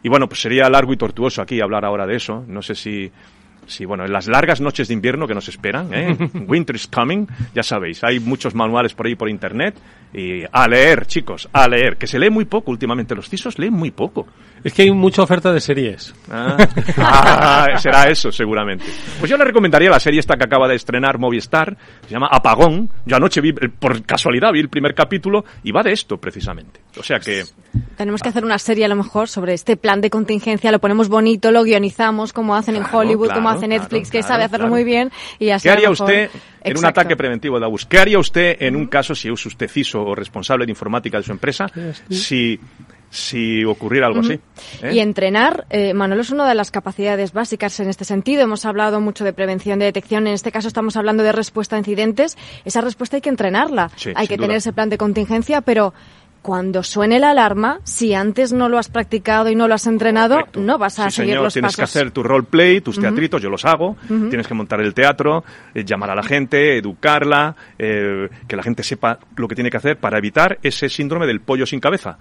Y 0.02 0.08
bueno, 0.08 0.28
pues 0.28 0.40
sería 0.40 0.68
largo 0.68 0.92
y 0.92 0.96
tortuoso 0.96 1.42
aquí 1.42 1.60
hablar 1.60 1.84
ahora 1.84 2.06
de 2.06 2.16
eso, 2.16 2.44
no 2.48 2.62
sé 2.62 2.74
si 2.74 3.12
Sí, 3.66 3.84
bueno, 3.84 4.04
en 4.04 4.12
las 4.12 4.26
largas 4.26 4.60
noches 4.60 4.88
de 4.88 4.94
invierno 4.94 5.26
que 5.26 5.34
nos 5.34 5.48
esperan, 5.48 5.92
¿eh? 5.94 6.16
Winter 6.46 6.76
is 6.76 6.86
coming, 6.86 7.26
ya 7.54 7.62
sabéis, 7.62 8.02
hay 8.02 8.20
muchos 8.20 8.54
manuales 8.54 8.94
por 8.94 9.06
ahí 9.06 9.14
por 9.14 9.28
internet 9.28 9.76
y 10.12 10.42
a 10.50 10.68
leer, 10.68 11.06
chicos, 11.06 11.48
a 11.52 11.66
leer, 11.68 11.96
que 11.96 12.06
se 12.06 12.18
lee 12.18 12.28
muy 12.28 12.44
poco 12.44 12.70
últimamente, 12.70 13.14
los 13.14 13.28
CISOs 13.28 13.58
leen 13.58 13.72
muy 13.72 13.90
poco. 13.90 14.26
Es 14.64 14.72
que 14.72 14.82
hay 14.82 14.90
mucha 14.92 15.22
oferta 15.22 15.52
de 15.52 15.60
series. 15.60 16.14
Ah, 16.30 16.56
ah, 16.98 17.78
será 17.78 18.08
eso, 18.08 18.30
seguramente. 18.30 18.84
Pues 19.18 19.30
yo 19.30 19.36
le 19.36 19.44
recomendaría 19.44 19.90
la 19.90 19.98
serie 19.98 20.20
esta 20.20 20.36
que 20.36 20.44
acaba 20.44 20.68
de 20.68 20.76
estrenar 20.76 21.18
Movistar, 21.18 21.76
se 22.06 22.10
llama 22.10 22.28
Apagón. 22.30 22.88
Yo 23.04 23.16
anoche 23.16 23.40
vi, 23.40 23.52
por 23.52 24.04
casualidad, 24.04 24.52
vi 24.52 24.60
el 24.60 24.68
primer 24.68 24.94
capítulo 24.94 25.44
y 25.64 25.72
va 25.72 25.82
de 25.82 25.92
esto, 25.92 26.18
precisamente. 26.18 26.80
O 26.98 27.02
sea 27.02 27.18
que... 27.18 27.44
Tenemos 27.96 28.22
que 28.22 28.28
hacer 28.28 28.44
una 28.44 28.58
serie 28.58 28.84
a 28.84 28.88
lo 28.88 28.96
mejor 28.96 29.28
sobre 29.28 29.54
este 29.54 29.76
plan 29.76 30.00
de 30.00 30.10
contingencia, 30.10 30.70
lo 30.70 30.78
ponemos 30.78 31.08
bonito, 31.08 31.50
lo 31.50 31.64
guionizamos 31.64 32.32
como 32.32 32.54
hacen 32.54 32.76
en 32.76 32.84
Hollywood, 32.90 33.30
como 33.32 33.48
hace 33.52 33.68
Netflix, 33.68 34.10
que 34.10 34.22
sabe 34.22 34.44
hacerlo 34.44 34.68
muy 34.68 34.84
bien 34.84 35.10
y 35.38 35.50
así 35.50 35.68
¿Qué 35.68 35.70
haría 35.70 35.90
usted 35.90 36.30
en 36.62 36.78
un 36.78 36.84
ataque 36.84 37.16
preventivo 37.16 37.58
de 37.58 37.66
abus? 37.66 37.86
¿Qué 37.86 37.98
haría 37.98 38.18
usted 38.18 38.56
en 38.60 38.76
un 38.76 38.86
caso 38.86 39.14
si 39.14 39.28
es 39.28 39.46
usted 39.46 39.68
CISO 39.68 40.02
o 40.02 40.14
responsable 40.14 40.66
de 40.66 40.72
informática 40.72 41.18
de 41.18 41.24
su 41.24 41.32
empresa 41.32 41.66
si 42.10 42.58
si 43.12 43.62
ocurriera 43.66 44.06
algo 44.06 44.20
así. 44.20 44.40
¿eh? 44.82 44.94
Y 44.94 45.00
entrenar, 45.00 45.66
eh, 45.68 45.92
Manolo, 45.92 46.22
es 46.22 46.30
una 46.30 46.48
de 46.48 46.54
las 46.54 46.70
capacidades 46.70 47.34
básicas 47.34 47.78
en 47.78 47.90
este 47.90 48.06
sentido. 48.06 48.42
Hemos 48.42 48.64
hablado 48.64 49.02
mucho 49.02 49.22
de 49.22 49.34
prevención, 49.34 49.78
de 49.78 49.84
detección. 49.84 50.26
En 50.26 50.32
este 50.32 50.50
caso 50.50 50.66
estamos 50.66 50.96
hablando 50.96 51.22
de 51.22 51.30
respuesta 51.30 51.76
a 51.76 51.78
incidentes. 51.78 52.38
Esa 52.64 52.80
respuesta 52.80 53.16
hay 53.16 53.20
que 53.20 53.28
entrenarla. 53.28 53.90
hay 54.14 54.26
que 54.26 54.38
tener 54.38 54.56
ese 54.56 54.72
plan 54.72 54.88
de 54.88 54.96
contingencia, 54.96 55.60
pero 55.60 55.92
cuando 56.42 56.82
suene 56.82 57.20
la 57.20 57.30
alarma, 57.30 57.78
si 57.84 58.14
antes 58.14 58.52
no 58.52 58.68
lo 58.68 58.78
has 58.78 58.88
practicado 58.88 59.48
y 59.48 59.54
no 59.54 59.68
lo 59.68 59.74
has 59.74 59.86
entrenado, 59.86 60.40
no 60.54 60.76
vas 60.76 60.98
a 60.98 61.10
seguir 61.10 61.36
los 61.36 61.52
tienes 61.52 61.76
que 61.76 61.82
hacer 61.82 62.10
tu 62.10 62.22
roleplay, 62.22 62.80
tus 62.80 62.98
teatritos, 62.98 63.40
yo 63.40 63.48
los 63.48 63.64
hago. 63.64 63.96
Tienes 64.08 64.46
que 64.46 64.54
montar 64.54 64.80
el 64.80 64.92
teatro, 64.92 65.44
eh, 65.74 65.84
llamar 65.84 66.10
a 66.10 66.14
la 66.16 66.22
gente, 66.22 66.76
educarla, 66.78 67.54
eh, 67.78 68.28
que 68.46 68.56
la 68.56 68.62
gente 68.62 68.82
sepa 68.82 69.18
lo 69.36 69.46
que 69.46 69.54
tiene 69.54 69.70
que 69.70 69.76
hacer 69.76 69.96
para 69.96 70.18
evitar 70.18 70.58
ese 70.62 70.88
síndrome 70.88 71.26
del 71.26 71.40
pollo 71.40 71.64
sin 71.64 71.80
cabeza. 71.80 72.18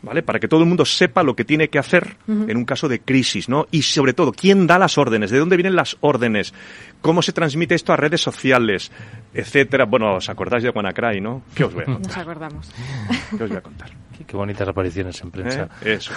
¿Vale? 0.00 0.22
Para 0.22 0.38
que 0.38 0.46
todo 0.46 0.60
el 0.60 0.66
mundo 0.66 0.84
sepa 0.84 1.24
lo 1.24 1.34
que 1.34 1.44
tiene 1.44 1.68
que 1.68 1.78
hacer 1.78 2.16
en 2.28 2.56
un 2.56 2.64
caso 2.64 2.88
de 2.88 3.00
crisis, 3.00 3.48
¿no? 3.48 3.66
Y 3.72 3.82
sobre 3.82 4.12
todo, 4.12 4.32
¿quién 4.32 4.66
da 4.68 4.78
las 4.78 4.96
órdenes? 4.96 5.30
¿De 5.30 5.38
dónde 5.38 5.56
vienen 5.56 5.74
las 5.74 5.96
órdenes? 6.00 6.54
¿Cómo 7.00 7.20
se 7.20 7.32
transmite 7.32 7.74
esto 7.74 7.92
a 7.92 7.96
redes 7.96 8.20
sociales? 8.20 8.92
Etcétera. 9.34 9.86
Bueno, 9.86 10.14
¿os 10.14 10.28
acordáis 10.28 10.62
de 10.62 10.70
WannaCry, 10.70 11.20
no? 11.20 11.42
¿Qué 11.54 11.64
os 11.64 11.74
voy 11.74 11.82
a 11.82 11.86
contar? 11.86 12.06
Nos 12.06 12.16
acordamos. 12.16 12.70
¿Qué 13.36 13.42
os 13.42 13.48
voy 13.48 13.58
a 13.58 13.60
contar? 13.60 13.90
Qué, 14.26 14.36
bonitas 14.36 14.68
apariciones 14.68 15.20
en 15.22 15.30
prensa. 15.30 15.68
¿Eh? 15.82 15.94
Eso. 15.94 16.12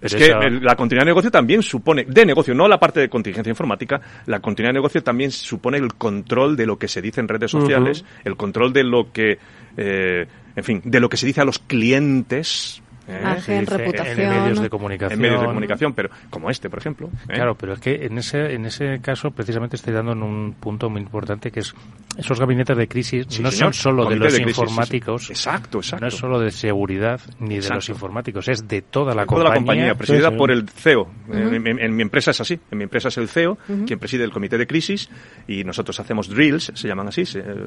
es 0.00 0.14
que 0.16 0.34
la 0.60 0.76
continuidad 0.76 1.04
de 1.04 1.10
negocio 1.10 1.30
también 1.30 1.62
supone, 1.62 2.04
de 2.04 2.26
negocio, 2.26 2.54
no 2.54 2.68
la 2.68 2.78
parte 2.78 3.00
de 3.00 3.08
contingencia 3.08 3.50
informática, 3.50 4.00
la 4.26 4.40
continuidad 4.40 4.70
de 4.70 4.78
negocio 4.78 5.02
también 5.02 5.30
supone 5.30 5.78
el 5.78 5.94
control 5.94 6.56
de 6.56 6.66
lo 6.66 6.78
que 6.78 6.88
se 6.88 7.00
dice 7.00 7.20
en 7.20 7.28
redes 7.28 7.50
sociales, 7.50 8.04
el 8.24 8.36
control 8.36 8.72
de 8.72 8.84
lo 8.84 9.12
que, 9.12 9.38
eh, 9.76 10.26
en 10.56 10.64
fin, 10.64 10.82
de 10.84 11.00
lo 11.00 11.08
que 11.08 11.16
se 11.16 11.26
dice 11.26 11.40
a 11.40 11.44
los 11.44 11.58
clientes, 11.58 12.82
en 13.48 13.66
reputación. 13.66 14.20
En 14.20 14.40
medios 14.42 14.62
de 14.62 14.70
comunicación. 14.70 15.12
En 15.12 15.20
medios 15.20 15.40
de 15.40 15.46
comunicación, 15.46 15.92
pero 15.94 16.10
como 16.28 16.50
este, 16.50 16.70
por 16.70 16.78
ejemplo. 16.78 17.08
¿eh? 17.28 17.34
Claro, 17.34 17.54
pero 17.54 17.74
es 17.74 17.80
que 17.80 18.06
en 18.06 18.18
ese, 18.18 18.54
en 18.54 18.66
ese 18.66 19.00
caso 19.00 19.30
precisamente 19.30 19.76
estoy 19.76 19.92
dando 19.92 20.12
en 20.12 20.22
un 20.22 20.54
punto 20.54 20.88
muy 20.90 21.00
importante 21.00 21.50
que 21.50 21.60
es 21.60 21.74
esos 22.16 22.38
gabinetes 22.38 22.76
de 22.76 22.88
crisis 22.88 23.40
no 23.40 23.50
son 23.50 23.72
solo 23.72 24.08
de 24.08 24.16
los 24.16 24.38
informáticos. 24.38 25.30
Exacto, 25.30 25.78
exacto. 25.78 26.04
No 26.04 26.08
es 26.08 26.14
solo 26.14 26.40
de 26.40 26.50
seguridad 26.50 27.20
ni 27.38 27.58
de 27.58 27.68
los 27.68 27.88
informáticos, 27.88 28.48
es 28.48 28.66
de 28.66 28.82
toda 28.82 29.14
la 29.14 29.26
compañía. 29.26 29.44
Toda 29.44 29.50
la 29.50 29.56
compañía, 29.56 29.94
presidida 29.94 30.36
por 30.36 30.50
el 30.50 30.68
CEO. 30.68 31.08
En, 31.32 31.96
mi 31.96 32.02
empresa 32.02 32.30
es 32.30 32.40
así. 32.40 32.58
En 32.70 32.78
mi 32.78 32.84
empresa 32.84 33.08
es 33.08 33.18
el 33.18 33.28
CEO 33.28 33.58
quien 33.86 33.98
preside 33.98 34.24
el 34.24 34.30
comité 34.30 34.58
de 34.58 34.66
crisis 34.66 35.08
y 35.46 35.64
nosotros 35.64 35.98
hacemos 36.00 36.28
drills, 36.28 36.72
se 36.74 36.88
llaman 36.88 37.08
así, 37.08 37.24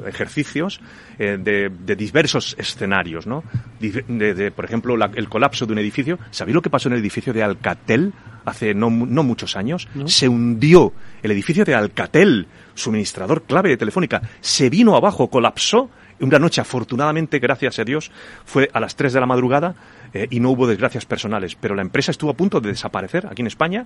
ejercicios 0.07 0.79
eh, 1.19 1.37
de, 1.39 1.69
de, 1.69 1.95
diversos 1.95 2.55
escenarios, 2.57 3.27
¿no? 3.27 3.43
De, 3.79 4.51
por 4.51 4.65
ejemplo, 4.65 4.95
el 4.95 5.29
colapso 5.29 5.65
de 5.65 5.73
un 5.73 5.79
edificio. 5.79 6.19
¿Sabéis 6.31 6.55
lo 6.55 6.61
que 6.61 6.69
pasó 6.69 6.89
en 6.89 6.93
el 6.93 6.99
edificio 6.99 7.33
de 7.33 7.43
Alcatel 7.43 8.13
hace 8.45 8.73
no, 8.73 8.89
no 8.89 9.23
muchos 9.23 9.55
años? 9.55 9.87
Se 10.05 10.27
hundió 10.27 10.93
el 11.21 11.31
edificio 11.31 11.65
de 11.65 11.75
Alcatel, 11.75 12.47
suministrador 12.73 13.43
clave 13.43 13.69
de 13.69 13.77
Telefónica. 13.77 14.21
Se 14.41 14.69
vino 14.69 14.95
abajo, 14.95 15.29
colapsó. 15.29 15.89
Una 16.19 16.39
noche, 16.39 16.61
afortunadamente, 16.61 17.39
gracias 17.39 17.79
a 17.79 17.83
Dios, 17.83 18.11
fue 18.45 18.69
a 18.73 18.79
las 18.79 18.95
3 18.95 19.13
de 19.13 19.19
la 19.19 19.25
madrugada 19.25 19.75
eh, 20.13 20.27
y 20.29 20.39
no 20.39 20.51
hubo 20.51 20.67
desgracias 20.67 21.05
personales. 21.05 21.55
Pero 21.55 21.75
la 21.75 21.81
empresa 21.81 22.11
estuvo 22.11 22.31
a 22.31 22.33
punto 22.33 22.59
de 22.61 22.69
desaparecer 22.69 23.27
aquí 23.27 23.41
en 23.41 23.47
España 23.47 23.85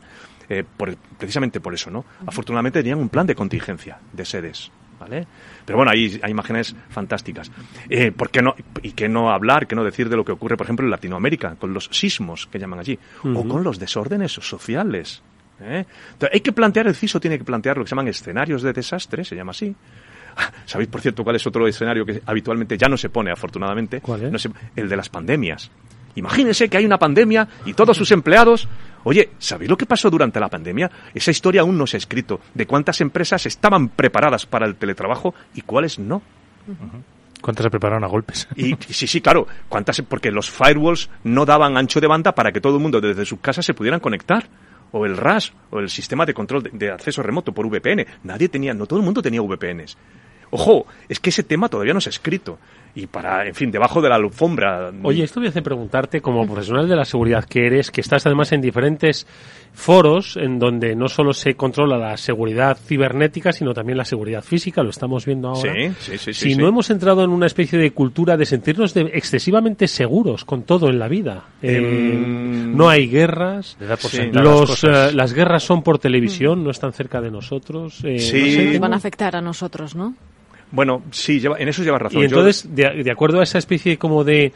eh, 0.50 0.63
por, 0.78 0.96
precisamente 1.18 1.60
por 1.60 1.74
eso, 1.74 1.90
¿no? 1.90 2.06
Afortunadamente 2.26 2.80
tenían 2.80 3.00
un 3.00 3.10
plan 3.10 3.26
de 3.26 3.36
contingencia 3.36 4.00
de 4.13 4.26
sedes. 4.26 4.72
¿Vale? 5.00 5.28
Pero 5.63 5.78
bueno, 5.78 5.92
hay, 5.92 6.20
hay 6.24 6.32
imágenes 6.32 6.76
fantásticas. 6.90 7.52
Eh, 7.88 8.12
¿por 8.12 8.32
qué 8.32 8.42
no, 8.42 8.56
¿Y 8.82 8.94
qué 8.94 9.08
no 9.08 9.30
hablar, 9.30 9.68
qué 9.68 9.76
no 9.76 9.84
decir 9.84 10.10
de 10.10 10.16
lo 10.16 10.26
que 10.26 10.32
ocurre, 10.32 10.58
por 10.58 10.66
ejemplo, 10.66 10.84
en 10.88 10.90
Latinoamérica, 10.90 11.56
con 11.56 11.72
los 11.72 11.88
sismos 11.92 12.48
que 12.48 12.58
llaman 12.58 12.80
allí, 12.80 12.98
o 13.24 13.48
con 13.48 13.63
los 13.63 13.78
desórdenes 13.78 14.32
sociales? 14.32 15.22
¿eh? 15.62 15.86
Entonces, 16.13 16.30
hay 16.34 16.42
que 16.42 16.52
plantear, 16.52 16.88
el 16.88 16.96
CISO 16.96 17.20
tiene 17.20 17.38
que 17.38 17.44
plantear 17.44 17.78
lo 17.78 17.84
que 17.84 17.90
se 17.90 17.92
llaman 17.92 18.08
escenarios 18.08 18.62
de 18.62 18.74
desastre, 18.74 19.24
se 19.24 19.36
llama 19.36 19.52
así. 19.52 19.76
¿Sabéis, 20.65 20.89
por 20.89 21.02
cierto, 21.02 21.23
cuál 21.23 21.36
es 21.36 21.47
otro 21.47 21.67
escenario 21.67 22.06
que 22.06 22.21
habitualmente 22.26 22.78
ya 22.78 22.88
no 22.88 22.97
se 22.97 23.10
pone, 23.10 23.32
afortunadamente? 23.32 24.02
¿Cuál 24.02 24.36
es? 24.36 24.50
el 24.76 24.89
de 24.89 24.97
las 24.97 25.10
pandemias. 25.10 25.69
Imagínense 26.15 26.67
que 26.67 26.78
hay 26.78 26.86
una 26.86 26.97
pandemia 26.97 27.47
y 27.65 27.73
todos 27.73 27.95
sus 27.95 28.12
empleados 28.12 28.67
Oye, 29.08 29.30
¿sabéis 29.39 29.69
lo 29.69 29.78
que 29.78 29.86
pasó 29.86 30.10
durante 30.10 30.38
la 30.38 30.50
pandemia? 30.50 30.91
Esa 31.13 31.32
historia 31.32 31.62
aún 31.62 31.78
no 31.78 31.88
se 31.88 31.95
ha 31.95 32.00
escrito. 32.00 32.41
De 32.54 32.67
cuántas 32.67 33.00
empresas 33.00 33.45
estaban 33.45 33.88
preparadas 33.88 34.45
para 34.45 34.65
el 34.65 34.76
teletrabajo 34.76 35.34
y 35.56 35.62
cuáles 35.62 35.97
no. 35.97 36.21
¿Cuántas 37.39 37.63
se 37.63 37.69
prepararon 37.69 38.04
a 38.04 38.08
golpes? 38.08 38.50
Y, 38.58 38.76
sí, 38.89 39.08
sí, 39.08 39.21
claro. 39.21 39.47
¿Cuántas? 39.69 40.02
Porque 40.02 40.30
los 40.30 40.50
firewalls 40.52 41.10
no 41.23 41.45
daban 41.45 41.78
ancho 41.78 42.02
de 42.02 42.08
banda 42.08 42.36
para 42.36 42.52
que 42.52 42.60
todo 42.60 42.76
el 42.76 42.82
mundo 42.82 43.00
desde 43.00 43.26
sus 43.26 43.39
casas 43.39 43.65
se 43.65 43.73
pudieran 43.73 44.02
conectar. 44.02 44.50
O 44.91 45.06
el 45.06 45.15
RAS, 45.15 45.54
o 45.69 45.80
el 45.80 45.89
sistema 45.89 46.26
de 46.26 46.34
control 46.34 46.63
de, 46.63 46.71
de 46.71 46.91
acceso 46.91 47.23
remoto 47.23 47.54
por 47.54 47.65
VPN. 47.65 48.06
Nadie 48.23 48.50
tenía, 48.50 48.73
no 48.73 48.88
todo 48.88 49.00
el 49.00 49.06
mundo 49.06 49.21
tenía 49.21 49.41
VPNs. 49.41 49.97
Ojo, 50.52 50.86
es 51.10 51.20
que 51.20 51.30
ese 51.30 51.44
tema 51.44 51.70
todavía 51.70 51.94
no 51.94 52.02
se 52.02 52.10
ha 52.10 52.12
escrito 52.12 52.58
y 52.98 53.06
para, 53.06 53.46
en 53.46 53.54
fin, 53.54 53.70
debajo 53.70 54.02
de 54.02 54.10
la 54.10 54.16
alfombra. 54.16 54.92
Oye, 55.04 55.24
esto 55.24 55.40
me 55.40 55.48
hace 55.48 55.62
preguntarte, 55.62 56.20
como 56.20 56.44
profesional 56.48 56.90
de 56.90 56.96
la 56.96 57.06
seguridad 57.06 57.46
que 57.46 57.68
eres, 57.68 57.92
que 57.92 58.02
estás 58.02 58.26
además 58.26 58.52
en 58.54 58.62
diferentes 58.62 59.28
foros 59.72 60.36
en 60.36 60.58
donde 60.58 60.96
no 60.96 61.08
solo 61.08 61.32
se 61.32 61.54
controla 61.54 62.00
la 62.00 62.18
seguridad 62.18 62.76
cibernética, 62.76 63.52
sino 63.52 63.76
también 63.76 64.00
la 64.00 64.06
seguridad 64.06 64.44
física, 64.44 64.82
lo 64.82 64.90
estamos 64.90 65.28
viendo 65.28 65.50
ahora. 65.50 65.72
Sí, 66.00 66.18
sí, 66.18 66.18
sí. 66.18 66.34
Si 66.34 66.56
no 66.56 66.68
hemos 66.68 66.90
entrado 66.90 67.24
en 67.24 67.30
una 67.30 67.46
especie 67.46 67.78
de 67.78 67.92
cultura 67.92 68.36
de 68.36 68.48
sentirnos 68.48 68.96
excesivamente 68.96 69.88
seguros 69.88 70.44
con 70.44 70.64
todo 70.64 70.90
en 70.90 70.98
la 70.98 71.08
vida. 71.08 71.44
Eh, 71.62 71.78
em, 71.78 72.76
no 72.76 72.90
hay 72.90 73.08
guerras, 73.08 73.78
los, 74.32 74.84
eh, 74.84 75.12
las, 75.14 75.34
guerras 75.34 75.62
son 75.62 75.84
por 75.84 76.00
televisión, 76.00 76.64
no 76.64 76.72
están 76.72 76.94
cerca 76.94 77.22
de 77.22 77.30
nosotros. 77.30 78.00
Eh, 78.04 78.18
sí. 78.18 78.78
van 78.80 78.94
a 78.94 78.96
afectar 78.96 79.36
a 79.36 79.42
nosotros, 79.42 79.96
¿no? 79.96 80.16
Bueno, 80.72 81.04
sí, 81.12 81.42
en 81.58 81.68
eso 81.68 81.84
lleva 81.84 82.00
razón. 82.00 82.22
Y 82.22 82.26
entonces, 82.26 82.68
de, 82.74 83.12
acuerdo 83.12 83.40
a 83.40 83.44
esa 83.44 83.58
especie 83.58 83.98
como 83.98 84.24
de, 84.24 84.52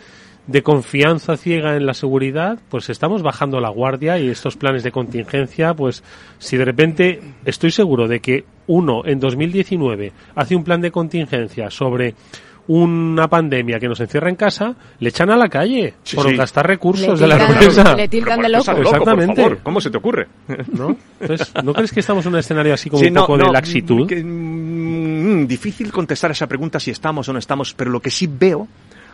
de 0.47 0.61
confianza 0.61 1.37
ciega 1.37 1.75
en 1.75 1.85
la 1.85 1.93
seguridad, 1.93 2.59
pues 2.69 2.89
estamos 2.89 3.21
bajando 3.21 3.59
la 3.59 3.69
guardia 3.69 4.19
y 4.19 4.29
estos 4.29 4.57
planes 4.57 4.83
de 4.83 4.91
contingencia, 4.91 5.73
pues 5.73 6.03
si 6.37 6.57
de 6.57 6.65
repente 6.65 7.21
estoy 7.45 7.71
seguro 7.71 8.07
de 8.07 8.19
que 8.19 8.45
uno 8.67 9.03
en 9.05 9.19
2019 9.19 10.11
hace 10.35 10.55
un 10.55 10.63
plan 10.63 10.81
de 10.81 10.91
contingencia 10.91 11.69
sobre 11.69 12.15
una 12.67 13.27
pandemia 13.27 13.79
que 13.79 13.87
nos 13.87 13.99
encierra 13.99 14.29
en 14.29 14.35
casa, 14.35 14.75
le 14.99 15.09
echan 15.09 15.29
a 15.29 15.35
la 15.35 15.49
calle 15.49 15.93
por 16.15 16.33
gastar 16.35 16.67
recursos 16.67 17.19
de 17.19 17.27
la 17.27 17.43
empresa. 17.43 17.95
Le 17.95 18.07
tildan 18.07 18.41
de 18.41 18.49
loco. 18.49 18.71
Exactamente. 18.71 19.57
¿Cómo 19.63 19.81
se 19.81 19.89
te 19.89 19.97
ocurre? 19.97 20.27
¿No? 20.71 20.95
Entonces, 21.19 21.51
¿no 21.63 21.73
crees 21.73 21.91
que 21.91 21.99
estamos 21.99 22.25
en 22.25 22.33
un 22.33 22.39
escenario 22.39 22.73
así 22.73 22.89
como 22.89 23.01
un 23.01 23.13
poco 23.13 23.37
de 23.37 23.51
laxitud? 23.51 24.07
Mm, 25.21 25.45
difícil 25.45 25.91
contestar 25.91 26.31
esa 26.31 26.47
pregunta 26.47 26.79
si 26.79 26.89
estamos 26.89 27.29
o 27.29 27.33
no 27.33 27.37
estamos, 27.37 27.75
pero 27.75 27.91
lo 27.91 28.01
que 28.01 28.09
sí 28.09 28.25
veo, 28.25 28.67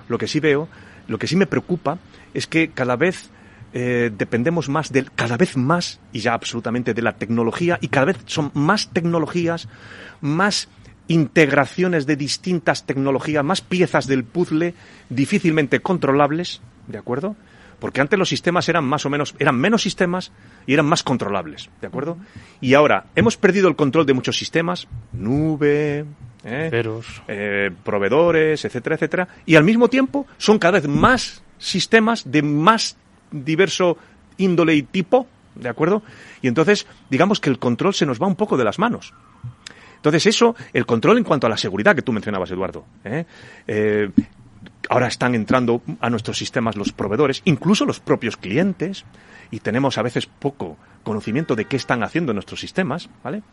lo 0.08 0.18
que 0.18 0.28
sí 0.28 0.40
veo, 0.40 0.70
lo 1.10 1.20
que 1.20 1.28
sí 1.28 1.36
me 1.36 1.48
preocupa 1.48 2.00
es 2.34 2.48
que 2.48 2.70
cada 2.70 2.96
vez 2.96 3.30
eh, 3.74 4.10
dependemos 4.18 4.70
más 4.70 4.94
del, 4.94 5.12
cada 5.12 5.36
vez 5.36 5.58
más, 5.58 6.00
y 6.14 6.22
ya 6.22 6.34
absolutamente 6.34 6.94
de 6.94 7.02
la 7.02 7.18
tecnología, 7.18 7.78
y 7.82 7.90
cada 7.90 8.06
vez 8.06 8.20
son 8.26 8.52
más 8.54 8.90
tecnologías, 8.94 9.68
más 10.22 10.70
integraciones 11.10 12.06
de 12.06 12.16
distintas 12.16 12.86
tecnologías, 12.86 13.44
más 13.44 13.60
piezas 13.60 14.08
del 14.08 14.24
puzzle 14.24 14.76
difícilmente 15.10 15.82
controlables, 15.82 16.62
¿de 16.88 17.00
acuerdo? 17.00 17.36
Porque 17.80 18.02
antes 18.02 18.18
los 18.18 18.30
sistemas 18.30 18.68
eran 18.70 18.86
más 18.86 19.06
o 19.06 19.10
menos, 19.10 19.36
eran 19.38 19.56
menos 19.56 19.84
sistemas 19.84 20.32
y 20.66 20.74
eran 20.74 20.86
más 20.88 21.04
controlables, 21.04 21.70
¿de 21.80 21.88
acuerdo? 21.88 22.18
Y 22.60 22.74
ahora 22.74 23.06
hemos 23.16 23.38
perdido 23.38 23.68
el 23.70 23.76
control 23.76 24.06
de 24.06 24.14
muchos 24.14 24.38
sistemas, 24.38 24.88
nube, 25.14 26.06
¿eh? 26.44 26.84
eh, 27.28 27.72
proveedores, 27.84 28.66
etcétera, 28.66 28.96
etcétera, 28.96 29.28
y 29.46 29.56
al 29.56 29.64
mismo 29.64 29.90
tiempo 29.90 30.26
son 30.38 30.58
cada 30.58 30.80
vez 30.80 30.88
más 30.88 31.44
sistemas 31.60 32.32
de 32.32 32.42
más 32.42 32.98
diverso 33.32 33.98
índole 34.38 34.76
y 34.76 34.84
tipo, 34.84 35.28
¿de 35.54 35.70
acuerdo? 35.70 36.02
Y 36.42 36.48
entonces, 36.48 36.88
digamos 37.10 37.40
que 37.40 37.50
el 37.50 37.60
control 37.60 37.94
se 37.94 38.06
nos 38.06 38.22
va 38.22 38.28
un 38.28 38.36
poco 38.36 38.58
de 38.58 38.64
las 38.64 38.80
manos. 38.80 39.14
Entonces, 39.98 40.28
eso, 40.28 40.56
el 40.74 40.86
control 40.86 41.18
en 41.18 41.24
cuanto 41.24 41.48
a 41.48 41.50
la 41.50 41.58
seguridad 41.58 41.96
que 41.96 42.02
tú 42.02 42.14
mencionabas, 42.14 42.50
Eduardo. 42.52 42.86
¿eh? 43.04 43.26
eh 43.68 44.10
ahora 44.90 45.08
están 45.08 45.36
entrando 45.36 45.82
a 46.00 46.10
nuestros 46.10 46.38
sistemas 46.38 46.76
los 46.76 46.92
proveedores, 46.92 47.42
incluso 47.46 47.86
los 47.86 48.00
propios 48.00 48.38
clientes, 48.38 49.06
y 49.52 49.60
tenemos 49.60 49.98
a 49.98 50.02
veces 50.02 50.26
poco 50.26 50.78
conocimiento 51.04 51.56
de 51.56 51.66
qué 51.66 51.78
están 51.78 52.04
haciendo 52.04 52.34
nuestros 52.34 52.60
sistemas, 52.60 53.10
¿vale? 53.24 53.44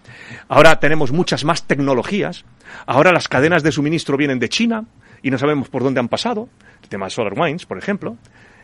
Ahora 0.48 0.80
tenemos 0.80 1.12
muchas 1.12 1.44
más 1.44 1.64
tecnologías, 1.64 2.44
ahora 2.86 3.12
las 3.12 3.28
cadenas 3.28 3.62
de 3.62 3.72
suministro 3.72 4.16
vienen 4.16 4.38
de 4.38 4.48
China 4.48 4.84
y 5.22 5.30
no 5.30 5.38
sabemos 5.38 5.68
por 5.68 5.82
dónde 5.82 6.00
han 6.00 6.08
pasado, 6.08 6.48
el 6.82 6.88
tema 6.88 7.06
de 7.06 7.10
SolarWinds, 7.10 7.66
por 7.66 7.78
ejemplo. 7.78 8.16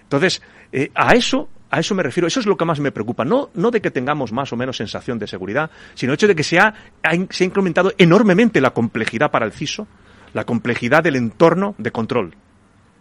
Entonces, 0.02 0.42
eh, 0.72 0.90
a 0.94 1.14
eso 1.14 1.48
a 1.70 1.78
eso 1.78 1.94
me 1.94 2.02
refiero, 2.02 2.26
eso 2.26 2.40
es 2.40 2.46
lo 2.46 2.56
que 2.56 2.64
más 2.64 2.80
me 2.80 2.90
preocupa, 2.90 3.24
no, 3.24 3.50
no 3.54 3.70
de 3.70 3.80
que 3.80 3.92
tengamos 3.92 4.32
más 4.32 4.52
o 4.52 4.56
menos 4.56 4.76
sensación 4.76 5.20
de 5.20 5.28
seguridad, 5.28 5.70
sino 5.94 6.12
el 6.12 6.14
hecho 6.14 6.26
de 6.26 6.34
que 6.34 6.42
se 6.42 6.58
ha, 6.58 6.74
se 7.30 7.44
ha 7.44 7.46
incrementado 7.46 7.92
enormemente 7.96 8.60
la 8.60 8.70
complejidad 8.70 9.30
para 9.30 9.46
el 9.46 9.52
CISO, 9.52 9.86
la 10.32 10.44
complejidad 10.44 11.04
del 11.04 11.14
entorno 11.14 11.76
de 11.78 11.92
control. 11.92 12.34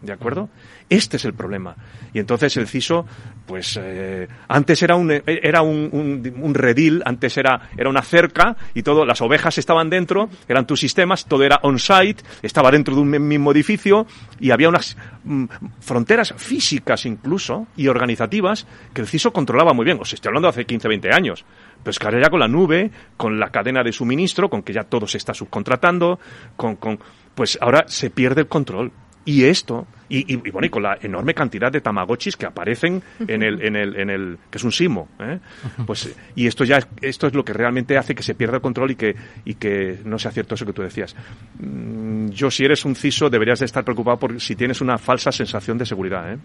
¿De 0.01 0.13
acuerdo? 0.13 0.49
Este 0.87 1.17
es 1.17 1.25
el 1.25 1.33
problema. 1.33 1.75
Y 2.13 2.19
entonces 2.19 2.55
el 2.55 2.67
CISO, 2.67 3.05
pues 3.45 3.77
eh, 3.81 4.29
antes 4.47 4.81
era 4.81 4.95
un 4.95 5.11
era 5.11 5.61
un, 5.61 6.33
un, 6.41 6.53
redil, 6.53 7.03
antes 7.05 7.37
era 7.37 7.69
era 7.77 7.89
una 7.89 8.01
cerca 8.01 8.55
y 8.73 8.81
todo, 8.81 9.05
las 9.05 9.21
ovejas 9.21 9.57
estaban 9.57 9.89
dentro, 9.89 10.29
eran 10.47 10.65
tus 10.65 10.79
sistemas, 10.79 11.25
todo 11.25 11.43
era 11.43 11.59
on-site, 11.63 12.23
estaba 12.41 12.71
dentro 12.71 12.95
de 12.95 13.01
un 13.01 13.09
mismo 13.27 13.51
edificio 13.51 14.07
y 14.39 14.51
había 14.51 14.69
unas 14.69 14.95
mm, 15.25 15.45
fronteras 15.81 16.33
físicas 16.37 17.05
incluso 17.05 17.67
y 17.75 17.87
organizativas 17.87 18.65
que 18.93 19.01
el 19.01 19.07
CISO 19.07 19.33
controlaba 19.33 19.73
muy 19.73 19.83
bien. 19.83 19.99
Os 19.99 20.13
estoy 20.13 20.29
hablando 20.29 20.47
de 20.47 20.51
hace 20.51 20.65
15, 20.65 20.87
20 20.87 21.09
años. 21.13 21.45
Pero 21.83 21.91
es 21.91 21.99
que 21.99 22.05
ahora 22.05 22.21
ya 22.21 22.29
con 22.29 22.39
la 22.39 22.47
nube, 22.47 22.91
con 23.17 23.39
la 23.39 23.49
cadena 23.51 23.83
de 23.83 23.91
suministro, 23.91 24.49
con 24.49 24.63
que 24.63 24.73
ya 24.73 24.83
todo 24.83 25.07
se 25.07 25.17
está 25.17 25.33
subcontratando, 25.33 26.19
con, 26.55 26.75
con 26.75 26.99
pues 27.35 27.57
ahora 27.61 27.85
se 27.87 28.09
pierde 28.09 28.41
el 28.41 28.47
control. 28.47 28.91
Y 29.29 29.43
esto, 29.43 29.85
y, 30.09 30.37
bueno, 30.49 30.65
y 30.65 30.71
con 30.71 30.81
la 30.81 30.97
enorme 30.99 31.35
cantidad 31.35 31.71
de 31.71 31.81
tamagotchis 31.81 32.35
que 32.35 32.47
aparecen 32.47 33.03
en 33.19 33.43
el, 33.43 33.61
en 33.61 33.75
el, 33.75 33.95
en 33.95 34.09
el 34.09 34.39
que 34.49 34.57
es 34.57 34.63
un 34.63 34.71
simo, 34.71 35.07
¿eh? 35.19 35.37
pues, 35.85 36.15
y 36.35 36.47
esto 36.47 36.63
ya, 36.63 36.79
esto 36.99 37.27
es 37.27 37.35
lo 37.35 37.45
que 37.45 37.53
realmente 37.53 37.95
hace 37.95 38.15
que 38.15 38.23
se 38.23 38.33
pierda 38.33 38.55
el 38.55 38.61
control 38.63 38.89
y 38.89 38.95
que, 38.95 39.15
y 39.45 39.53
que 39.53 39.99
no 40.03 40.17
sea 40.17 40.31
cierto 40.31 40.55
eso 40.55 40.65
que 40.65 40.73
tú 40.73 40.81
decías. 40.81 41.15
Mm, 41.59 42.29
yo, 42.29 42.49
si 42.49 42.65
eres 42.65 42.83
un 42.85 42.95
CISO, 42.95 43.29
deberías 43.29 43.59
de 43.59 43.65
estar 43.65 43.83
preocupado 43.83 44.17
por 44.17 44.41
si 44.41 44.55
tienes 44.55 44.81
una 44.81 44.97
falsa 44.97 45.31
sensación 45.31 45.77
de 45.77 45.85
seguridad, 45.85 46.33
¿eh? 46.33 46.39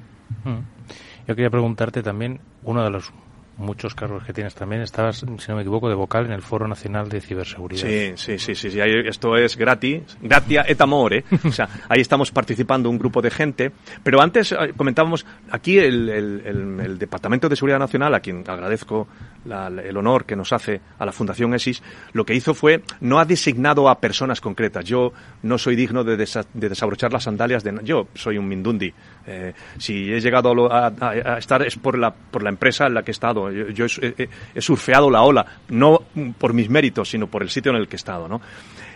Yo 1.26 1.34
quería 1.34 1.48
preguntarte 1.48 2.02
también, 2.02 2.38
uno 2.64 2.84
de 2.84 2.90
los 2.90 3.10
muchos 3.56 3.94
cargos 3.94 4.24
que 4.24 4.32
tienes 4.32 4.54
también. 4.54 4.82
Estabas, 4.82 5.18
si 5.18 5.48
no 5.48 5.56
me 5.56 5.62
equivoco, 5.62 5.88
de 5.88 5.94
vocal 5.94 6.26
en 6.26 6.32
el 6.32 6.42
Foro 6.42 6.66
Nacional 6.66 7.08
de 7.08 7.20
Ciberseguridad. 7.20 7.82
Sí, 7.82 8.12
sí, 8.16 8.38
sí, 8.38 8.54
sí. 8.54 8.70
sí. 8.70 8.80
esto 8.80 9.36
es 9.36 9.56
gratis, 9.56 10.16
gratia 10.20 10.64
et 10.66 10.80
amore. 10.80 11.24
o 11.44 11.52
sea, 11.52 11.68
ahí 11.88 12.00
estamos 12.00 12.30
participando 12.30 12.90
un 12.90 12.98
grupo 12.98 13.22
de 13.22 13.30
gente. 13.30 13.72
Pero 14.02 14.20
antes 14.20 14.52
eh, 14.52 14.72
comentábamos, 14.76 15.26
aquí 15.50 15.78
el, 15.78 16.08
el, 16.08 16.98
Departamento 16.98 17.48
de 17.48 17.56
Seguridad 17.56 17.78
Nacional, 17.78 18.14
a 18.14 18.20
quien 18.20 18.44
agradezco 18.46 19.08
el 19.44 19.96
honor 19.96 20.24
que 20.24 20.36
nos 20.36 20.52
hace 20.52 20.80
a 20.98 21.04
la 21.04 21.12
Fundación 21.12 21.54
ESIS, 21.54 21.82
lo 22.12 22.24
que 22.24 22.34
hizo 22.34 22.54
fue, 22.54 22.82
no 23.00 23.18
ha 23.18 23.24
designado 23.24 23.88
a 23.88 24.00
personas 24.00 24.40
concretas. 24.40 24.84
Yo 24.84 25.12
no 25.42 25.58
soy 25.58 25.76
digno 25.76 26.04
de, 26.04 26.16
de 26.16 26.68
desabrochar 26.68 27.12
las 27.12 27.24
sandalias 27.24 27.62
de... 27.62 27.78
Yo 27.82 28.08
soy 28.14 28.38
un 28.38 28.48
mindundi. 28.48 28.92
Eh, 29.26 29.52
si 29.78 30.12
he 30.12 30.20
llegado 30.20 30.72
a, 30.72 31.38
estar 31.38 31.62
es 31.62 31.76
por 31.76 31.98
la, 31.98 32.12
por 32.12 32.42
la 32.42 32.50
empresa 32.50 32.86
en 32.86 32.94
la 32.94 33.02
que 33.02 33.10
he 33.10 33.12
estado. 33.12 33.50
Yo, 33.50 33.86
he, 33.86 34.60
surfeado 34.60 35.10
la 35.10 35.22
ola, 35.22 35.44
no 35.68 36.02
por 36.38 36.52
mis 36.52 36.68
méritos, 36.68 37.08
sino 37.08 37.26
por 37.26 37.42
el 37.42 37.50
sitio 37.50 37.70
en 37.72 37.78
el 37.78 37.88
que 37.88 37.96
he 37.96 37.98
estado. 37.98 38.28
¿no? 38.28 38.40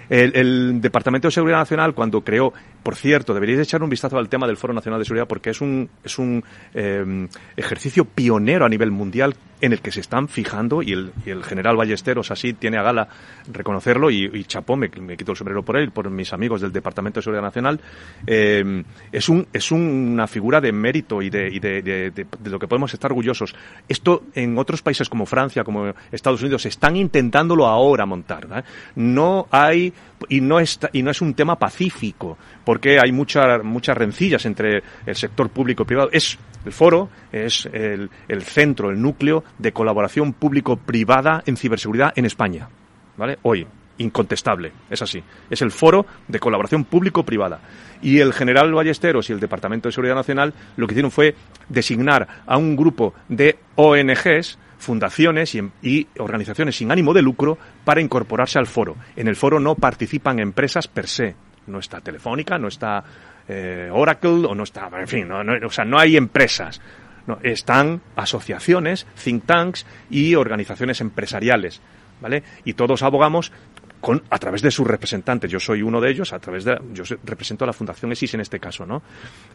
El, 0.09 0.81
Departamento 0.81 1.29
de 1.29 1.33
Seguridad 1.33 1.59
Nacional, 1.59 1.95
cuando 1.95 2.23
creó, 2.23 2.53
por 2.83 2.97
cierto, 2.97 3.35
deberíais 3.35 3.61
echar 3.61 3.83
un 3.83 3.91
vistazo 3.91 4.17
al 4.17 4.29
tema 4.29 4.47
del 4.47 4.57
Foro 4.57 4.73
Nacional 4.73 5.01
de 5.01 5.05
Seguridad 5.05 5.27
porque 5.27 5.51
es 5.51 5.61
un, 5.61 5.89
es 6.03 6.19
un 6.19 6.43
eh, 6.75 7.29
ejercicio 7.57 8.05
pionero 8.05 8.65
a 8.65 8.69
nivel 8.69 8.91
mundial 8.91 9.35
en 9.61 9.73
el 9.73 9.81
que 9.81 9.91
se 9.91 10.01
están 10.01 10.29
fijando 10.29 10.83
y 10.83 10.93
el, 10.93 11.13
y 11.27 11.31
el 11.31 11.45
general 11.45 11.77
Ballesteros 11.77 12.31
así 12.31 12.53
tiene 12.53 12.79
a 12.79 12.83
gala 12.83 13.09
reconocerlo 13.53 14.11
y, 14.11 14.25
y 14.33 14.45
chapó, 14.45 14.77
me, 14.77 14.91
quito 14.91 15.33
el 15.33 15.37
sombrero 15.37 15.63
por 15.63 15.77
él, 15.77 15.91
por 15.91 16.11
mis 16.11 16.33
amigos 16.33 16.61
del 16.61 16.73
Departamento 16.73 17.19
de 17.19 17.25
Seguridad 17.25 17.43
Nacional, 17.43 17.81
eh, 18.27 18.85
es, 19.13 19.29
un, 19.29 19.47
es 19.53 19.71
una 19.73 20.27
figura 20.27 20.61
de 20.61 20.73
mérito 20.73 21.23
y, 21.23 21.31
de, 21.31 21.49
y 21.49 21.59
de, 21.59 21.83
de, 21.83 22.11
de, 22.11 22.51
lo 22.51 22.59
que 22.59 22.69
podemos 22.69 22.93
estar 22.95 23.11
orgullosos. 23.11 23.55
Esto 23.89 24.25
en 24.35 24.59
otros 24.59 24.83
países 24.83 25.09
como 25.09 25.27
Francia, 25.27 25.65
como 25.65 25.93
Estados 26.13 26.41
Unidos, 26.43 26.67
están 26.67 26.97
intentándolo 26.97 27.67
ahora 27.67 28.07
montar. 28.07 28.65
No 28.95 29.47
hay 29.51 29.93
y 30.29 30.41
no, 30.41 30.61
está, 30.61 30.91
y 30.93 31.03
no 31.03 31.11
es 31.11 31.21
un 31.21 31.35
tema 31.35 31.57
pacífico, 31.57 32.39
porque 32.65 32.99
hay 33.01 33.13
muchas 33.13 33.63
muchas 33.63 33.97
rencillas 33.97 34.45
entre 34.47 34.83
el 35.07 35.15
sector 35.15 35.49
público 35.51 35.83
y 35.83 35.87
privado. 35.87 36.11
Es 36.13 36.39
el 36.65 36.73
foro 36.73 37.09
es 37.33 37.67
el, 37.73 38.11
el 38.27 38.43
centro, 38.43 38.91
el 38.91 39.01
núcleo 39.01 39.45
de 39.59 39.73
colaboración 39.73 40.33
público-privada 40.33 41.43
en 41.47 41.57
ciberseguridad 41.57 42.13
en 42.17 42.25
España. 42.25 42.69
¿Vale? 43.17 43.39
Hoy, 43.43 43.67
incontestable, 43.99 44.73
es 44.91 45.03
así. 45.03 45.23
Es 45.51 45.63
el 45.63 45.71
foro 45.71 46.07
de 46.27 46.39
colaboración 46.39 46.85
público-privada. 46.85 47.61
Y 48.01 48.19
el 48.21 48.33
general 48.33 48.73
Ballesteros 48.73 49.29
y 49.29 49.33
el 49.33 49.41
Departamento 49.41 49.89
de 49.89 49.93
Seguridad 49.93 50.15
Nacional 50.15 50.55
lo 50.77 50.87
que 50.87 50.95
hicieron 50.95 51.11
fue 51.11 51.35
designar 51.69 52.43
a 52.47 52.57
un 52.57 52.77
grupo 52.77 53.15
de 53.29 53.59
ONGs 53.75 54.59
fundaciones 54.79 55.55
y, 55.55 56.09
organizaciones 56.19 56.77
sin 56.77 56.91
ánimo 56.91 57.13
de 57.13 57.23
lucro 57.23 57.59
para 57.85 58.01
incorporarse 58.01 58.59
al 58.59 58.67
foro. 58.67 58.97
En 59.17 59.29
el 59.29 59.37
foro 59.37 59.61
no 59.61 59.75
participan 59.75 60.39
empresas 60.39 60.89
per 60.89 61.07
se. 61.07 61.35
No 61.67 61.81
está 61.81 62.01
Telefónica, 62.01 62.59
no 62.59 62.69
está 62.69 63.05
eh, 63.47 63.91
Oracle 63.93 64.47
o 64.47 64.55
no 64.55 64.63
está, 64.63 64.89
en 64.99 65.09
fin, 65.09 65.29
no, 65.29 65.41
o 65.67 65.71
sea, 65.71 65.85
no 65.85 65.99
hay 65.99 66.17
empresas. 66.17 66.81
No, 67.27 67.39
están 67.43 68.01
asociaciones, 68.17 69.07
think 69.23 69.45
tanks 69.45 69.85
y 70.09 70.35
organizaciones 70.35 71.03
empresariales, 71.03 71.83
¿vale? 72.23 72.43
Y 72.65 72.73
todos 72.73 73.03
abogamos 73.03 73.53
con, 74.01 74.23
a 74.31 74.39
través 74.39 74.63
de 74.63 74.71
sus 74.71 74.87
representantes. 74.87 75.51
Yo 75.51 75.61
soy 75.61 75.83
uno 75.83 76.01
de 76.01 76.11
ellos, 76.11 76.33
a 76.33 76.39
través 76.39 76.65
de, 76.65 76.79
yo 76.95 77.05
represento 77.25 77.65
a 77.65 77.67
la 77.67 77.75
Fundación 77.75 78.13
ESIS 78.13 78.33
en 78.35 78.41
este 78.41 78.59
caso, 78.59 78.87
¿no? 78.87 79.03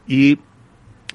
Y 0.07 0.37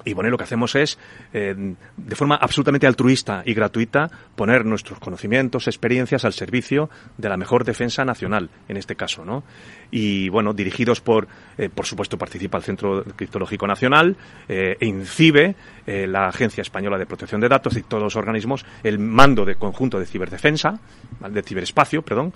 y 0.09 0.13
bueno, 0.13 0.31
lo 0.31 0.37
que 0.37 0.43
hacemos 0.43 0.75
es, 0.75 0.97
eh, 1.33 1.55
de 1.97 2.15
forma 2.15 2.35
absolutamente 2.35 2.87
altruista 2.87 3.43
y 3.45 3.53
gratuita, 3.53 4.09
poner 4.35 4.65
nuestros 4.65 4.99
conocimientos, 4.99 5.67
experiencias 5.67 6.25
al 6.25 6.33
servicio 6.33 6.89
de 7.17 7.29
la 7.29 7.37
mejor 7.37 7.63
defensa 7.63 8.03
nacional, 8.03 8.49
en 8.67 8.77
este 8.77 8.95
caso, 8.95 9.23
¿no? 9.23 9.43
Y 9.91 10.29
bueno, 10.29 10.53
dirigidos 10.53 10.99
por, 10.99 11.27
eh, 11.57 11.69
por 11.69 11.85
supuesto, 11.85 12.17
participa 12.17 12.57
el 12.57 12.63
Centro 12.63 13.03
Criptológico 13.15 13.67
Nacional, 13.67 14.17
eh, 14.47 14.77
e 14.79 14.85
INCIBE, 14.85 15.55
la 15.89 16.27
Agencia 16.27 16.61
Española 16.61 16.99
de 16.99 17.07
Protección 17.07 17.41
de 17.41 17.49
Datos 17.49 17.75
y 17.75 17.81
todos 17.81 18.03
los 18.03 18.15
organismos, 18.15 18.63
el 18.83 18.99
mando 18.99 19.43
de 19.43 19.55
conjunto 19.55 19.99
de 19.99 20.05
ciberdefensa, 20.05 20.79
de 21.27 21.41
ciberespacio, 21.41 22.03
perdón, 22.03 22.31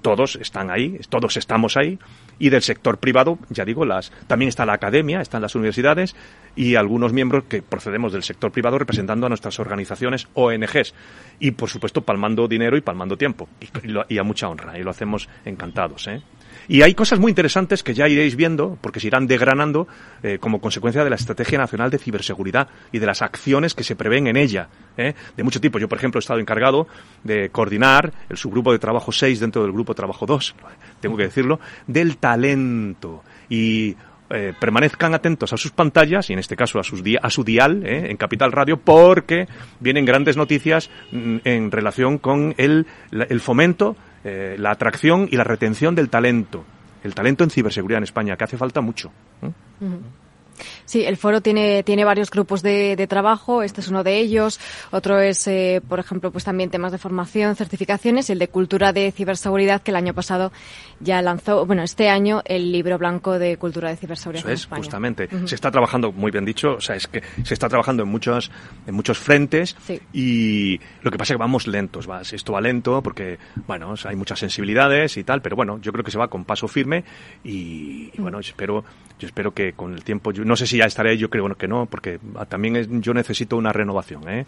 todos 0.00 0.36
están 0.36 0.70
ahí, 0.70 1.00
todos 1.08 1.36
estamos 1.36 1.76
ahí, 1.76 1.98
y 2.38 2.50
del 2.50 2.62
sector 2.62 2.98
privado, 2.98 3.38
ya 3.50 3.64
digo, 3.64 3.84
las, 3.84 4.12
también 4.26 4.48
está 4.48 4.64
la 4.66 4.74
academia, 4.74 5.20
están 5.20 5.42
las 5.42 5.54
universidades 5.54 6.14
y 6.56 6.76
algunos 6.76 7.12
miembros 7.12 7.44
que 7.44 7.62
procedemos 7.62 8.12
del 8.12 8.22
sector 8.22 8.52
privado 8.52 8.78
representando 8.78 9.26
a 9.26 9.28
nuestras 9.28 9.58
organizaciones 9.60 10.28
ONGs 10.34 10.94
y, 11.40 11.52
por 11.52 11.68
supuesto, 11.68 12.02
palmando 12.02 12.48
dinero 12.48 12.76
y 12.76 12.80
palmando 12.80 13.16
tiempo 13.16 13.48
y, 13.60 14.14
y 14.14 14.18
a 14.18 14.22
mucha 14.22 14.48
honra 14.48 14.78
y 14.78 14.82
lo 14.82 14.90
hacemos 14.90 15.28
encantados. 15.44 16.06
¿eh? 16.08 16.22
Y 16.66 16.82
hay 16.82 16.94
cosas 16.94 17.18
muy 17.18 17.30
interesantes 17.30 17.82
que 17.82 17.94
ya 17.94 18.08
iréis 18.08 18.36
viendo, 18.36 18.76
porque 18.80 19.00
se 19.00 19.06
irán 19.06 19.26
degranando 19.26 19.86
eh, 20.22 20.38
como 20.38 20.60
consecuencia 20.60 21.04
de 21.04 21.10
la 21.10 21.16
Estrategia 21.16 21.58
Nacional 21.58 21.90
de 21.90 21.98
Ciberseguridad 21.98 22.68
y 22.92 22.98
de 22.98 23.06
las 23.06 23.22
acciones 23.22 23.74
que 23.74 23.84
se 23.84 23.96
prevén 23.96 24.26
en 24.26 24.36
ella, 24.36 24.68
¿eh? 24.96 25.14
de 25.36 25.42
mucho 25.42 25.60
tipo. 25.60 25.78
Yo, 25.78 25.88
por 25.88 25.98
ejemplo, 25.98 26.18
he 26.18 26.20
estado 26.20 26.40
encargado 26.40 26.88
de 27.24 27.50
coordinar 27.50 28.12
el 28.28 28.36
subgrupo 28.36 28.72
de 28.72 28.78
trabajo 28.78 29.12
6 29.12 29.40
dentro 29.40 29.62
del 29.62 29.72
grupo 29.72 29.92
de 29.92 29.96
trabajo 29.96 30.26
2, 30.26 30.54
tengo 31.00 31.16
que 31.16 31.24
decirlo, 31.24 31.60
del 31.86 32.18
talento. 32.18 33.22
Y 33.48 33.96
eh, 34.30 34.52
permanezcan 34.58 35.14
atentos 35.14 35.54
a 35.54 35.56
sus 35.56 35.70
pantallas 35.70 36.28
y 36.28 36.34
en 36.34 36.38
este 36.38 36.54
caso 36.54 36.78
a, 36.78 36.84
sus 36.84 37.02
a 37.22 37.30
su 37.30 37.44
dial 37.44 37.82
en 37.86 38.14
Capital 38.18 38.52
Radio 38.52 38.76
porque 38.76 39.48
vienen 39.80 40.04
grandes 40.04 40.36
noticias 40.36 40.90
mm, 41.12 41.36
en 41.44 41.70
relación 41.70 42.18
con 42.18 42.54
el, 42.58 42.86
el 43.10 43.40
fomento 43.40 43.96
eh, 44.24 44.56
la 44.58 44.70
atracción 44.70 45.28
y 45.30 45.36
la 45.36 45.44
retención 45.44 45.94
del 45.94 46.08
talento. 46.08 46.64
El 47.04 47.14
talento 47.14 47.44
en 47.44 47.50
ciberseguridad 47.50 47.98
en 47.98 48.04
España, 48.04 48.36
que 48.36 48.44
hace 48.44 48.56
falta 48.56 48.80
mucho. 48.80 49.10
Sí, 50.84 51.04
el 51.04 51.16
foro 51.16 51.40
tiene, 51.40 51.82
tiene 51.82 52.04
varios 52.04 52.30
grupos 52.30 52.62
de, 52.62 52.96
de 52.96 53.06
trabajo. 53.06 53.62
Este 53.62 53.80
es 53.80 53.88
uno 53.88 54.04
de 54.04 54.18
ellos. 54.18 54.60
Otro 54.90 55.20
es, 55.20 55.46
eh, 55.46 55.80
por 55.86 55.98
ejemplo, 55.98 56.30
pues 56.30 56.44
también 56.44 56.70
temas 56.70 56.92
de 56.92 56.98
formación, 56.98 57.56
certificaciones. 57.56 58.30
El 58.30 58.38
de 58.38 58.48
cultura 58.48 58.92
de 58.92 59.12
ciberseguridad, 59.12 59.82
que 59.82 59.90
el 59.90 59.96
año 59.96 60.14
pasado 60.14 60.52
ya 61.00 61.22
lanzó, 61.22 61.66
bueno, 61.66 61.82
este 61.82 62.08
año 62.08 62.42
el 62.44 62.72
libro 62.72 62.98
blanco 62.98 63.38
de 63.38 63.56
cultura 63.56 63.90
de 63.90 63.96
ciberseguridad. 63.96 64.50
Eso 64.50 64.68
es, 64.68 64.78
justamente. 64.78 65.28
Se 65.44 65.54
está 65.54 65.70
trabajando, 65.70 66.12
muy 66.12 66.30
bien 66.30 66.44
dicho, 66.44 66.74
o 66.74 66.80
sea, 66.80 66.96
es 66.96 67.06
que 67.06 67.22
se 67.44 67.54
está 67.54 67.68
trabajando 67.68 68.02
en 68.02 68.08
muchos, 68.08 68.50
en 68.86 68.94
muchos 68.94 69.18
frentes 69.18 69.76
y 70.12 70.80
lo 71.02 71.10
que 71.10 71.18
pasa 71.18 71.32
es 71.32 71.36
que 71.36 71.40
vamos 71.40 71.66
lentos. 71.66 72.08
Va, 72.08 72.22
esto 72.22 72.52
va 72.52 72.60
lento 72.60 73.02
porque, 73.02 73.38
bueno, 73.66 73.94
hay 74.04 74.16
muchas 74.16 74.38
sensibilidades 74.38 75.16
y 75.16 75.24
tal, 75.24 75.42
pero 75.42 75.56
bueno, 75.56 75.78
yo 75.80 75.92
creo 75.92 76.04
que 76.04 76.10
se 76.10 76.18
va 76.18 76.28
con 76.28 76.44
paso 76.44 76.68
firme 76.68 77.04
y, 77.44 78.10
bueno, 78.18 78.38
espero, 78.40 78.84
yo 79.18 79.26
espero 79.26 79.52
que 79.52 79.72
con 79.72 79.94
el 79.94 80.04
tiempo, 80.04 80.32
yo 80.32 80.44
no 80.48 80.56
sé 80.56 80.66
si 80.66 80.78
ya 80.78 80.84
estaré, 80.84 81.16
yo 81.16 81.30
creo 81.30 81.54
que 81.56 81.68
no, 81.68 81.86
porque 81.86 82.18
también 82.48 83.00
yo 83.00 83.14
necesito 83.14 83.56
una 83.56 83.72
renovación. 83.72 84.28
¿eh? 84.28 84.46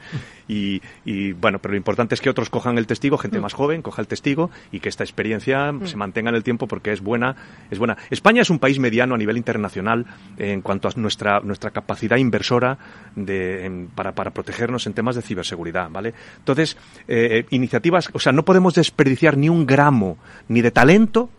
Y, 0.48 0.82
y, 1.04 1.32
bueno, 1.32 1.58
pero 1.60 1.72
lo 1.72 1.76
importante 1.76 2.14
es 2.14 2.20
que 2.20 2.30
otros 2.30 2.50
cojan 2.50 2.78
el 2.78 2.86
testigo, 2.86 3.18
gente 3.18 3.38
mm. 3.38 3.42
más 3.42 3.52
joven, 3.52 3.82
coja 3.82 4.02
el 4.02 4.08
testigo 4.08 4.50
y 4.72 4.80
que 4.80 4.88
esta 4.88 5.04
experiencia 5.04 5.72
mm. 5.72 5.86
se 5.86 5.96
mantenga 5.96 6.30
en 6.30 6.36
el 6.36 6.42
tiempo 6.42 6.66
porque 6.66 6.92
es 6.92 7.00
buena, 7.00 7.36
es 7.70 7.78
buena. 7.78 7.96
España 8.10 8.42
es 8.42 8.50
un 8.50 8.58
país 8.58 8.78
mediano 8.78 9.14
a 9.14 9.18
nivel 9.18 9.36
internacional 9.36 10.06
en 10.38 10.62
cuanto 10.62 10.88
a 10.88 10.92
nuestra, 10.96 11.40
nuestra 11.40 11.70
capacidad 11.70 12.16
inversora 12.16 12.78
de, 13.14 13.86
para, 13.94 14.12
para 14.12 14.30
protegernos 14.30 14.86
en 14.86 14.94
temas 14.94 15.16
de 15.16 15.22
ciberseguridad, 15.22 15.90
¿vale? 15.90 16.14
Entonces, 16.38 16.76
eh, 17.06 17.46
iniciativas, 17.50 18.08
o 18.12 18.18
sea, 18.18 18.32
no 18.32 18.44
podemos 18.44 18.74
desperdiciar 18.74 19.36
ni 19.36 19.48
un 19.48 19.66
gramo 19.66 20.18
ni 20.48 20.62
de 20.62 20.70
talento 20.70 21.30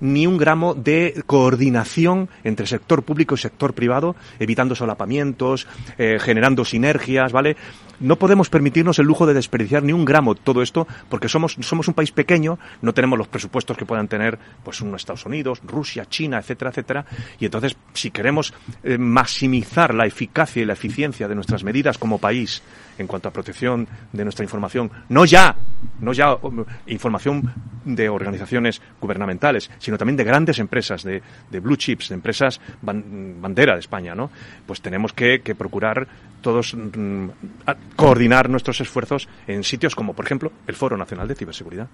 ni 0.00 0.26
un 0.26 0.38
gramo 0.38 0.74
de 0.74 1.22
coordinación 1.26 2.28
entre 2.44 2.66
sector 2.66 3.02
público 3.02 3.34
y 3.34 3.38
sector 3.38 3.74
privado, 3.74 4.16
evitando 4.38 4.74
solapamientos, 4.74 5.66
eh, 5.98 6.18
generando 6.20 6.64
sinergias, 6.64 7.32
¿vale? 7.32 7.56
No 8.00 8.16
podemos 8.16 8.48
permitirnos 8.48 8.98
el 8.98 9.06
lujo 9.06 9.26
de 9.26 9.34
desperdiciar 9.34 9.82
ni 9.82 9.92
un 9.92 10.04
gramo 10.04 10.34
todo 10.34 10.62
esto 10.62 10.88
porque 11.08 11.28
somos, 11.28 11.56
somos 11.60 11.86
un 11.86 11.94
país 11.94 12.12
pequeño, 12.12 12.58
no 12.82 12.94
tenemos 12.94 13.18
los 13.18 13.28
presupuestos 13.28 13.76
que 13.76 13.86
puedan 13.86 14.08
tener 14.08 14.38
pues 14.64 14.80
unos 14.80 15.02
Estados 15.02 15.26
Unidos, 15.26 15.60
Rusia, 15.64 16.06
China, 16.06 16.38
etcétera, 16.38 16.70
etcétera. 16.70 17.04
Y 17.38 17.44
entonces, 17.44 17.76
si 17.92 18.10
queremos 18.10 18.54
eh, 18.82 18.96
maximizar 18.98 19.94
la 19.94 20.06
eficacia 20.06 20.62
y 20.62 20.64
la 20.64 20.72
eficiencia 20.72 21.28
de 21.28 21.34
nuestras 21.34 21.62
medidas 21.62 21.98
como 21.98 22.18
país 22.18 22.62
en 22.98 23.06
cuanto 23.06 23.28
a 23.28 23.32
protección 23.32 23.88
de 24.12 24.24
nuestra 24.24 24.44
información, 24.44 24.90
no 25.08 25.24
ya, 25.24 25.56
no 26.00 26.12
ya 26.12 26.34
um, 26.34 26.64
información 26.86 27.52
de 27.84 28.08
organizaciones 28.08 28.82
gubernamentales, 29.00 29.70
sino 29.78 29.96
también 29.96 30.16
de 30.16 30.24
grandes 30.24 30.58
empresas, 30.58 31.02
de, 31.02 31.22
de 31.50 31.60
blue 31.60 31.76
chips, 31.76 32.10
de 32.10 32.14
empresas 32.14 32.60
bandera 32.82 33.74
de 33.74 33.80
España, 33.80 34.14
¿no? 34.14 34.30
Pues 34.66 34.80
tenemos 34.80 35.12
que, 35.12 35.40
que 35.40 35.54
procurar 35.54 36.06
todos 36.40 36.74
mm, 36.74 37.28
coordinar 37.96 38.48
nuestros 38.48 38.80
esfuerzos 38.80 39.28
en 39.46 39.64
sitios 39.64 39.94
como, 39.94 40.14
por 40.14 40.24
ejemplo, 40.24 40.52
el 40.66 40.74
Foro 40.74 40.96
Nacional 40.96 41.28
de 41.28 41.34
Ciberseguridad. 41.34 41.88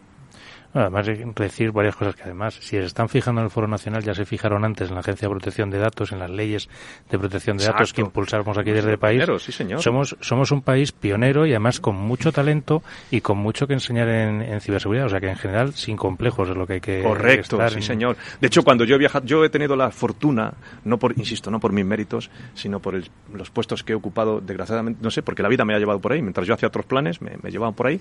Además, 0.74 1.06
decir 1.36 1.72
varias 1.72 1.96
cosas 1.96 2.14
que 2.14 2.22
además, 2.24 2.54
si 2.60 2.76
se 2.76 2.84
están 2.84 3.08
fijando 3.08 3.40
en 3.40 3.46
el 3.46 3.50
Foro 3.50 3.66
Nacional, 3.66 4.02
ya 4.02 4.14
se 4.14 4.26
fijaron 4.26 4.64
antes 4.64 4.88
en 4.88 4.94
la 4.94 5.00
Agencia 5.00 5.26
de 5.26 5.32
Protección 5.32 5.70
de 5.70 5.78
Datos, 5.78 6.12
en 6.12 6.18
las 6.18 6.30
leyes 6.30 6.68
de 7.10 7.18
protección 7.18 7.56
de 7.56 7.64
datos 7.64 7.94
que 7.94 8.02
impulsamos 8.02 8.58
aquí 8.58 8.72
desde 8.72 8.90
el 8.90 8.98
país. 8.98 9.24
Sí, 9.38 9.52
señor. 9.52 9.80
Somos, 9.80 10.16
somos 10.20 10.50
un 10.50 10.60
país 10.60 10.92
pionero 10.92 11.46
y 11.46 11.50
además 11.52 11.80
con 11.80 11.96
mucho 11.96 12.30
talento 12.30 12.82
y 13.10 13.22
con 13.22 13.38
mucho 13.38 13.66
que 13.66 13.72
enseñar 13.72 14.08
en, 14.08 14.60
ciberseguridad. 14.60 15.06
O 15.06 15.08
sea 15.08 15.20
que 15.20 15.28
en 15.28 15.36
general, 15.36 15.72
sin 15.72 15.96
complejos 15.96 16.50
es 16.50 16.56
lo 16.56 16.66
que 16.66 16.74
hay 16.74 16.80
que. 16.80 17.02
Correcto, 17.02 17.58
sí, 17.70 17.80
señor. 17.80 18.16
De 18.40 18.46
hecho, 18.46 18.62
cuando 18.62 18.84
yo 18.84 18.96
he 18.96 18.98
viajado, 18.98 19.24
yo 19.24 19.44
he 19.44 19.48
tenido 19.48 19.76
la 19.76 19.90
fortuna, 19.90 20.52
no 20.84 20.98
por, 20.98 21.18
insisto, 21.18 21.50
no 21.50 21.58
por 21.58 21.72
mis 21.72 21.86
méritos, 21.86 22.30
sino 22.54 22.80
por 22.80 23.00
los 23.32 23.50
puestos 23.50 23.82
que 23.82 23.92
he 23.92 23.96
ocupado, 23.96 24.40
desgraciadamente, 24.40 25.00
no 25.02 25.10
sé, 25.10 25.22
porque 25.22 25.42
la 25.42 25.48
vida 25.48 25.64
me 25.64 25.74
ha 25.74 25.78
llevado 25.78 26.00
por 26.00 26.12
ahí. 26.12 26.20
Mientras 26.20 26.46
yo 26.46 26.52
hacía 26.52 26.68
otros 26.68 26.84
planes, 26.84 27.22
me, 27.22 27.32
me 27.42 27.50
llevaban 27.50 27.74
por 27.74 27.86
ahí. 27.86 27.98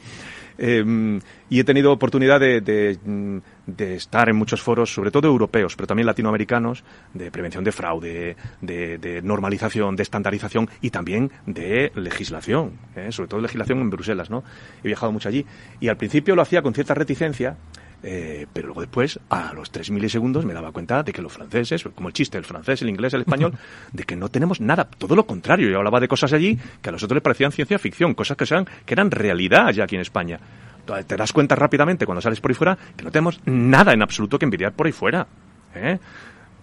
Eh, 0.57 1.19
y 1.49 1.59
he 1.59 1.63
tenido 1.63 1.91
oportunidad 1.91 2.14
de 2.19 3.41
de, 3.65 3.95
estar 3.95 4.29
en 4.29 4.35
muchos 4.35 4.61
foros, 4.61 4.93
sobre 4.93 5.11
todo 5.11 5.27
europeos, 5.27 5.75
pero 5.75 5.87
también 5.87 6.05
latinoamericanos, 6.05 6.83
de 7.13 7.31
prevención 7.31 7.63
de 7.63 7.71
fraude, 7.71 8.35
de, 8.61 9.21
normalización, 9.23 9.95
de 9.95 10.03
estandarización 10.03 10.69
y 10.81 10.89
también 10.89 11.31
de 11.45 11.91
legislación, 11.95 12.73
¿eh? 12.95 13.11
sobre 13.11 13.29
todo 13.29 13.41
legislación 13.41 13.79
en 13.79 13.89
Bruselas, 13.89 14.29
¿no? 14.29 14.43
He 14.83 14.87
viajado 14.87 15.11
mucho 15.11 15.29
allí 15.29 15.45
y 15.79 15.87
al 15.87 15.97
principio 15.97 16.35
lo 16.35 16.41
hacía 16.41 16.61
con 16.61 16.73
cierta 16.73 16.93
reticencia, 16.93 17.57
eh, 18.03 18.45
pero 18.53 18.67
luego 18.67 18.81
después, 18.81 19.19
a 19.29 19.53
los 19.53 19.71
tres 19.71 19.89
milisegundos, 19.89 20.45
me 20.45 20.53
daba 20.53 20.71
cuenta 20.71 21.01
de 21.01 21.11
que 21.11 21.23
los 21.23 21.33
franceses, 21.33 21.83
como 21.95 22.09
el 22.09 22.13
chiste, 22.13 22.37
el 22.37 22.45
francés, 22.45 22.81
el 22.83 22.89
inglés, 22.89 23.13
el 23.15 23.21
español, 23.21 23.53
de 23.93 24.03
que 24.03 24.15
no 24.15 24.29
tenemos 24.29 24.61
nada, 24.61 24.85
todo 24.85 25.15
lo 25.15 25.25
contrario. 25.25 25.69
Yo 25.69 25.77
hablaba 25.77 25.99
de 25.99 26.07
cosas 26.07 26.31
allí 26.33 26.59
que 26.81 26.89
a 26.89 26.91
nosotros 26.91 27.15
les 27.15 27.23
parecían 27.23 27.51
ciencia 27.51 27.79
ficción, 27.79 28.13
cosas 28.13 28.37
que, 28.37 28.45
sean, 28.45 28.67
que 28.85 28.93
eran 28.93 29.09
realidad 29.09 29.71
ya 29.71 29.85
aquí 29.85 29.95
en 29.95 30.01
España 30.01 30.39
te 30.85 31.17
das 31.17 31.33
cuenta 31.33 31.55
rápidamente 31.55 32.05
cuando 32.05 32.21
sales 32.21 32.39
por 32.39 32.51
ahí 32.51 32.55
fuera 32.55 32.77
que 32.95 33.03
no 33.03 33.11
tenemos 33.11 33.39
nada 33.45 33.93
en 33.93 34.01
absoluto 34.01 34.39
que 34.39 34.45
envidiar 34.45 34.73
por 34.73 34.85
ahí 34.85 34.91
fuera. 34.91 35.27
¿eh? 35.75 35.99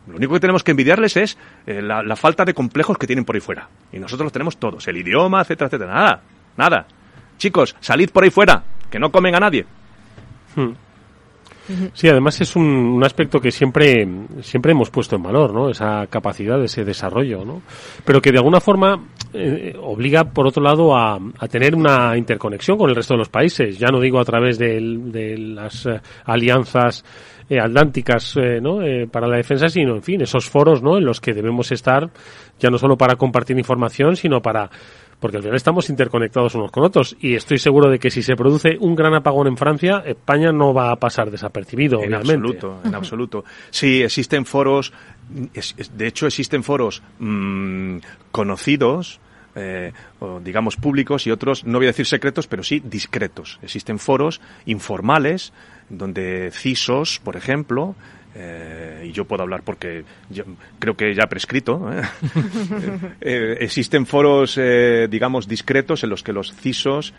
Lo 0.07 0.17
único 0.17 0.35
que 0.35 0.41
tenemos 0.41 0.65
que 0.65 0.73
envidiarles 0.73 1.17
es 1.17 1.39
eh, 1.67 1.81
la, 1.81 2.17
falta 2.17 2.45
de 2.45 2.55
complejos 2.55 2.99
que 2.99 3.07
tienen 3.07 3.25
por 3.25 3.37
ahí 3.37 3.41
fuera. 3.41 3.69
Y 3.93 3.99
nosotros 3.99 4.27
los 4.27 4.33
tenemos 4.33 4.57
todos. 4.57 4.87
El 4.89 4.97
idioma, 4.97 5.43
etcétera, 5.43 5.69
etcétera. 5.69 5.95
Nada, 5.95 6.23
nada. 6.57 6.87
Chicos, 7.39 7.77
salid 7.81 8.11
por 8.11 8.25
ahí 8.25 8.31
fuera, 8.31 8.63
que 8.91 8.99
no 8.99 9.13
comen 9.13 9.35
a 9.35 9.41
nadie. 9.41 9.65
Hmm. 10.57 10.73
Sí, 11.95 12.09
además 12.09 12.41
es 12.41 12.57
un, 12.57 13.01
aspecto 13.05 13.41
que 13.41 13.53
siempre, 13.53 14.07
siempre 14.43 14.73
hemos 14.73 14.91
puesto 14.91 15.17
en 15.17 15.23
valor, 15.23 15.55
¿no? 15.55 15.71
Esa 15.71 16.07
capacidad, 16.09 16.63
ese 16.63 16.85
desarrollo, 16.85 17.45
¿no? 17.45 17.63
Pero 18.05 18.21
que 18.21 18.33
de 18.33 18.39
alguna 18.39 18.61
forma 18.61 19.01
eh, 19.35 19.75
obliga, 19.81 20.25
por 20.25 20.47
otro 20.47 20.63
lado, 20.63 20.97
a, 20.97 21.19
tener 21.49 21.75
una 21.75 22.17
interconexión 22.17 22.77
con 22.77 22.91
el 22.91 22.97
resto 22.97 23.15
de 23.15 23.19
los 23.19 23.29
países. 23.29 23.79
Ya 23.79 23.89
no 23.89 24.01
digo 24.01 24.21
a 24.21 24.25
través 24.25 24.59
de, 24.59 24.81
las 25.39 25.87
eh, 25.87 26.01
alianzas 26.25 27.05
eh, 27.49 27.59
atlánticas 27.59 28.37
¿no? 28.61 28.81
para 29.11 29.27
la 29.27 29.37
defensa, 29.37 29.69
sino, 29.69 29.95
en 29.95 30.03
fin, 30.03 30.21
esos 30.21 30.49
foros 30.49 30.83
¿no? 30.83 30.99
en 30.99 31.05
los 31.05 31.21
que 31.21 31.33
debemos 31.33 31.73
estar, 31.73 32.11
ya 32.59 32.71
no 32.71 32.79
solo 32.79 32.97
para 32.97 33.17
compartir 33.17 33.57
información, 33.59 34.17
sino 34.17 34.41
para 34.41 34.71
porque 35.23 35.37
al 35.37 35.45
final 35.45 35.57
estamos 35.57 35.89
interconectados 35.89 36.57
unos 36.57 36.73
con 36.73 36.83
otros 36.83 37.17
y 37.21 37.37
estoy 37.37 37.59
seguro 37.59 37.89
de 37.89 38.01
que 38.01 38.11
si 38.11 38.25
se 38.25 38.35
produce 38.35 38.77
un 38.81 38.97
gran 38.97 39.15
apagón 39.15 39.47
en 39.47 39.57
Francia, 39.57 40.03
España 40.05 40.51
no 40.51 40.75
va 40.75 40.91
a 40.91 40.97
pasar 40.97 41.31
desapercibido, 41.31 42.03
en 42.03 42.13
absoluto, 42.13 42.81
en 42.85 42.93
absoluto. 42.93 43.45
Sí, 43.71 44.03
existen 44.03 44.45
foros, 44.45 44.93
de 45.31 46.07
hecho 46.09 46.27
existen 46.27 46.65
foros 46.65 47.05
mm, 47.21 47.99
conocidos, 48.33 49.21
eh, 49.55 49.93
o 50.19 50.41
digamos 50.41 50.75
públicos 50.75 51.25
y 51.29 51.31
otros, 51.31 51.65
no 51.65 51.79
voy 51.79 51.87
a 51.87 51.91
decir 51.91 52.07
secretos, 52.07 52.49
pero 52.49 52.65
sí 52.65 52.83
discretos. 52.85 53.61
Existen 53.63 54.01
foros 54.01 54.41
informales 54.67 55.53
donde 55.89 56.51
CISOs, 56.51 57.21
por 57.21 57.37
ejemplo, 57.37 57.95
eh, 58.35 59.05
y 59.07 59.13
yo 59.13 59.25
puedo 59.25 59.43
hablar 59.43 59.63
porque 59.63 60.05
yo 60.31 60.45
creo 60.79 60.97
que 60.97 61.15
ya 61.15 61.27
prescrito. 61.27 61.91
¿eh? 61.93 62.03
eh, 63.21 63.57
existen 63.61 64.07
foros, 64.07 64.57
eh, 64.59 65.09
digamos, 65.11 65.47
discretos 65.49 66.03
en 66.05 66.11
los 66.11 66.23
que 66.23 66.33
los 66.33 66.55
CISOs 66.55 67.15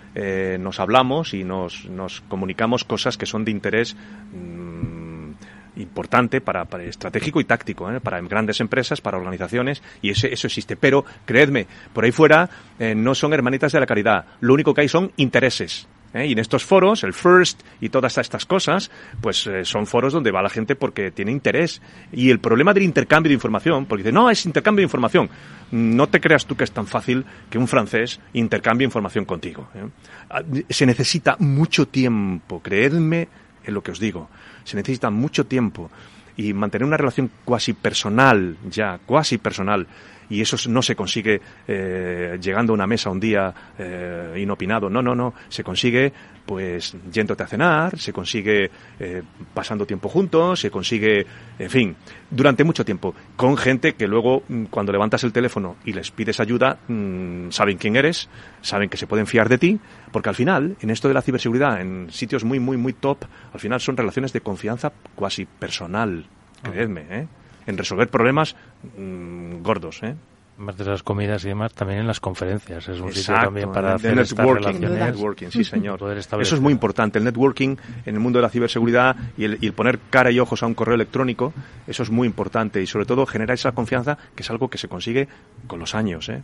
nos 0.59 0.79
hablamos 0.79 1.33
y 1.33 1.43
nos, 1.43 1.85
nos, 1.85 2.21
comunicamos 2.21 2.83
cosas 2.83 3.17
que 3.17 3.25
son 3.25 3.45
de 3.45 3.51
interés 3.51 3.95
mm, 3.95 5.31
importante 5.77 6.41
para, 6.41 6.65
para, 6.65 6.83
estratégico 6.83 7.39
y 7.41 7.45
táctico 7.45 7.89
para 8.01 8.21
grandes 8.21 8.59
empresas, 8.59 9.01
para 9.01 9.17
organizaciones 9.17 9.81
y 10.01 10.09
eso, 10.11 10.27
eso 10.27 10.47
existe. 10.47 10.75
Pero 10.75 11.05
creedme, 11.25 11.67
por 11.93 12.05
ahí 12.05 12.11
fuera 12.11 12.49
no 12.95 13.15
son 13.15 13.33
hermanitas 13.33 13.71
de 13.71 13.79
la 13.79 13.85
caridad. 13.85 14.25
Lo 14.41 14.53
único 14.53 14.73
que 14.73 14.81
hay 14.81 14.89
son 14.89 15.11
intereses. 15.17 15.87
¿Eh? 16.13 16.27
Y 16.27 16.33
en 16.33 16.39
estos 16.39 16.63
foros, 16.63 17.03
el 17.03 17.13
FIRST 17.13 17.61
y 17.81 17.89
todas 17.89 18.17
estas 18.17 18.45
cosas, 18.45 18.91
pues 19.21 19.47
eh, 19.47 19.65
son 19.65 19.87
foros 19.87 20.13
donde 20.13 20.31
va 20.31 20.41
la 20.41 20.49
gente 20.49 20.75
porque 20.75 21.11
tiene 21.11 21.31
interés. 21.31 21.81
Y 22.11 22.29
el 22.29 22.39
problema 22.39 22.73
del 22.73 22.83
intercambio 22.83 23.29
de 23.29 23.35
información, 23.35 23.85
porque 23.85 24.03
dice, 24.03 24.13
no, 24.13 24.29
es 24.29 24.45
intercambio 24.45 24.81
de 24.81 24.85
información. 24.85 25.29
No 25.71 26.07
te 26.07 26.21
creas 26.21 26.45
tú 26.45 26.55
que 26.55 26.63
es 26.63 26.71
tan 26.71 26.87
fácil 26.87 27.25
que 27.49 27.57
un 27.57 27.67
francés 27.67 28.19
intercambie 28.33 28.85
información 28.85 29.25
contigo. 29.25 29.69
¿eh? 29.75 29.87
Ah, 30.29 30.41
se 30.69 30.85
necesita 30.85 31.35
mucho 31.39 31.87
tiempo, 31.87 32.61
creedme 32.61 33.27
en 33.63 33.73
lo 33.73 33.81
que 33.81 33.91
os 33.91 33.99
digo. 33.99 34.29
Se 34.63 34.75
necesita 34.75 35.09
mucho 35.09 35.45
tiempo 35.45 35.89
y 36.37 36.53
mantener 36.53 36.87
una 36.87 36.97
relación 36.97 37.29
cuasi 37.45 37.73
personal, 37.73 38.57
ya, 38.69 38.99
cuasi 39.05 39.37
personal, 39.37 39.87
y 40.29 40.41
eso 40.41 40.57
no 40.69 40.81
se 40.81 40.95
consigue 40.95 41.41
eh, 41.67 42.37
llegando 42.41 42.73
a 42.73 42.75
una 42.75 42.87
mesa 42.87 43.09
un 43.09 43.19
día 43.19 43.53
eh, 43.77 44.35
inopinado. 44.37 44.89
No, 44.89 45.01
no, 45.01 45.13
no. 45.13 45.33
Se 45.49 45.63
consigue 45.63 46.11
pues 46.45 46.95
yéndote 47.11 47.43
a 47.43 47.47
cenar, 47.47 47.97
se 47.97 48.11
consigue 48.11 48.69
eh, 48.99 49.23
pasando 49.53 49.85
tiempo 49.85 50.09
juntos, 50.09 50.59
se 50.59 50.69
consigue, 50.69 51.25
en 51.57 51.69
fin, 51.69 51.95
durante 52.29 52.63
mucho 52.63 52.83
tiempo, 52.83 53.15
con 53.35 53.57
gente 53.57 53.93
que 53.93 54.07
luego 54.07 54.43
mm, 54.47 54.65
cuando 54.65 54.91
levantas 54.91 55.23
el 55.23 55.31
teléfono 55.31 55.77
y 55.85 55.93
les 55.93 56.11
pides 56.11 56.39
ayuda, 56.39 56.79
mm, 56.87 57.49
saben 57.49 57.77
quién 57.77 57.95
eres, 57.95 58.29
saben 58.61 58.89
que 58.89 58.97
se 58.97 59.07
pueden 59.07 59.27
fiar 59.27 59.47
de 59.47 59.57
ti, 59.57 59.79
porque 60.11 60.29
al 60.29 60.35
final, 60.35 60.75
en 60.81 60.89
esto 60.89 61.07
de 61.07 61.13
la 61.13 61.21
ciberseguridad, 61.21 61.79
en 61.79 62.11
sitios 62.11 62.43
muy, 62.43 62.59
muy, 62.59 62.77
muy 62.77 62.93
top, 62.93 63.25
al 63.53 63.59
final 63.59 63.79
son 63.79 63.95
relaciones 63.95 64.33
de 64.33 64.41
confianza 64.41 64.91
cuasi 65.15 65.45
personal, 65.45 66.25
creedme, 66.61 67.05
¿eh? 67.09 67.27
en 67.65 67.77
resolver 67.77 68.09
problemas 68.09 68.55
mm, 68.97 69.61
gordos. 69.61 70.03
¿eh? 70.03 70.15
Más 70.63 70.77
de 70.77 70.85
las 70.85 71.03
comidas 71.03 71.43
y 71.43 71.49
demás, 71.49 71.73
también 71.73 71.99
en 71.99 72.07
las 72.07 72.19
conferencias. 72.19 72.87
Es 72.87 72.99
un 72.99 73.11
sitio 73.13 73.35
también 73.35 73.71
para 73.71 73.95
hacer 73.95 74.15
networking, 74.15 74.79
networking, 74.79 75.47
sí, 75.49 75.63
señor. 75.63 75.99
Eso 76.17 76.55
es 76.55 76.61
muy 76.61 76.71
importante. 76.71 77.19
El 77.19 77.25
networking 77.25 77.75
en 78.05 78.15
el 78.15 78.19
mundo 78.19 78.39
de 78.39 78.43
la 78.43 78.49
ciberseguridad 78.49 79.15
y 79.37 79.43
el, 79.45 79.73
poner 79.73 79.99
cara 80.09 80.31
y 80.31 80.39
ojos 80.39 80.63
a 80.63 80.67
un 80.67 80.73
correo 80.73 80.95
electrónico, 80.95 81.53
eso 81.85 82.03
es 82.03 82.09
muy 82.09 82.27
importante. 82.27 82.81
Y 82.81 82.87
sobre 82.87 83.05
todo 83.05 83.25
generar 83.25 83.55
esa 83.55 83.73
confianza, 83.73 84.17
que 84.35 84.43
es 84.43 84.49
algo 84.49 84.69
que 84.69 84.77
se 84.77 84.87
consigue 84.87 85.27
con 85.67 85.79
los 85.79 85.95
años. 85.95 86.29
¿eh? 86.29 86.41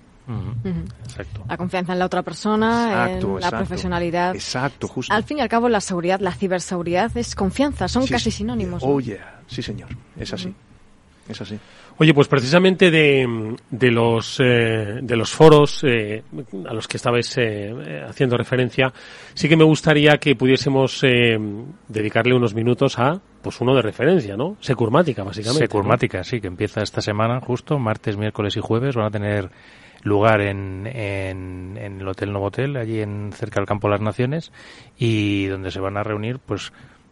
Exacto. 1.03 1.45
La 1.47 1.57
confianza 1.57 1.93
en 1.93 1.99
la 1.99 2.05
otra 2.05 2.21
persona, 2.21 3.09
en 3.11 3.39
la 3.39 3.51
profesionalidad. 3.51 4.35
Exacto, 4.35 4.87
justo. 4.87 5.13
Al 5.13 5.23
fin 5.23 5.37
y 5.37 5.41
al 5.41 5.49
cabo, 5.49 5.69
la 5.69 5.81
seguridad, 5.81 6.19
la 6.19 6.33
ciberseguridad 6.33 7.15
es 7.15 7.35
confianza, 7.35 7.87
son 7.87 8.05
casi 8.07 8.31
sinónimos. 8.31 8.83
Oye, 8.83 9.19
sí, 9.47 9.61
señor, 9.61 9.89
es 10.17 10.33
así. 10.33 10.53
Es 11.29 11.39
así. 11.41 11.59
Oye, 11.99 12.13
pues 12.13 12.27
precisamente 12.27 12.89
de, 12.89 13.55
de 13.69 13.91
los 13.91 14.39
eh, 14.39 14.99
de 15.01 15.15
los 15.15 15.31
foros 15.31 15.83
eh, 15.83 16.23
a 16.67 16.73
los 16.73 16.87
que 16.87 16.97
estabais 16.97 17.37
eh, 17.37 18.03
haciendo 18.07 18.35
referencia, 18.35 18.91
sí 19.35 19.47
que 19.47 19.55
me 19.55 19.63
gustaría 19.63 20.17
que 20.17 20.35
pudiésemos 20.35 21.01
dedicarle 21.87 22.33
unos 22.33 22.55
minutos 22.55 22.97
a 22.97 23.21
pues 23.43 23.61
uno 23.61 23.75
de 23.75 23.83
referencia, 23.83 24.35
¿no? 24.35 24.57
Securmática, 24.59 25.23
básicamente. 25.23 25.65
Securmática, 25.65 26.23
sí, 26.23 26.41
que 26.41 26.47
empieza 26.47 26.81
esta 26.81 27.01
semana, 27.01 27.39
justo 27.41 27.77
martes, 27.77 28.17
miércoles 28.17 28.57
y 28.57 28.59
jueves 28.59 28.95
van 28.95 29.05
a 29.05 29.11
tener 29.11 29.49
lugar 30.01 30.41
en, 30.41 30.87
en, 30.87 31.77
en 31.77 32.01
el 32.01 32.07
Hotel 32.07 32.31
Novotel, 32.31 32.75
allí 32.77 33.01
en 33.01 33.31
cerca 33.33 33.59
del 33.59 33.67
Campo 33.67 33.87
de 33.87 33.91
las 33.91 34.01
Naciones, 34.01 34.51
y 34.97 35.45
donde 35.45 35.71
se 35.71 35.79
van 35.79 35.97
a 35.97 36.03
reunir, 36.03 36.39
pues 36.39 36.71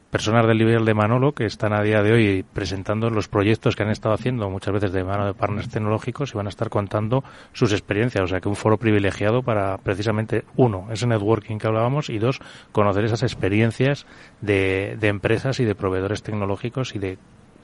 personas 0.09 0.47
del 0.47 0.57
nivel 0.57 0.85
de 0.85 0.93
Manolo 0.93 1.33
que 1.33 1.45
están 1.45 1.73
a 1.73 1.81
día 1.81 2.01
de 2.01 2.11
hoy 2.13 2.45
presentando 2.53 3.09
los 3.09 3.27
proyectos 3.27 3.75
que 3.75 3.83
han 3.83 3.89
estado 3.89 4.15
haciendo 4.15 4.49
muchas 4.49 4.73
veces 4.73 4.91
de 4.91 5.03
mano 5.03 5.25
de 5.25 5.33
partners 5.33 5.69
tecnológicos 5.69 6.33
y 6.33 6.37
van 6.37 6.47
a 6.47 6.49
estar 6.49 6.69
contando 6.69 7.23
sus 7.53 7.71
experiencias. 7.73 8.23
O 8.23 8.27
sea 8.27 8.39
que 8.39 8.49
un 8.49 8.55
foro 8.55 8.77
privilegiado 8.77 9.43
para 9.43 9.77
precisamente, 9.77 10.45
uno, 10.55 10.87
ese 10.91 11.07
networking 11.07 11.57
que 11.57 11.67
hablábamos 11.67 12.09
y 12.09 12.19
dos, 12.19 12.39
conocer 12.71 13.05
esas 13.05 13.23
experiencias 13.23 14.05
de, 14.41 14.97
de 14.99 15.07
empresas 15.07 15.59
y 15.59 15.65
de 15.65 15.75
proveedores 15.75 16.23
tecnológicos 16.23 16.95
y 16.95 16.99
de 16.99 17.17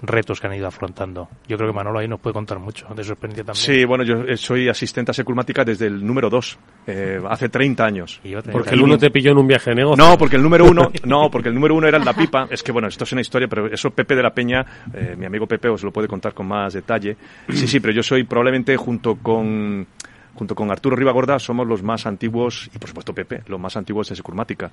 retos 0.03 0.39
que 0.39 0.47
han 0.47 0.53
ido 0.53 0.67
afrontando. 0.67 1.29
Yo 1.47 1.57
creo 1.57 1.69
que 1.69 1.75
Manolo 1.75 1.99
ahí 1.99 2.07
nos 2.07 2.19
puede 2.19 2.33
contar 2.33 2.59
mucho 2.59 2.87
de 2.93 3.03
su 3.03 3.13
experiencia 3.13 3.43
también. 3.43 3.63
Sí, 3.63 3.85
bueno, 3.85 4.03
yo 4.03 4.37
soy 4.37 4.69
asistente 4.69 5.11
a 5.11 5.13
Securmática 5.13 5.63
desde 5.63 5.87
el 5.87 6.05
número 6.05 6.29
2, 6.29 6.59
eh, 6.87 7.21
hace 7.27 7.49
30 7.49 7.85
años. 7.85 8.21
porque 8.51 8.75
el 8.75 8.81
uno 8.81 8.97
te 8.97 9.09
pilló 9.09 9.31
en 9.31 9.37
un 9.37 9.47
viaje 9.47 9.71
de 9.71 9.77
negocio. 9.77 10.03
No, 10.03 10.17
porque 10.17 10.35
el 10.35 10.43
número 10.43 10.65
uno, 10.65 10.91
no, 11.05 11.31
porque 11.31 11.49
el 11.49 11.55
número 11.55 11.73
uno 11.75 11.87
era 11.87 11.99
la 11.99 12.13
pipa. 12.13 12.47
Es 12.49 12.61
que 12.61 12.71
bueno, 12.71 12.87
esto 12.87 13.05
es 13.05 13.11
una 13.13 13.21
historia, 13.21 13.47
pero 13.47 13.67
eso 13.67 13.91
Pepe 13.91 14.15
de 14.15 14.23
la 14.23 14.33
Peña, 14.33 14.65
eh, 14.93 15.15
mi 15.17 15.25
amigo 15.25 15.47
Pepe 15.47 15.69
os 15.69 15.83
lo 15.83 15.91
puede 15.91 16.07
contar 16.07 16.33
con 16.33 16.47
más 16.47 16.73
detalle. 16.73 17.15
Sí, 17.49 17.67
sí, 17.67 17.79
pero 17.79 17.93
yo 17.93 18.03
soy 18.03 18.25
probablemente 18.25 18.75
junto 18.75 19.15
con 19.15 19.87
junto 20.35 20.55
con 20.55 20.71
Arturo 20.71 20.95
Ribagorda, 20.95 21.39
somos 21.39 21.67
los 21.67 21.83
más 21.83 22.05
antiguos, 22.05 22.69
y 22.73 22.79
por 22.79 22.89
supuesto 22.89 23.13
Pepe, 23.13 23.43
los 23.47 23.59
más 23.59 23.77
antiguos 23.77 24.09
de 24.09 24.15
Securmática. 24.15 24.71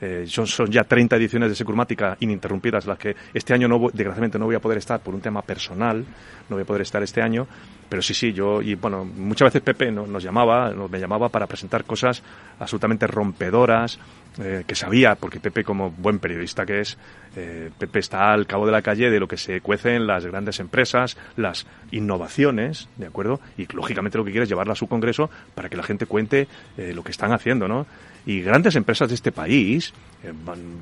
Eh, 0.00 0.24
son, 0.26 0.46
son, 0.46 0.70
ya 0.70 0.84
30 0.84 1.16
ediciones 1.16 1.50
de 1.50 1.54
Securmática 1.54 2.16
ininterrumpidas, 2.20 2.86
las 2.86 2.98
que 2.98 3.16
este 3.34 3.52
año, 3.52 3.68
no, 3.68 3.78
desgraciadamente, 3.92 4.38
no 4.38 4.46
voy 4.46 4.54
a 4.54 4.60
poder 4.60 4.78
estar 4.78 5.00
por 5.00 5.14
un 5.14 5.20
tema 5.20 5.42
personal, 5.42 6.04
no 6.48 6.56
voy 6.56 6.62
a 6.62 6.66
poder 6.66 6.82
estar 6.82 7.02
este 7.02 7.20
año, 7.20 7.46
pero 7.88 8.02
sí, 8.02 8.14
sí, 8.14 8.32
yo, 8.32 8.62
y 8.62 8.76
bueno, 8.76 9.04
muchas 9.04 9.46
veces 9.46 9.62
Pepe 9.62 9.90
nos 9.90 10.22
llamaba, 10.22 10.70
nos, 10.70 10.90
me 10.90 11.00
llamaba 11.00 11.28
para 11.28 11.46
presentar 11.46 11.84
cosas 11.84 12.22
absolutamente 12.58 13.06
rompedoras, 13.06 13.98
eh, 14.42 14.64
que 14.66 14.74
sabía, 14.74 15.16
porque 15.16 15.38
Pepe, 15.38 15.64
como 15.64 15.90
buen 15.90 16.18
periodista 16.18 16.64
que 16.64 16.80
es, 16.80 16.96
eh, 17.36 17.70
Pepe 17.78 17.98
está 17.98 18.32
al 18.32 18.46
cabo 18.46 18.64
de 18.64 18.72
la 18.72 18.80
calle 18.80 19.10
de 19.10 19.20
lo 19.20 19.28
que 19.28 19.36
se 19.36 19.60
cuece 19.60 19.96
en 19.96 20.06
las 20.06 20.24
grandes 20.24 20.60
empresas, 20.60 21.18
las 21.36 21.66
innovaciones, 21.90 22.88
¿de 22.96 23.06
acuerdo? 23.06 23.38
Y 23.58 23.66
lógicamente 23.74 24.16
lo 24.16 24.24
que 24.24 24.30
quiere 24.30 24.44
es 24.44 24.48
llevarla 24.48 24.72
a 24.72 24.76
su 24.76 24.86
congreso 24.86 25.28
para 25.54 25.68
que 25.68 25.76
la 25.76 25.82
gente 25.82 26.06
cuente 26.06 26.48
eh, 26.78 26.92
lo 26.94 27.04
que 27.04 27.10
están 27.10 27.32
haciendo, 27.32 27.68
¿no? 27.68 27.86
Y 28.24 28.40
grandes 28.40 28.76
empresas 28.76 29.08
de 29.10 29.14
este 29.14 29.30
país, 29.32 29.92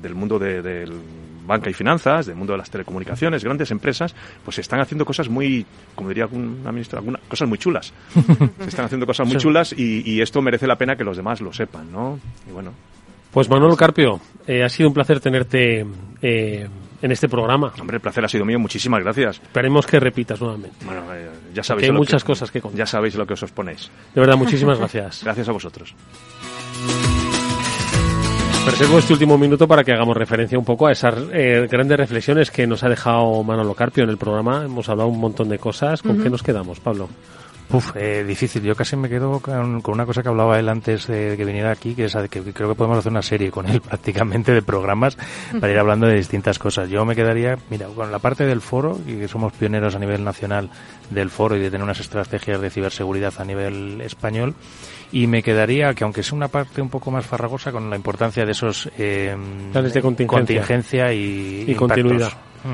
del 0.01 0.15
mundo 0.15 0.39
de, 0.39 0.61
del 0.61 0.93
banca 1.45 1.69
y 1.69 1.73
finanzas, 1.73 2.27
del 2.27 2.35
mundo 2.35 2.53
de 2.53 2.59
las 2.59 2.69
telecomunicaciones, 2.69 3.43
grandes 3.43 3.71
empresas, 3.71 4.15
pues 4.45 4.59
están 4.59 4.79
haciendo 4.79 5.03
cosas 5.03 5.27
muy, 5.27 5.65
como 5.95 6.09
diría 6.09 6.27
una 6.27 6.71
ministra, 6.71 6.99
alguna, 6.99 7.19
cosas 7.27 7.47
muy 7.47 7.57
chulas. 7.57 7.93
se 8.13 8.65
están 8.67 8.85
haciendo 8.85 9.05
cosas 9.05 9.27
muy 9.27 9.37
chulas 9.37 9.73
y, 9.73 10.09
y 10.09 10.21
esto 10.21 10.41
merece 10.41 10.67
la 10.67 10.77
pena 10.77 10.95
que 10.95 11.03
los 11.03 11.17
demás 11.17 11.41
lo 11.41 11.51
sepan, 11.51 11.91
¿no? 11.91 12.19
Y 12.47 12.51
bueno, 12.51 12.73
pues 13.31 13.49
Manuel 13.49 13.77
Carpio, 13.77 14.19
eh, 14.47 14.63
ha 14.63 14.69
sido 14.69 14.89
un 14.89 14.93
placer 14.95 15.19
tenerte 15.19 15.85
eh, 16.21 16.67
en 17.01 17.11
este 17.11 17.29
programa. 17.29 17.73
Hombre, 17.79 17.97
el 17.97 18.01
placer 18.01 18.25
ha 18.25 18.27
sido 18.27 18.45
mío, 18.45 18.59
muchísimas 18.59 19.01
gracias. 19.03 19.39
Esperemos 19.41 19.85
que 19.85 19.99
repitas 19.99 20.41
nuevamente. 20.41 20.85
Bueno, 20.85 21.03
eh, 21.13 21.29
ya 21.53 21.63
sabéis. 21.63 21.89
hay 21.89 21.95
muchas 21.95 22.23
cosas 22.23 22.49
que 22.51 22.61
contar. 22.61 22.79
Ya 22.79 22.85
sabéis 22.85 23.15
lo 23.15 23.25
que 23.27 23.33
os 23.33 23.51
ponéis. 23.51 23.91
De 24.13 24.21
verdad, 24.21 24.35
muchísimas 24.35 24.79
gracias. 24.79 25.21
gracias 25.23 25.47
a 25.47 25.51
vosotros. 25.51 25.93
Preservo 28.65 28.99
este 28.99 29.13
último 29.13 29.37
minuto 29.37 29.67
para 29.67 29.83
que 29.83 29.93
hagamos 29.93 30.17
referencia 30.17 30.59
un 30.59 30.65
poco 30.65 30.87
a 30.87 30.91
esas 30.91 31.15
grandes 31.29 31.97
reflexiones 31.97 32.51
que 32.51 32.67
nos 32.67 32.83
ha 32.83 32.89
dejado 32.89 33.41
Manolo 33.43 33.73
Carpio 33.73 34.03
en 34.03 34.09
el 34.09 34.17
programa. 34.17 34.65
Hemos 34.65 34.89
hablado 34.89 35.09
un 35.09 35.19
montón 35.19 35.49
de 35.49 35.57
cosas. 35.57 36.01
¿Con 36.01 36.21
qué 36.21 36.29
nos 36.29 36.43
quedamos, 36.43 36.79
Pablo? 36.79 37.09
Uf, 37.71 37.95
eh, 37.95 38.23
difícil. 38.23 38.63
Yo 38.63 38.75
casi 38.75 38.95
me 38.95 39.07
quedo 39.07 39.39
con, 39.39 39.83
una 39.85 40.05
cosa 40.05 40.23
que 40.23 40.29
hablaba 40.29 40.57
él 40.57 40.67
antes 40.69 41.05
de 41.05 41.35
que 41.37 41.45
viniera 41.45 41.71
aquí, 41.71 41.93
que 41.93 42.05
es 42.05 42.17
que 42.29 42.41
creo 42.41 42.69
que 42.69 42.75
podemos 42.75 42.97
hacer 42.97 43.11
una 43.11 43.21
serie 43.21 43.51
con 43.51 43.67
él 43.67 43.79
prácticamente 43.87 44.51
de 44.53 44.63
programas 44.63 45.17
para 45.59 45.71
ir 45.71 45.77
hablando 45.77 46.07
de 46.07 46.15
distintas 46.15 46.57
cosas. 46.57 46.89
Yo 46.89 47.05
me 47.05 47.15
quedaría, 47.15 47.59
mira, 47.69 47.87
con 47.87 48.11
la 48.11 48.17
parte 48.17 48.45
del 48.45 48.61
foro, 48.61 48.99
y 49.05 49.17
que 49.17 49.27
somos 49.27 49.53
pioneros 49.53 49.95
a 49.95 49.99
nivel 49.99 50.23
nacional 50.23 50.69
del 51.11 51.29
foro 51.29 51.57
y 51.57 51.59
de 51.59 51.69
tener 51.69 51.83
unas 51.83 51.99
estrategias 51.99 52.59
de 52.59 52.69
ciberseguridad 52.71 53.33
a 53.37 53.45
nivel 53.45 54.01
español, 54.01 54.55
y 55.11 55.27
me 55.27 55.43
quedaría, 55.43 55.93
que 55.93 56.03
aunque 56.03 56.23
sea 56.23 56.35
una 56.35 56.47
parte 56.47 56.81
un 56.81 56.89
poco 56.89 57.11
más 57.11 57.25
farragosa, 57.25 57.71
con 57.71 57.89
la 57.89 57.95
importancia 57.95 58.45
de 58.45 58.51
esos 58.51 58.89
eh, 58.97 59.35
de 59.73 60.01
contingencia, 60.27 61.13
y, 61.13 61.75
continuidad. 61.75 62.31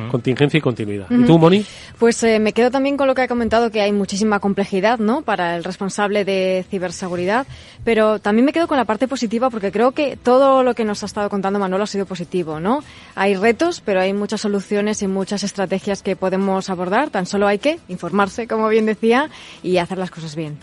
Contingencia 0.10 0.58
y 0.58 0.62
continuidad. 0.62 1.08
¿Y 1.10 1.24
tú, 1.24 1.38
Moni? 1.38 1.66
Pues 2.00 2.22
eh, 2.24 2.40
me 2.40 2.54
quedo 2.54 2.72
también 2.72 2.98
con 2.98 3.08
lo 3.08 3.16
que 3.16 3.22
ha 3.22 3.28
comentado, 3.28 3.72
que 3.72 3.82
hay 3.82 3.92
muchísima 3.92 4.40
complejidad 4.40 5.00
¿no? 5.00 5.22
para 5.22 5.56
el 5.56 5.64
responsable 5.64 6.26
de 6.26 6.66
ciberseguridad, 6.70 7.48
pero 7.84 8.20
también 8.20 8.46
me 8.46 8.54
quedo 8.54 8.68
con 8.68 8.78
la 8.78 8.86
parte 8.86 9.08
positiva 9.08 9.50
porque 9.50 9.72
creo 9.72 9.92
que 9.92 10.18
todo 10.18 10.64
lo 10.64 10.74
que 10.74 10.86
nos 10.86 11.04
ha 11.04 11.06
estado 11.06 11.30
contando 11.30 11.60
Manuel 11.60 11.82
ha 11.82 11.88
sido 11.88 12.06
positivo. 12.06 12.60
¿no? 12.60 12.84
Hay 13.16 13.36
retos, 13.36 13.82
pero 13.84 14.02
hay 14.02 14.14
muchas 14.14 14.42
soluciones 14.42 15.02
y 15.02 15.08
muchas 15.08 15.44
estrategias 15.44 16.02
que 16.02 16.16
podemos 16.16 16.70
abordar. 16.70 17.10
Tan 17.10 17.26
solo 17.26 17.48
hay 17.48 17.60
que 17.60 17.80
informarse, 17.88 18.48
como 18.48 18.68
bien 18.70 18.86
decía, 18.86 19.30
y 19.64 19.78
hacer 19.78 19.98
las 19.98 20.12
cosas 20.12 20.36
bien. 20.36 20.58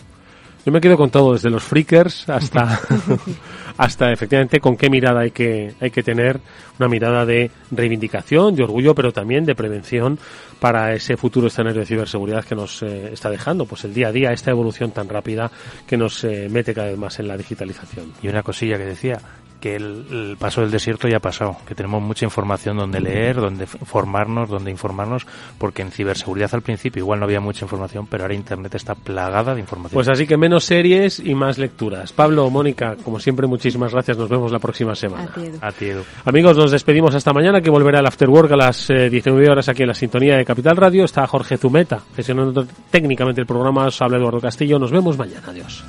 Yo 0.65 0.71
me 0.71 0.79
quedo 0.79 0.95
con 0.95 1.09
todo, 1.09 1.33
desde 1.33 1.49
los 1.49 1.61
freakers 1.61 2.29
hasta, 2.29 2.79
hasta 3.77 4.11
efectivamente 4.13 4.61
con 4.61 4.77
qué 4.77 4.89
mirada 4.89 5.21
hay 5.21 5.31
que, 5.31 5.73
hay 5.81 5.91
que 5.91 6.03
tener, 6.03 6.39
una 6.79 6.87
mirada 6.87 7.25
de 7.25 7.51
reivindicación, 7.69 8.55
de 8.55 8.63
orgullo, 8.63 8.95
pero 8.95 9.11
también 9.11 9.45
de 9.45 9.55
prevención 9.55 10.17
para 10.59 10.93
ese 10.93 11.17
futuro 11.17 11.47
escenario 11.47 11.81
de 11.81 11.85
ciberseguridad 11.85 12.45
que 12.45 12.55
nos 12.55 12.81
eh, 12.81 13.11
está 13.11 13.29
dejando, 13.29 13.65
pues 13.65 13.83
el 13.83 13.93
día 13.93 14.07
a 14.07 14.11
día, 14.11 14.31
esta 14.31 14.51
evolución 14.51 14.91
tan 14.91 15.09
rápida 15.09 15.51
que 15.85 15.97
nos 15.97 16.23
eh, 16.23 16.47
mete 16.49 16.73
cada 16.73 16.87
vez 16.87 16.97
más 16.97 17.19
en 17.19 17.27
la 17.27 17.35
digitalización. 17.35 18.13
Y 18.21 18.29
una 18.29 18.41
cosilla 18.41 18.77
que 18.77 18.85
decía, 18.85 19.19
que 19.63 19.77
el, 19.77 20.35
paso 20.37 20.59
del 20.59 20.71
desierto 20.71 21.07
ya 21.07 21.17
ha 21.17 21.21
pasado, 21.21 21.55
que 21.65 21.73
tenemos 21.73 22.03
mucha 22.03 22.25
información 22.25 22.75
donde 22.75 22.99
leer, 22.99 23.37
donde 23.37 23.65
formarnos, 23.65 24.49
donde 24.49 24.69
informarnos, 24.69 25.25
porque 25.57 25.81
en 25.81 25.89
ciberseguridad 25.89 26.53
al 26.53 26.61
principio 26.61 26.99
igual 26.99 27.21
no 27.21 27.25
había 27.25 27.39
mucha 27.39 27.63
información, 27.63 28.05
pero 28.05 28.25
ahora 28.25 28.33
Internet 28.33 28.75
está 28.75 28.93
plagada 28.93 29.55
de 29.55 29.61
información. 29.61 29.93
Pues 29.93 30.09
así 30.09 30.27
que 30.27 30.35
menos 30.35 30.65
series 30.65 31.17
y 31.17 31.33
más 31.33 31.59
lecturas. 31.59 32.11
Pablo, 32.11 32.49
Mónica, 32.49 32.97
como 33.05 33.21
siempre, 33.21 33.47
muchísimas 33.47 33.93
gracias. 33.93 34.17
Nos 34.17 34.27
vemos 34.27 34.51
la 34.51 34.59
próxima 34.59 34.95
semana. 34.95 35.31
A 35.61 35.71
ti, 35.71 35.91
Amigos, 36.25 36.57
nos 36.57 36.69
despedimos 36.69 37.15
hasta 37.15 37.31
mañana, 37.31 37.61
que 37.61 37.69
volverá 37.69 38.01
el 38.01 38.05
Afterwork 38.05 38.51
a 38.51 38.57
las 38.57 38.89
19 38.89 39.45
eh, 39.45 39.49
horas 39.49 39.69
aquí 39.69 39.83
en 39.83 39.87
la 39.87 39.93
sintonía 39.93 40.35
de 40.35 40.43
Capital 40.43 40.75
Radio. 40.75 41.05
Está 41.05 41.25
Jorge 41.25 41.55
Zumeta, 41.55 42.01
gestionando 42.13 42.67
técnicamente 42.91 43.39
el 43.39 43.47
programa. 43.47 43.85
Os 43.85 44.01
habla 44.01 44.17
Eduardo 44.17 44.41
Castillo. 44.41 44.77
Nos 44.77 44.91
vemos 44.91 45.17
mañana. 45.17 45.47
Adiós. 45.47 45.85